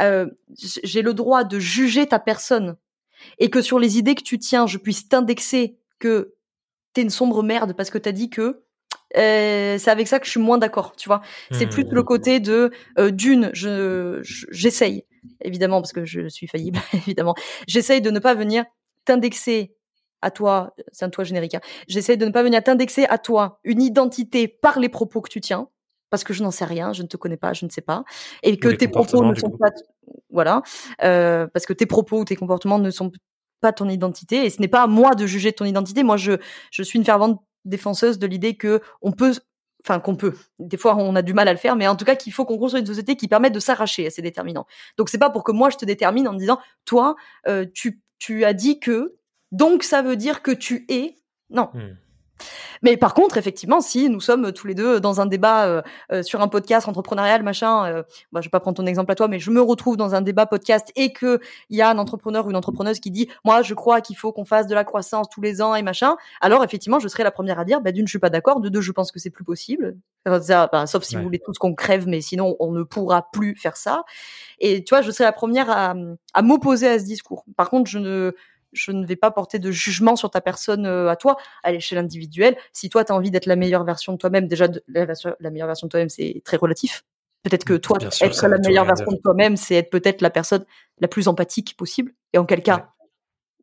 [0.00, 0.26] euh,
[0.82, 2.76] j'ai le droit de juger ta personne
[3.38, 6.34] et que sur les idées que tu tiens, je puisse t'indexer que
[6.92, 8.64] t'es une sombre merde parce que t'as dit que
[9.16, 11.22] euh, c'est avec ça que je suis moins d'accord, tu vois?
[11.52, 12.04] C'est plus le mmh.
[12.04, 15.04] côté de euh, d'une, je j'essaye
[15.40, 17.34] évidemment parce que je suis faillible évidemment.
[17.66, 18.64] J'essaye de ne pas venir
[19.04, 19.74] t'indexer
[20.22, 21.54] à toi, c'est un toi générique.
[21.54, 21.60] Hein.
[21.86, 25.40] J'essaye de ne pas venir t'indexer à toi une identité par les propos que tu
[25.40, 25.68] tiens
[26.14, 28.04] parce que je n'en sais rien, je ne te connais pas, je ne sais pas,
[28.44, 29.70] et que tes propos ne sont pas,
[30.30, 30.62] voilà,
[31.02, 33.10] euh, parce que tes propos ou tes comportements ne sont
[33.60, 36.04] pas ton identité, et ce n'est pas à moi de juger ton identité.
[36.04, 36.34] Moi, je,
[36.70, 39.32] je suis une fervente défenseuse de l'idée que on peut
[39.84, 40.34] enfin qu'on peut.
[40.58, 42.44] Des fois, on a du mal à le faire, mais en tout cas, qu'il faut
[42.44, 44.66] qu'on construise une société qui permette de s'arracher à ces déterminants.
[44.96, 47.16] Donc, c'est pas pour que moi je te détermine en me disant, toi,
[47.46, 49.16] euh, tu, tu as dit que,
[49.52, 51.16] donc ça veut dire que tu es.
[51.50, 51.70] Non.
[51.74, 51.96] Hmm.
[52.82, 55.82] Mais par contre, effectivement, si nous sommes tous les deux dans un débat euh,
[56.12, 58.02] euh, sur un podcast entrepreneurial, machin, euh,
[58.32, 60.20] bah, je vais pas prendre ton exemple à toi, mais je me retrouve dans un
[60.20, 61.40] débat podcast et que
[61.70, 64.32] il y a un entrepreneur ou une entrepreneuse qui dit, moi, je crois qu'il faut
[64.32, 66.16] qu'on fasse de la croissance tous les ans et machin.
[66.40, 68.68] Alors effectivement, je serai la première à dire, bah, d'une, je suis pas d'accord, de
[68.68, 69.96] deux, je pense que c'est plus possible.
[70.24, 73.76] Bah, sauf si vous voulez tous qu'on crève, mais sinon, on ne pourra plus faire
[73.76, 74.04] ça.
[74.58, 75.94] Et tu vois, je serai la première à,
[76.32, 77.44] à m'opposer à ce discours.
[77.56, 78.34] Par contre, je ne
[78.74, 81.98] je ne vais pas porter de jugement sur ta personne euh, à toi à l'échelle
[81.98, 82.56] individuelle.
[82.72, 85.06] Si toi, tu as envie d'être la meilleure version de toi-même, déjà, la,
[85.40, 87.04] la, meilleure version de toi-même, c'est très relatif.
[87.42, 90.64] Peut-être que toi, être la meilleure version de toi-même, c'est être peut-être la personne
[91.00, 92.12] la plus empathique possible.
[92.32, 92.93] Et en quel cas,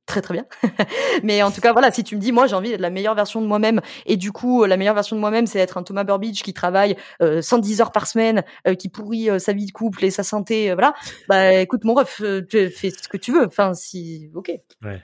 [0.05, 0.45] très très bien.
[1.23, 3.15] Mais en tout cas, voilà, si tu me dis, moi, j'ai envie d'être la meilleure
[3.15, 6.03] version de moi-même, et du coup, la meilleure version de moi-même, c'est être un Thomas
[6.03, 10.05] Burbidge qui travaille 110 euh, heures par semaine, euh, qui pourrit sa vie de couple
[10.05, 10.93] et sa santé, voilà.
[11.27, 13.45] Bah, écoute, mon ref, fais ce que tu veux.
[13.45, 14.51] Enfin, si, ok.
[14.83, 15.01] Ouais.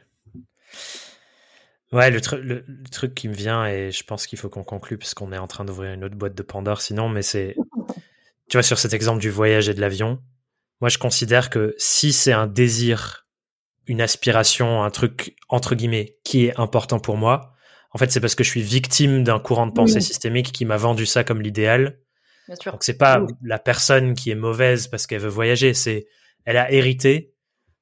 [1.93, 5.31] Ouais, le, le, truc qui me vient, et je pense qu'il faut qu'on conclue, puisqu'on
[5.31, 7.55] est en train d'ouvrir une autre boîte de Pandore sinon, mais c'est,
[8.49, 10.21] tu vois, sur cet exemple du voyage et de l'avion,
[10.81, 13.26] moi, je considère que si c'est un désir
[13.87, 17.53] une aspiration, un truc entre guillemets qui est important pour moi,
[17.91, 20.77] en fait, c'est parce que je suis victime d'un courant de pensée systémique qui m'a
[20.77, 21.99] vendu ça comme l'idéal.
[22.65, 26.07] Donc c'est pas la personne qui est mauvaise parce qu'elle veut voyager, c'est
[26.45, 27.33] elle a hérité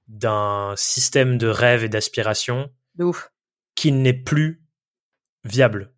[0.08, 2.72] d'un système de rêve et d'aspiration
[3.76, 4.64] qui n'est plus
[5.44, 5.94] viable.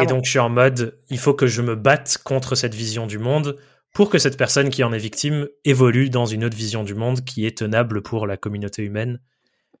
[0.00, 3.06] Et donc je suis en mode, il faut que je me batte contre cette vision
[3.06, 3.58] du monde
[3.92, 7.24] pour que cette personne qui en est victime évolue dans une autre vision du monde
[7.24, 9.20] qui est tenable pour la communauté humaine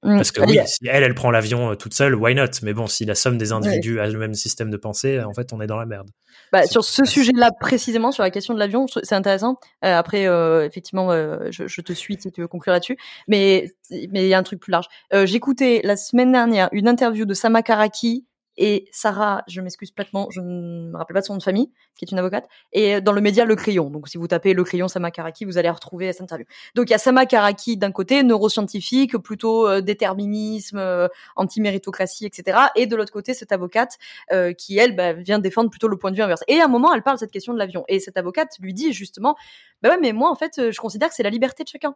[0.02, 0.16] Mm.
[0.16, 2.46] Parce que oui, si elle, elle prend l'avion euh, toute seule, why not?
[2.62, 5.52] Mais bon, si la somme des individus a le même système de pensée, en fait,
[5.52, 6.08] on est dans la merde.
[6.52, 9.56] Bah, sur ce sujet-là précisément, sur la question de l'avion, c'est intéressant.
[9.84, 12.96] Euh, après, euh, effectivement, je, je, te suis si tu veux conclure là-dessus.
[13.28, 14.86] Mais mais il y a un truc plus large.
[15.24, 20.40] J'écoutais la semaine dernière une interview de Sama Karaki et Sarah, je m'excuse platement, je
[20.40, 23.12] ne me rappelle pas de son nom de famille, qui est une avocate, et dans
[23.12, 23.90] le média Le Crayon.
[23.90, 26.46] Donc si vous tapez Le Crayon Sama Karaki, vous allez retrouver cette interview.
[26.74, 32.58] Donc il y a Sama Karaki d'un côté, neuroscientifique, plutôt euh, déterminisme, euh, anti-méritocratie, etc.
[32.76, 33.96] Et de l'autre côté, cette avocate
[34.32, 36.44] euh, qui, elle, bah, vient défendre plutôt le point de vue inverse.
[36.48, 37.84] Et à un moment, elle parle de cette question de l'avion.
[37.88, 39.36] Et cette avocate lui dit justement,
[39.82, 41.94] bah ouais, mais moi, en fait, je considère que c'est la liberté de chacun.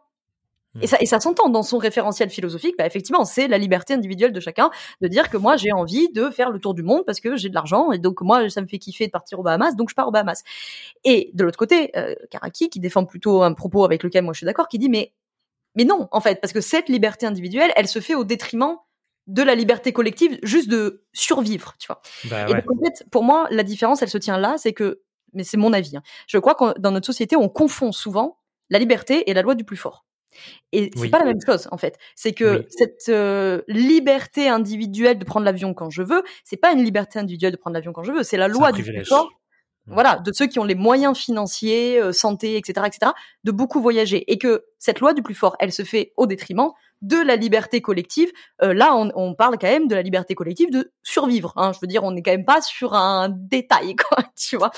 [0.81, 2.75] Et ça, et ça s'entend dans son référentiel philosophique.
[2.77, 4.69] Bah, effectivement, c'est la liberté individuelle de chacun
[5.01, 7.49] de dire que moi, j'ai envie de faire le tour du monde parce que j'ai
[7.49, 9.95] de l'argent et donc moi, ça me fait kiffer de partir aux Bahamas, donc je
[9.95, 10.43] pars aux Bahamas.
[11.03, 14.39] Et de l'autre côté, euh, Karaki, qui défend plutôt un propos avec lequel moi je
[14.39, 15.13] suis d'accord, qui dit mais
[15.75, 18.77] mais non, en fait, parce que cette liberté individuelle, elle se fait au détriment
[19.27, 22.01] de la liberté collective, juste de survivre, tu vois.
[22.25, 22.61] Bah Et ouais.
[22.61, 25.01] donc, en fait, pour moi, la différence, elle se tient là, c'est que,
[25.33, 28.39] mais c'est mon avis, hein, je crois que dans notre société, on confond souvent
[28.69, 30.04] la liberté et la loi du plus fort.
[30.71, 31.09] Et c'est Oui.
[31.09, 31.97] pas la même chose, en fait.
[32.15, 32.65] C'est que Oui.
[32.69, 37.51] cette euh, liberté individuelle de prendre l'avion quand je veux, c'est pas une liberté individuelle
[37.51, 39.29] de prendre l'avion quand je veux, c'est la loi du plus fort
[39.87, 39.93] Mm.
[39.93, 43.11] voilà, de ceux qui ont les moyens financiers, euh, santé, etc., etc.,
[43.43, 44.23] de beaucoup voyager.
[44.31, 46.71] Et que cette loi du plus fort, elle se fait au détriment
[47.03, 48.31] de la liberté collective.
[48.63, 51.53] Euh, là, on, on parle quand même de la liberté collective de survivre.
[51.55, 51.71] Hein.
[51.71, 54.71] Je veux dire, on n'est quand même pas sur un détail, quoi, tu vois.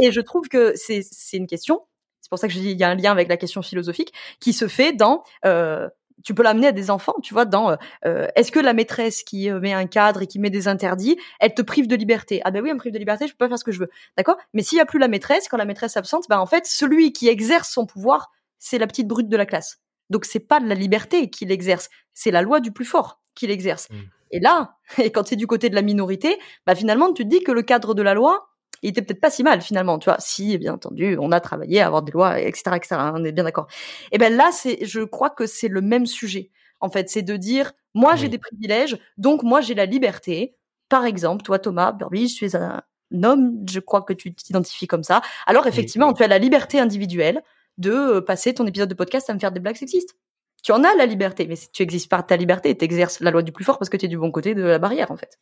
[0.00, 1.02] Et je trouve que c'est
[1.34, 1.82] une question.
[2.30, 4.12] C'est pour ça que je dis il y a un lien avec la question philosophique
[4.38, 5.24] qui se fait dans.
[5.44, 5.88] Euh,
[6.22, 9.50] tu peux l'amener à des enfants, tu vois, dans euh, est-ce que la maîtresse qui
[9.50, 12.40] euh, met un cadre et qui met des interdits, elle te prive de liberté?
[12.44, 13.80] Ah ben oui, elle me prive de liberté, je peux pas faire ce que je
[13.80, 14.36] veux, d'accord?
[14.54, 16.66] Mais s'il y a plus la maîtresse, quand la maîtresse est absente, ben en fait,
[16.66, 19.80] celui qui exerce son pouvoir, c'est la petite brute de la classe.
[20.08, 23.50] Donc c'est pas de la liberté qu'il exerce, c'est la loi du plus fort qu'il
[23.50, 23.88] exerce.
[23.90, 23.96] Mm.
[24.32, 27.42] Et là, et quand es du côté de la minorité, bah finalement tu te dis
[27.42, 28.49] que le cadre de la loi,
[28.82, 30.18] il était peut-être pas si mal finalement, tu vois.
[30.20, 32.88] Si, bien entendu, on a travaillé à avoir des lois, etc., etc.
[32.98, 33.66] hein, on est bien d'accord.
[34.12, 36.50] Et ben là, c'est, je crois que c'est le même sujet.
[36.80, 38.30] En fait, c'est de dire, moi j'ai Oui.
[38.30, 40.56] des privilèges, donc moi j'ai la liberté.
[40.88, 42.82] Par exemple, toi Thomas Burbidge, tu es un
[43.22, 45.22] homme, je crois que tu t'identifies comme ça.
[45.46, 47.42] Alors effectivement, tu as la liberté individuelle
[47.78, 50.16] de euh, passer ton épisode de podcast à me faire des blagues sexistes.
[50.62, 53.30] Tu en as la liberté, mais si tu existes par ta liberté, tu exerces la
[53.30, 55.16] loi du plus fort parce que tu es du bon côté de la barrière en
[55.16, 55.38] fait.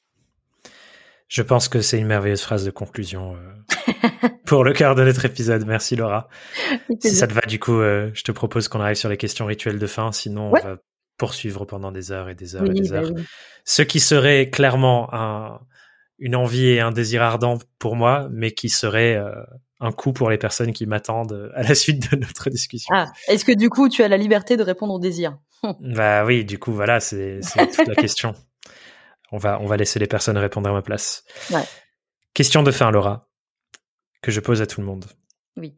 [1.29, 4.09] Je pense que c'est une merveilleuse phrase de conclusion euh,
[4.47, 5.67] pour le cœur de notre épisode.
[5.67, 6.29] Merci Laura.
[7.01, 9.45] Si ça te va, du coup, euh, je te propose qu'on arrive sur les questions
[9.47, 10.11] rituelles de fin.
[10.13, 10.61] Sinon, Ouais.
[10.65, 10.77] on va
[11.19, 13.11] poursuivre pendant des heures et des heures Oui, et des bah heures.
[13.15, 13.23] oui.
[13.65, 15.61] Ce qui serait clairement un,
[16.19, 19.33] une envie et un désir ardent pour moi, mais qui serait euh,
[19.81, 22.95] un coup pour les personnes qui m'attendent à la suite de notre discussion.
[22.97, 25.37] Ah, est-ce que du coup tu as la liberté de répondre aux désirs
[25.81, 27.41] Bah oui, du coup, voilà, c'est
[27.77, 28.35] toute la question.
[29.31, 31.25] On va, on va laisser les personnes répondre à ma place.
[31.51, 31.65] Ouais.
[32.35, 33.29] Question de fin, Laura,
[34.23, 35.07] que je pose à tout le monde.
[35.57, 35.77] Oui.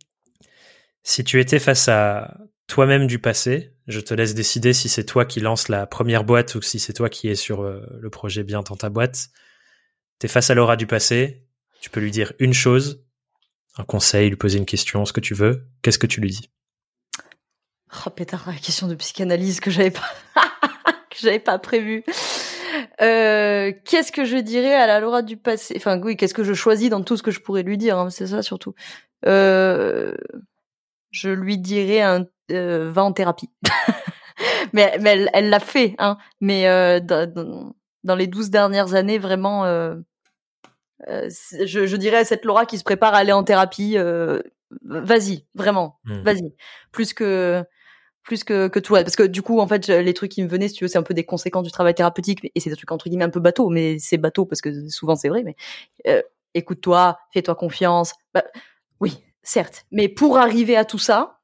[1.03, 2.37] Si tu étais face à
[2.67, 6.55] toi-même du passé, je te laisse décider si c'est toi qui lance la première boîte
[6.55, 9.31] ou si c'est toi qui es sur euh, le projet bien dans ta boîte.
[10.19, 11.47] T'es face à Laura du passé,
[11.81, 13.05] tu peux lui dire une chose,
[13.77, 15.67] un conseil, lui poser une question, ce que tu veux.
[15.83, 16.51] Qu'est-ce que tu lui dis?
[18.07, 20.09] Oh pétard, la question de psychanalyse que j'avais pas
[21.11, 22.05] que j'avais pas prévu.
[23.01, 25.75] Euh, qu'est-ce que je dirais à la Laura du passé?
[25.77, 28.11] Enfin oui, qu'est-ce que je choisis dans tout ce que je pourrais lui dire hein,
[28.11, 28.75] C'est ça surtout.
[29.27, 30.15] Euh,
[31.11, 33.51] je lui dirais un euh, va en thérapie.
[34.73, 36.19] mais mais elle elle l'a fait, hein.
[36.41, 36.65] Mais
[37.03, 39.65] dans, les douze dernières années, vraiment,
[41.07, 43.97] je, je dirais à cette Laura qui se prépare à aller en thérapie,
[44.85, 46.23] vas-y, vraiment, Hmm.
[46.23, 46.55] vas-y,
[46.93, 47.65] plus que
[48.23, 48.95] plus que, que tout.
[48.95, 50.99] Parce que du coup, en fait, les trucs qui me venaient, si tu veux, c'est
[50.99, 53.41] un peu des conséquences du travail thérapeutique, et c'est des trucs entre guillemets un peu
[53.41, 55.43] bateau, mais c'est bateau parce que souvent c'est vrai.
[55.43, 55.57] Mais
[56.07, 56.23] euh,
[56.55, 58.13] écoute-toi, fais-toi confiance.
[58.35, 58.45] Bah,
[59.01, 61.41] oui, certes, mais pour arriver à tout ça,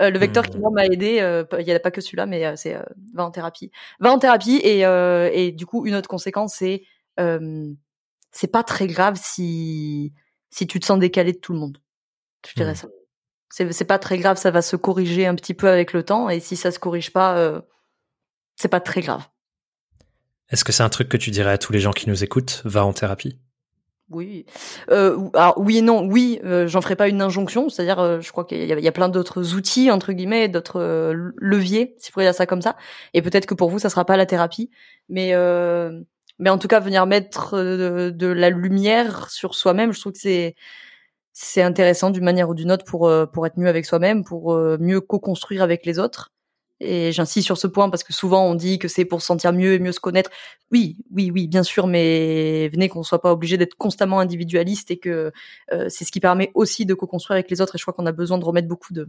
[0.00, 2.54] euh, le vecteur qui m'a aidé, euh, il y a pas que celui-là, mais euh,
[2.56, 2.82] c'est euh,
[3.14, 3.70] va en thérapie,
[4.00, 6.84] va en thérapie, et euh, et du coup, une autre conséquence, c'est
[7.20, 7.72] euh,
[8.32, 10.12] c'est pas très grave si
[10.50, 11.78] si tu te sens décalé de tout le monde.
[12.48, 12.76] Je dirais Mhm.
[12.76, 12.88] ça.
[13.48, 16.40] C'est pas très grave, ça va se corriger un petit peu avec le temps, et
[16.40, 17.60] si ça se corrige pas, euh,
[18.56, 19.22] c'est pas très grave.
[20.50, 22.62] Est-ce que c'est un truc que tu dirais à tous les gens qui nous écoutent
[22.64, 23.38] Va en thérapie?
[24.08, 24.46] Oui.
[24.90, 26.06] Euh, alors, oui et non.
[26.06, 27.68] Oui, euh, j'en ferai pas une injonction.
[27.68, 30.48] C'est-à-dire, euh, je crois qu'il y, a- il y a plein d'autres outils entre guillemets,
[30.48, 32.76] d'autres leviers, si vous pourriez dire ça comme ça.
[33.14, 34.70] Et peut-être que pour vous, ça sera pas la thérapie,
[35.08, 35.32] mais
[36.38, 40.18] mais en tout cas, venir mettre de, de la lumière sur soi-même, je trouve que
[40.18, 40.54] c'est
[41.38, 44.54] c'est intéressant d'une manière ou d'une autre pour euh, pour être mieux avec soi-même, pour
[44.54, 46.30] euh, mieux co-construire avec les autres.
[46.80, 49.52] Et j'insiste sur ce point parce que souvent on dit que c'est pour se sentir
[49.52, 50.30] mieux et mieux se connaître.
[50.72, 54.96] Oui, oui, oui, bien sûr, mais venez qu'on soit pas obligé d'être constamment individualiste et
[54.98, 55.30] que
[55.72, 57.74] euh, c'est ce qui permet aussi de co-construire avec les autres.
[57.74, 59.06] Et je crois qu'on a besoin de remettre beaucoup de,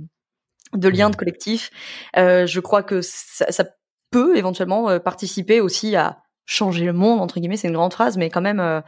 [0.73, 1.69] de liens de collectif.
[2.17, 3.63] Euh, je crois que ça, ça
[4.11, 7.57] peut éventuellement participer aussi à changer le monde entre guillemets.
[7.57, 8.59] C'est une grande phrase, mais quand même.
[8.59, 8.81] euh,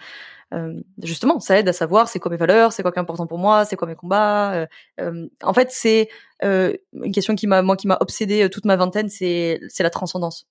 [1.03, 3.37] justement, ça aide à savoir c'est quoi mes valeurs, c'est quoi qui est important pour
[3.37, 4.53] moi, c'est quoi mes combats.
[4.53, 4.65] euh,
[4.99, 6.09] euh, en fait, c'est
[6.43, 9.83] euh, une question qui m'a moi qui m'a obsédée euh, toute ma vingtaine, c'est c'est
[9.83, 10.47] la transcendance.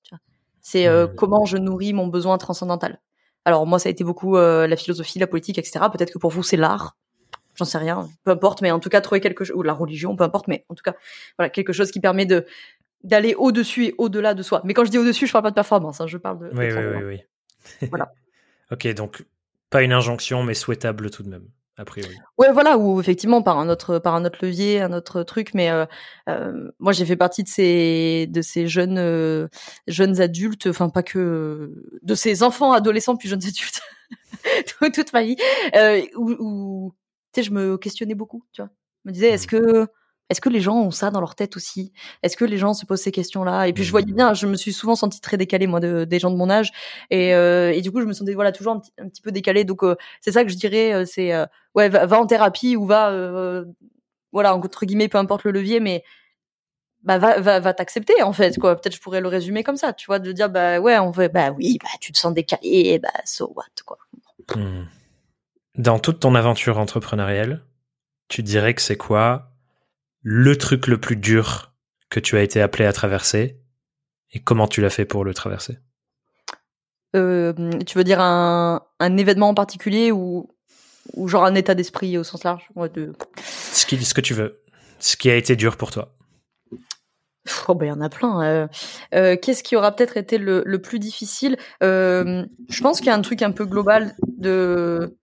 [0.61, 3.01] C'est euh, comment je nourris mon besoin transcendantal.
[3.45, 5.81] Alors moi, ça a été beaucoup euh, la philosophie, la politique, etc.
[5.93, 6.97] Peut-être que pour vous, c'est l'art.
[7.55, 8.09] J'en sais rien.
[8.23, 10.65] Peu importe, mais en tout cas, trouver quelque chose ou la religion, peu importe, mais
[10.69, 10.95] en tout cas,
[11.39, 12.47] voilà quelque chose qui permet de
[13.05, 14.61] d'aller au-dessus et au-delà de soi.
[14.65, 16.51] Mais quand je dis au-dessus, je parle pas de performance, hein, je parle de.
[16.53, 17.23] Oui, oui, oui,
[17.83, 17.89] oui.
[17.89, 18.13] voilà.
[18.71, 19.25] ok, donc
[19.71, 21.49] pas une injonction, mais souhaitable tout de même.
[21.81, 22.17] A priori.
[22.39, 25.55] Ouais, voilà, ou effectivement par un autre par un autre levier, un autre truc.
[25.55, 25.87] Mais euh,
[26.29, 29.47] euh, moi, j'ai fait partie de ces de ces jeunes euh,
[29.87, 31.73] jeunes adultes, enfin pas que
[32.03, 33.81] de ces enfants, adolescents puis jeunes adultes
[34.93, 35.37] toute ma vie,
[36.17, 36.95] où, où
[37.33, 38.71] tu sais, je me questionnais beaucoup, tu vois.
[39.05, 39.61] Je me disais, est-ce mmh.
[39.61, 39.87] que
[40.31, 41.93] est-ce que les gens ont ça dans leur tête aussi?
[42.23, 43.67] Est-ce que les gens se posent ces questions-là?
[43.67, 44.17] Et puis je voyais mmh.
[44.17, 46.73] bien, je me suis souvent sentie très décalée moi de, des gens de mon âge,
[47.11, 49.33] et, euh, et du coup je me sentais voilà toujours un petit, un petit peu
[49.33, 49.65] décalée.
[49.65, 52.87] Donc euh, c'est ça que je dirais, euh, c'est euh, ouais va, en thérapie ou
[52.87, 53.65] va
[54.33, 56.05] voilà entre guillemets peu importe le levier, mais
[57.03, 58.77] bah va va, va t'accepter en fait quoi.
[58.77, 61.29] Peut-être je pourrais le résumer comme ça, tu vois, de dire bah ouais on veut
[61.29, 63.99] bah oui bah tu te sens décalé, bah so what quoi.
[64.55, 64.85] Mmh.
[65.77, 67.65] Dans toute ton aventure entrepreneuriale,
[68.29, 69.53] tu dirais que c'est quoi
[70.23, 71.73] le truc le plus dur
[72.11, 73.61] que tu as été appelé à traverser
[74.33, 75.79] et comment tu l'as fait pour le traverser?
[77.17, 77.53] Euh,
[77.87, 80.51] Tu veux dire un, un, événement en particulier ou,
[81.15, 82.69] ou genre un état d'esprit au sens large?
[82.95, 83.13] De...
[83.45, 84.63] ce, qui, ce que tu veux.
[84.99, 86.15] Ce qui a été dur pour toi.
[87.67, 88.43] Oh ben il y en a plein.
[88.43, 88.69] Euh,
[89.15, 91.57] euh, Qu'est-ce qui aura peut-être été le, le, plus difficile?
[91.83, 95.17] Euh, Je pense qu'il y a un truc un peu global de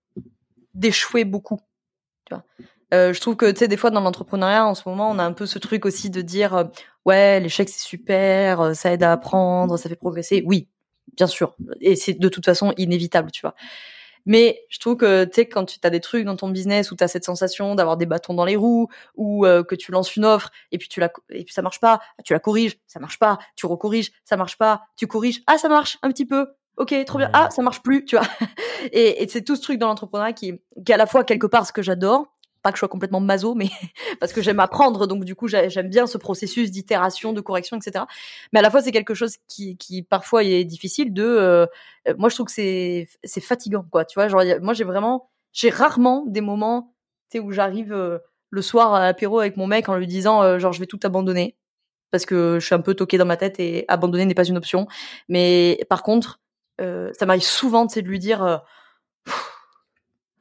[0.74, 1.60] d'échouer beaucoup.
[2.26, 2.44] Tu vois
[2.94, 5.24] euh, je trouve que tu sais des fois dans l'entrepreneuriat en ce moment on a
[5.24, 6.64] un peu ce truc aussi de dire euh,
[7.06, 10.70] ouais l'échec c'est super euh, ça aide à apprendre ça fait progresser oui
[11.16, 11.56] bien sûr.
[11.80, 13.56] Et c'est de toute façon inévitable tu vois.
[14.26, 16.96] Mais je trouve que tu sais quand tu as des trucs dans ton business où
[16.96, 20.26] tu as cette sensation d'avoir des bâtons dans les roues ou que tu lances une
[20.26, 23.20] offre et puis tu la et puis ça marche pas tu la corriges ça marche
[23.20, 23.38] pas.
[23.56, 24.82] Tu recorriges ça marche pas.
[24.98, 26.48] Tu corriges ah ça marche un petit peu.
[26.78, 27.30] Ok trop bien.
[27.34, 28.28] Ah ça marche plus tu vois.
[28.92, 31.48] Et, et c'est tout ce truc dans l'entrepreneuriat qui qui est à la fois quelque
[31.48, 32.35] part ce que j'adore
[32.66, 33.70] pas que je sois complètement maso, mais
[34.20, 38.06] parce que j'aime apprendre, donc du coup j'aime bien ce processus d'itération, de correction, etc.
[38.52, 41.14] Mais à la fois c'est quelque chose qui, qui parfois est difficile.
[41.14, 41.68] De, euh,
[42.08, 44.04] euh, moi je trouve que c'est c'est fatigant, quoi.
[44.04, 46.92] Tu vois, genre moi j'ai vraiment, j'ai rarement des moments,
[47.36, 48.18] où j'arrive euh,
[48.50, 51.58] le soir à l'apéro avec mon mec en lui disant genre je vais tout abandonner
[52.10, 54.58] parce que je suis un peu toqué dans ma tête et abandonner n'est pas une
[54.58, 54.88] option.
[55.30, 56.40] Mais par contre,
[56.80, 58.64] ça m'arrive souvent, de lui dire.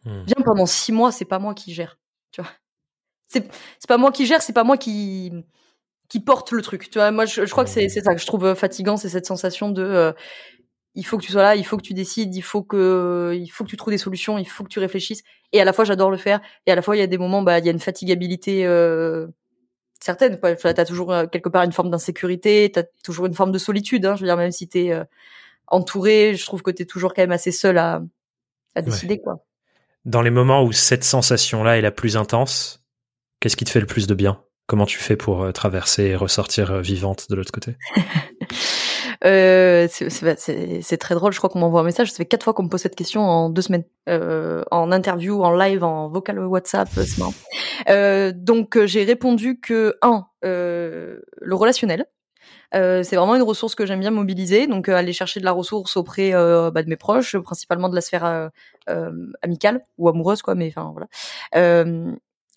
[0.04, 1.98] Viens pendant six mois, c'est pas moi qui gère.
[3.28, 3.48] C'est,
[3.88, 5.32] pas moi qui gère, c'est pas moi qui,
[6.08, 6.90] qui porte le truc.
[6.90, 9.26] Tu vois, moi, je, crois que c'est, ça que je trouve euh, fatigant, c'est cette
[9.26, 10.12] sensation de, euh,
[10.94, 13.48] il faut que tu sois là, il faut que tu décides, il faut que, il
[13.48, 15.22] faut que tu trouves des solutions, il faut que tu réfléchisses.
[15.52, 17.18] Et à la fois, j'adore le faire, et à la fois, il y a des
[17.18, 19.26] moments, bah, il y a une fatigabilité euh,
[20.00, 20.38] certaine.
[20.40, 23.58] Tu as toujours euh, quelque part une forme d'insécurité, tu as toujours une forme de
[23.58, 24.06] solitude.
[24.06, 25.02] Hein, je veux dire, même si tu es
[25.66, 28.02] entouré, je trouve que tu es toujours quand même assez seul à,
[28.74, 29.44] à décider, quoi
[30.04, 32.83] dans les moments où cette sensation-là est la plus intense,
[33.44, 34.40] qu'est-ce qui te fait le plus de bien?
[34.66, 37.76] Comment tu fais pour euh, traverser et ressortir euh, vivante de l'autre côté?
[39.24, 41.32] Euh, C'est très drôle.
[41.32, 42.10] Je crois qu'on m'envoie un message.
[42.10, 45.50] Ça fait quatre fois qu'on me pose cette question en deux semaines, en interview, en
[45.56, 46.90] live, en vocal WhatsApp.
[48.34, 51.22] Donc j'ai répondu que un, le
[51.52, 52.04] relationnel.
[52.72, 56.32] C'est vraiment une ressource que j'aime bien mobiliser, donc aller chercher de la ressource auprès
[56.32, 58.50] bah, de mes proches, principalement de la sphère
[59.40, 60.54] amicale ou amoureuse, quoi.
[60.54, 61.06] Mais enfin voilà.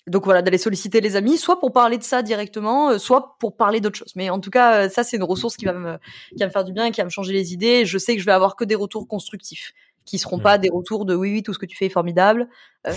[0.07, 3.81] Donc voilà, d'aller solliciter les amis, soit pour parler de ça directement, soit pour parler
[3.81, 4.13] d'autre chose.
[4.15, 5.97] Mais en tout cas, ça c'est une ressource qui va me
[6.29, 7.85] qui va me faire du bien, et qui va me changer les idées.
[7.85, 9.73] Je sais que je vais avoir que des retours constructifs
[10.07, 12.47] qui seront pas des retours de oui oui tout ce que tu fais est formidable.
[12.87, 12.91] Euh,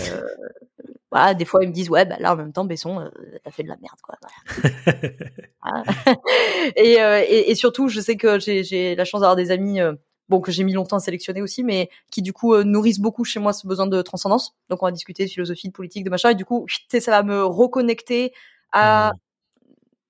[1.11, 3.09] voilà, des fois ils me disent ouais bah là en même temps Besson euh,
[3.43, 4.17] t'as fait de la merde quoi.
[6.77, 9.93] et, euh, et, et, surtout je sais que j'ai la chance d'avoir des amis euh,
[10.31, 13.23] bon que j'ai mis longtemps à sélectionner aussi mais qui du coup euh, nourrissent beaucoup
[13.23, 14.55] chez moi ce besoin de transcendance.
[14.69, 17.23] Donc on va discuter de philosophie, de politique, de machin et du coup ça va
[17.23, 18.33] me reconnecter
[18.71, 19.13] à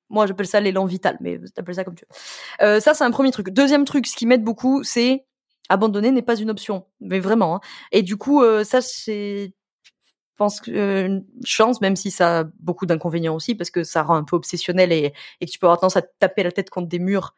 [0.10, 2.80] moi j'appelle ça l'élan vital mais t'appelles ça comme tu veux.
[2.80, 3.49] ça c'est un premier truc.
[3.49, 5.26] Deuxième truc ce qui m'aide beaucoup c'est
[5.72, 7.56] abandonner n'est pas une option, mais vraiment.
[7.56, 7.61] Hein.
[7.91, 9.53] Et du coup, euh, ça c'est,
[9.84, 9.91] je
[10.38, 14.03] pense que euh, une chance, même si ça a beaucoup d'inconvénients aussi, parce que ça
[14.03, 16.69] rend un peu obsessionnel et, et que tu peux avoir tendance à taper la tête
[16.69, 17.35] contre des murs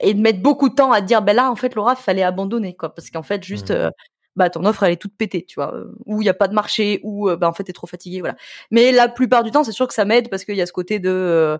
[0.00, 2.74] et de mettre beaucoup de temps à dire, ben là, en fait, Laura, fallait abandonner,
[2.76, 3.74] quoi, parce qu'en fait, juste, mmh.
[3.74, 3.90] euh,
[4.36, 5.74] bah ton offre elle est toute pétée, tu vois,
[6.04, 8.36] ou il y a pas de marché, ou bah en fait t'es trop fatigué, voilà.
[8.70, 10.72] Mais la plupart du temps, c'est sûr que ça m'aide parce qu'il y a ce
[10.72, 11.58] côté de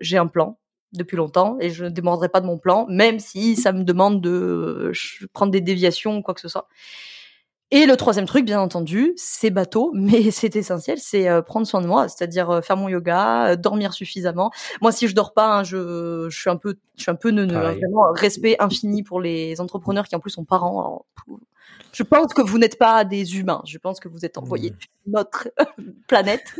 [0.00, 0.58] j'ai un plan,
[0.92, 4.20] depuis longtemps et je ne démordrai pas de mon plan, même si ça me demande
[4.20, 4.92] de
[5.32, 6.68] prendre des déviations ou quoi que ce soit.
[7.72, 11.80] Et le troisième truc, bien entendu, c'est bateau, mais c'est essentiel, c'est euh, prendre soin
[11.80, 14.50] de moi, c'est-à-dire euh, faire mon yoga, euh, dormir suffisamment.
[14.80, 17.30] Moi, si je dors pas, hein, je, je suis un peu, je suis un peu
[17.30, 17.56] neuneux.
[17.56, 21.04] Hein, vraiment, respect infini pour les entrepreneurs qui en plus sont parents.
[21.92, 23.62] Je pense que vous n'êtes pas des humains.
[23.66, 25.10] Je pense que vous êtes envoyés mmh.
[25.10, 25.48] notre
[26.06, 26.54] planète.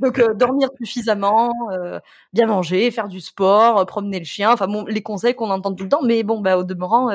[0.00, 2.00] Donc euh, dormir suffisamment, euh,
[2.32, 4.52] bien manger, faire du sport, promener le chien.
[4.52, 6.02] Enfin bon, les conseils qu'on entend tout le temps.
[6.02, 7.10] Mais bon, bah au demeurant,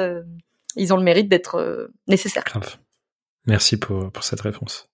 [0.75, 2.43] ils ont le mérite d'être nécessaires.
[3.45, 4.89] Merci pour, pour cette réponse.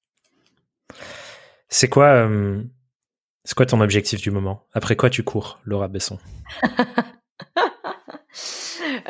[1.69, 2.29] C'est quoi,
[3.45, 4.67] c'est quoi ton objectif du moment?
[4.73, 6.19] Après quoi tu cours, Laura Besson?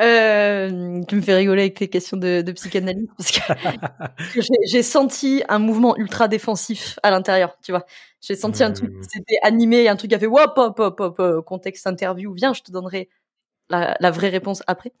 [0.00, 4.40] Euh, tu me fais rigoler avec tes questions de, de psychanalyse parce que
[4.70, 7.84] j'ai senti un mouvement ultra défensif à l'intérieur, tu vois.
[8.20, 9.02] J'ai senti un truc, mmh.
[9.02, 12.62] c'était animé, un truc qui a fait hop, hop, hop, hop, contexte interview, viens, je
[12.62, 13.08] te donnerai
[13.68, 14.92] la, la vraie réponse après.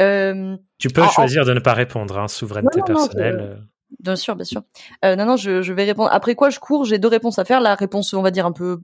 [0.00, 3.40] Euh, tu peux choisir de ne pas répondre, hein, souveraineté personnelle.
[3.40, 3.56] Euh.
[4.00, 4.62] Bien sûr, bien sûr.
[5.04, 6.10] Euh, non, non, je, vais répondre.
[6.12, 6.84] Après quoi, je cours.
[6.84, 7.60] J'ai deux réponses à faire.
[7.60, 8.80] La réponse, on va dire un peu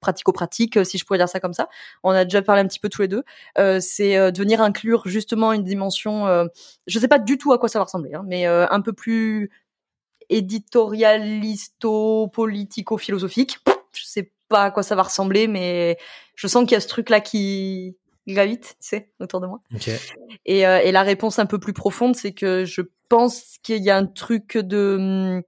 [0.00, 1.68] pratico-pratique, euh, si je pourrais dire ça comme ça.
[2.02, 3.24] On a déjà parlé un petit peu tous les deux.
[3.58, 6.46] Euh, c'est euh, de venir inclure justement une dimension, euh,
[6.86, 8.92] je sais pas du tout à quoi ça va ressembler, hein, mais euh, un peu
[8.92, 9.50] plus
[10.30, 13.58] éditorialisto, politico-philosophique.
[13.92, 15.98] Je sais pas à quoi ça va ressembler, mais
[16.34, 17.96] je sens qu'il y a ce truc-là qui
[18.34, 19.60] gravite, tu sais, autour de moi.
[19.74, 19.96] Okay.
[20.46, 23.96] Et, et la réponse un peu plus profonde, c'est que je pense qu'il y a
[23.96, 25.42] un truc de hum,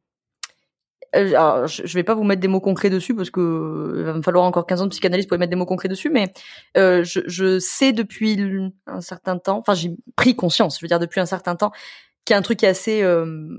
[1.16, 4.04] euh, alors, je, vais pas vous mettre des mots concrets dessus parce que euh, il
[4.04, 6.32] va me falloir encore 15 ans de psychanalyse pour mettre des mots concrets dessus, mais
[6.76, 8.38] euh, je, je, sais depuis
[8.86, 11.72] un certain temps, enfin j'ai pris conscience, je veux dire depuis un certain temps,
[12.24, 13.58] qu'il y a un truc qui est assez euh,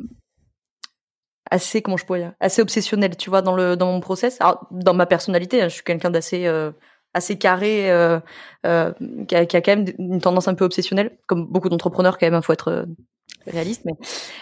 [1.49, 4.67] assez comment je pourrais dire, assez obsessionnel, tu vois, dans le dans mon process, alors,
[4.71, 6.71] dans ma personnalité, hein, je suis quelqu'un d'assez euh,
[7.13, 8.19] assez carré, euh,
[8.65, 8.91] euh,
[9.27, 12.25] qui, a, qui, a, quand même une tendance un peu obsessionnelle, comme beaucoup d'entrepreneurs quand
[12.25, 12.85] même, il hein, faut être
[13.47, 13.93] réaliste, mais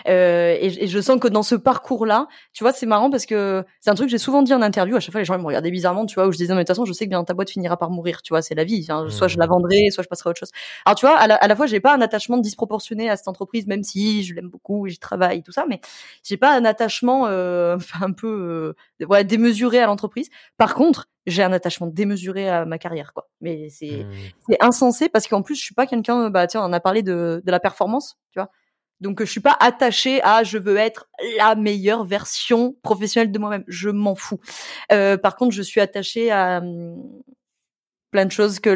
[0.07, 3.63] euh, et, et, je sens que dans ce parcours-là, tu vois, c'est marrant parce que
[3.79, 4.95] c'est un truc que j'ai souvent dit en interview.
[4.95, 6.59] À chaque fois, les gens ils me regardaient bizarrement, tu vois, où je disais mais
[6.59, 8.55] de toute façon, je sais que bien ta boîte finira par mourir, tu vois, c'est
[8.55, 8.85] la vie.
[8.89, 9.07] Hein.
[9.09, 9.49] Soit je la mmh.
[9.49, 10.51] vendrai, soit je passerai à autre chose.
[10.85, 13.27] Alors tu vois, à la, à la fois, j'ai pas un attachement disproportionné à cette
[13.27, 15.79] entreprise, même si je l'aime beaucoup j'y travaille, tout ça, mais
[16.23, 20.29] j'ai pas un attachement euh, un peu euh, ouais, démesuré à l'entreprise.
[20.57, 23.29] Par contre, j'ai un attachement démesuré à ma carrière, quoi.
[23.41, 24.11] Mais c'est mmh.
[24.49, 26.29] c'est insensé parce qu'en plus, je suis pas quelqu'un.
[26.29, 28.49] Bah tiens, on a parlé de de la performance, tu vois.
[29.01, 33.63] Donc je suis pas attachée à je veux être la meilleure version professionnelle de moi-même.
[33.67, 34.39] Je m'en fous.
[34.91, 37.01] Euh, par contre, je suis attachée à hum,
[38.11, 38.69] plein de choses que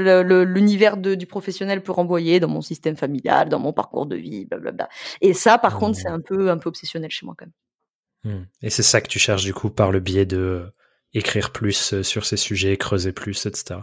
[0.43, 4.89] l'univers du professionnel peut renvoyer dans mon système familial, dans mon parcours de vie, blablabla.
[5.21, 6.13] Et ça, par contre, c'est mmh.
[6.13, 8.35] un peu un peu obsessionnel chez moi quand même.
[8.35, 8.45] Mmh.
[8.61, 10.73] Et c'est ça que tu cherches du coup par le biais de euh,
[11.13, 13.81] écrire plus euh, sur ces sujets, creuser plus, etc.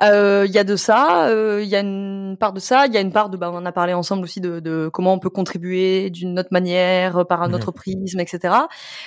[0.00, 2.92] Il euh, y a de ça, il euh, y a une part de ça, il
[2.92, 5.12] y a une part de, bah, on en a parlé ensemble aussi de, de comment
[5.14, 8.54] on peut contribuer d'une autre manière, euh, par un mmh autre prisme, etc.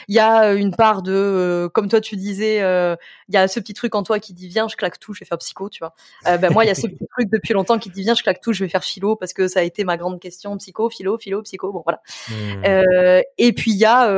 [0.07, 3.73] Il y a une part de, comme toi tu disais, il y a ce petit
[3.73, 5.93] truc en toi qui dit viens, je claque tout, je vais faire psycho, tu vois.
[6.37, 8.41] ben moi, il y a ce petit truc depuis longtemps qui dit viens, je claque
[8.41, 11.17] tout, je vais faire philo parce que ça a été ma grande question, psycho, philo,
[11.17, 12.01] philo, psycho, bon voilà.
[12.29, 13.23] Mmh.
[13.37, 14.09] et puis il y a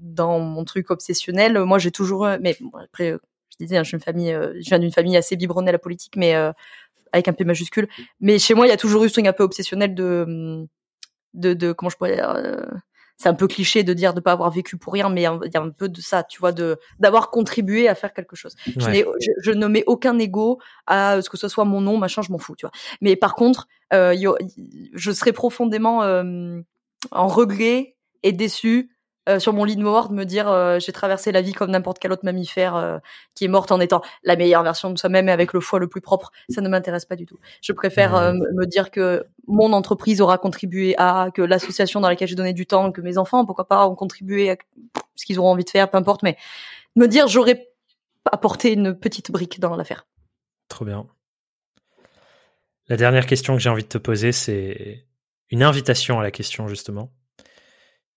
[0.00, 3.16] dans mon truc obsessionnel, moi j'ai toujours, mais bon, après
[3.58, 5.72] je disais, hein, je suis une famille, euh, je viens d'une famille assez biberonnée à
[5.72, 6.52] la politique, mais euh,
[7.12, 7.88] avec un P majuscule.
[8.20, 10.66] Mais chez moi, il y a toujours eu ce truc un peu obsessionnel de,
[11.34, 12.64] de, de comment je pourrais dire, euh,
[13.16, 15.56] c'est un peu cliché de dire de pas avoir vécu pour rien, mais il y
[15.56, 18.56] a un peu de ça, tu vois, de d'avoir contribué à faire quelque chose.
[18.66, 20.58] Je, je, je, ne mets aucun ego
[20.88, 22.72] à ce que ce soit mon nom, machin, je m'en fous, tu vois.
[23.00, 26.00] Mais par contre, je serais profondément
[27.12, 27.94] en regret
[28.24, 28.93] et déçu
[29.28, 31.70] euh, sur mon lit de mort de me dire euh, j'ai traversé la vie comme
[31.70, 32.98] n'importe quel autre mammifère euh,
[33.34, 35.88] qui est morte en étant la meilleure version de soi-même et avec le foie le
[35.88, 36.30] plus propre.
[36.50, 37.38] Ça ne m'intéresse pas du tout.
[37.62, 42.34] Je préfère me dire que mon entreprise aura contribué à, que l'association dans laquelle j'ai
[42.34, 44.56] donné du temps, que mes enfants, pourquoi pas, ont contribué à
[45.14, 46.36] ce qu'ils auront envie de faire, peu importe, mais
[46.96, 47.68] me dire j'aurais
[48.30, 50.06] apporté une petite brique dans l'affaire.
[50.68, 51.06] Trop bien.
[52.88, 55.06] La dernière question que j'ai envie de te poser, c'est
[55.50, 57.10] une invitation à la question justement.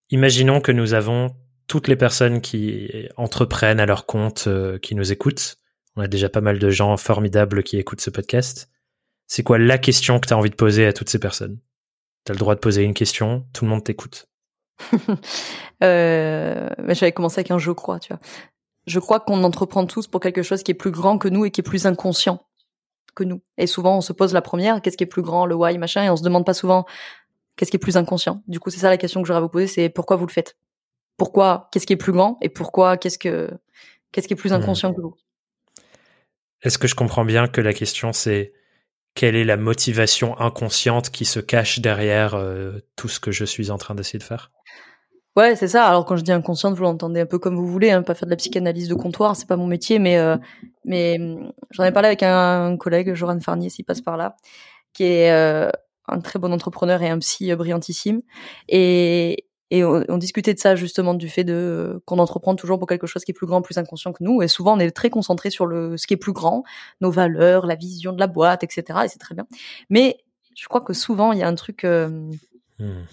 [0.09, 1.35] Imaginons que nous avons
[1.67, 5.57] toutes les personnes qui entreprennent à leur compte, euh, qui nous écoutent.
[5.95, 8.69] On a déjà pas mal de gens formidables qui écoutent ce podcast.
[9.27, 11.59] C'est quoi la question que tu as envie de poser à toutes ces personnes?
[12.25, 14.29] Tu as le droit de poser une question, tout le monde t'écoute.
[15.83, 18.21] euh, J'avais commencé avec un je crois, tu vois.
[18.85, 21.51] Je crois qu'on entreprend tous pour quelque chose qui est plus grand que nous et
[21.51, 22.47] qui est plus inconscient
[23.15, 23.41] que nous.
[23.57, 26.03] Et souvent, on se pose la première, qu'est-ce qui est plus grand, le why, machin,
[26.03, 26.85] et on se demande pas souvent
[27.57, 28.43] Qu'est-ce qui est plus inconscient?
[28.47, 30.31] Du coup, c'est ça la question que j'aurais à vous poser, c'est pourquoi vous le
[30.31, 30.55] faites?
[31.17, 33.49] Pourquoi Qu'est-ce qui est plus grand Et pourquoi Qu'est-ce que
[34.11, 34.61] qu'est-ce qui est plus hmm.
[34.61, 35.15] inconscient que vous?
[36.61, 38.53] Est-ce que je comprends bien que la question c'est
[39.15, 43.71] quelle est la motivation inconsciente qui se cache derrière euh, tout ce que je suis
[43.71, 44.51] en train d'essayer de faire?
[45.35, 45.85] Ouais, c'est ça.
[45.85, 48.27] Alors quand je dis inconsciente, vous l'entendez un peu comme vous voulez, hein, pas faire
[48.27, 50.37] de la psychanalyse de comptoir, c'est pas mon métier, mais euh,
[50.85, 51.19] mais
[51.71, 54.35] j'en ai parlé avec un, collègue, Joran Farnier, s'il passe par là,
[54.93, 55.69] qui est euh,
[56.07, 58.21] un très bon entrepreneur et un psy brillantissime.
[58.69, 63.07] Et, Et on, discutait de ça justement du fait de qu'on entreprend toujours pour quelque
[63.07, 64.41] chose qui est plus grand, plus inconscient que nous.
[64.41, 66.63] Et souvent, on est très concentré sur le ce qui est plus grand,
[67.01, 68.99] nos valeurs, la vision de la boîte, etc.
[69.05, 69.45] Et c'est très bien.
[69.89, 70.17] Mais
[70.55, 72.07] je crois que souvent, il y a un truc euh,
[72.79, 73.03] hmm.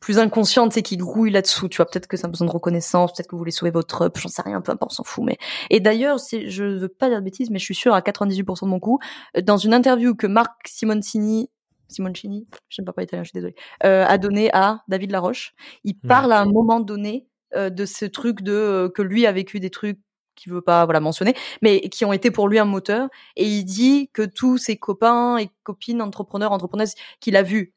[0.00, 1.68] plus inconscient, sais, qui grouille là-dessous.
[1.68, 4.02] Tu vois, peut-être que ça a besoin de reconnaissance, peut-être que vous voulez sauver votre
[4.02, 5.24] up, j'en sais rien, peu importe, on s'en fout.
[5.24, 5.38] Mais
[5.70, 8.70] et d'ailleurs, je veux pas dire de bêtises, mais je suis sûre à 98% de
[8.70, 8.98] mon coup,
[9.42, 11.48] dans une interview que Marc Simoncini
[11.88, 13.54] Simoncini, je ne sais pas italien, je suis désolée,
[13.84, 15.54] euh, a donné à David Laroche.
[15.84, 19.32] Il parle à un moment donné euh, de ce truc de euh, que lui a
[19.32, 19.98] vécu des trucs
[20.34, 23.08] qu'il veut pas voilà mentionner, mais qui ont été pour lui un moteur.
[23.36, 27.72] Et il dit que tous ses copains et copines entrepreneurs, entrepreneuses qu'il a vu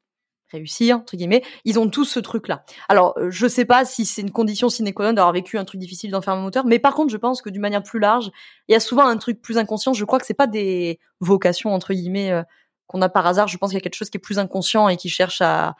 [0.51, 2.65] réussir entre guillemets, ils ont tous ce truc-là.
[2.89, 5.79] Alors, je sais pas si c'est une condition sine qua non d'avoir vécu un truc
[5.79, 8.31] difficile d'en faire un moteur, mais par contre, je pense que d'une manière plus large,
[8.67, 9.93] il y a souvent un truc plus inconscient.
[9.93, 12.43] Je crois que c'est pas des vocations entre guillemets
[12.89, 13.47] qu'on a par hasard.
[13.47, 15.75] Je pense qu'il y a quelque chose qui est plus inconscient et qui cherche à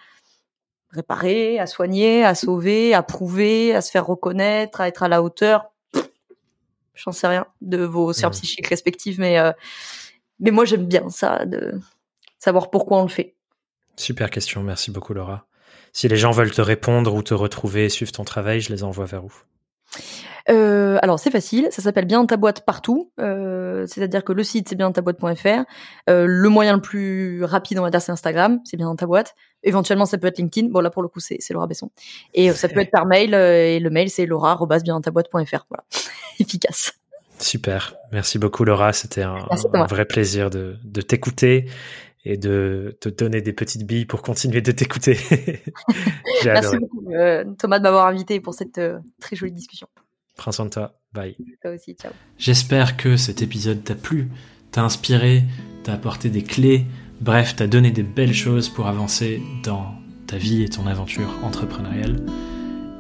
[0.92, 5.22] réparer, à soigner, à sauver, à prouver, à se faire reconnaître, à être à la
[5.22, 5.72] hauteur.
[6.94, 9.52] J'en sais rien de vos sphères psychiques respectives, mais euh,
[10.40, 11.80] mais moi j'aime bien ça de
[12.38, 13.36] savoir pourquoi on le fait.
[13.96, 15.48] Super question, merci beaucoup Laura.
[15.94, 19.06] Si les gens veulent te répondre ou te retrouver, suivre ton travail, je les envoie
[19.06, 19.34] vers où?
[20.50, 24.70] Euh, alors c'est facile, ça s'appelle bien ta boîte partout, euh, c'est-à-dire que le site
[24.70, 25.64] c'est bien ta boîte.fr,
[26.10, 29.06] euh, le moyen le plus rapide on va dire c'est Instagram, c'est bien dans ta
[29.06, 31.92] boîte, éventuellement ça peut être LinkedIn, bon là pour le coup c'est Laura Besson,
[32.34, 35.84] et ça peut être par mail, et le mail c'est laura bien ta boîte.fr, voilà,
[36.40, 36.94] efficace.
[37.38, 39.38] Super, merci beaucoup Laura, c'était un,
[39.88, 41.70] vrai plaisir de, de t'écouter
[42.26, 45.18] et de te donner des petites billes pour continuer de t'écouter.
[46.44, 47.06] Merci beaucoup
[47.58, 48.82] Thomas de m'avoir invité pour cette
[49.22, 49.88] très jolie discussion.
[50.40, 50.94] Prends soin de toi.
[51.12, 51.36] Bye.
[51.62, 52.14] Toi aussi, ciao.
[52.38, 54.30] J'espère que cet épisode t'a plu,
[54.72, 55.44] t'a inspiré,
[55.84, 56.86] t'a apporté des clés,
[57.20, 59.96] bref, t'a donné des belles choses pour avancer dans
[60.28, 62.26] ta vie et ton aventure entrepreneuriale.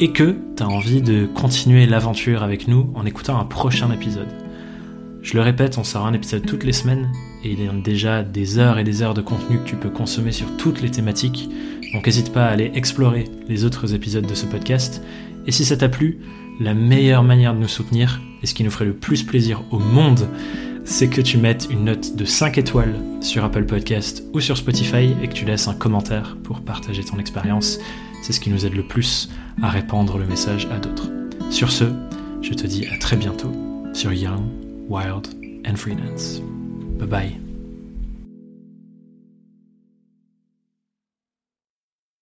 [0.01, 4.27] Et que t'as envie de continuer l'aventure avec nous en écoutant un prochain épisode.
[5.21, 7.09] Je le répète, on sort un épisode toutes les semaines
[7.45, 9.89] et il y a déjà des heures et des heures de contenu que tu peux
[9.89, 11.49] consommer sur toutes les thématiques.
[11.93, 15.01] Donc n'hésite pas à aller explorer les autres épisodes de ce podcast.
[15.45, 16.19] Et si ça t'a plu,
[16.59, 19.79] la meilleure manière de nous soutenir, et ce qui nous ferait le plus plaisir au
[19.79, 20.27] monde,
[20.83, 25.13] c'est que tu mettes une note de 5 étoiles sur Apple Podcast ou sur Spotify
[25.21, 27.79] et que tu laisses un commentaire pour partager ton expérience.
[28.23, 29.29] C'est ce qui nous aide le plus
[29.61, 31.09] à répandre le message à d'autres.
[31.49, 31.85] Sur ce,
[32.41, 33.51] je te dis à très bientôt
[33.93, 34.41] sur Young,
[34.87, 35.27] Wild
[35.67, 36.41] and Freelance.
[36.97, 37.48] Bye bye.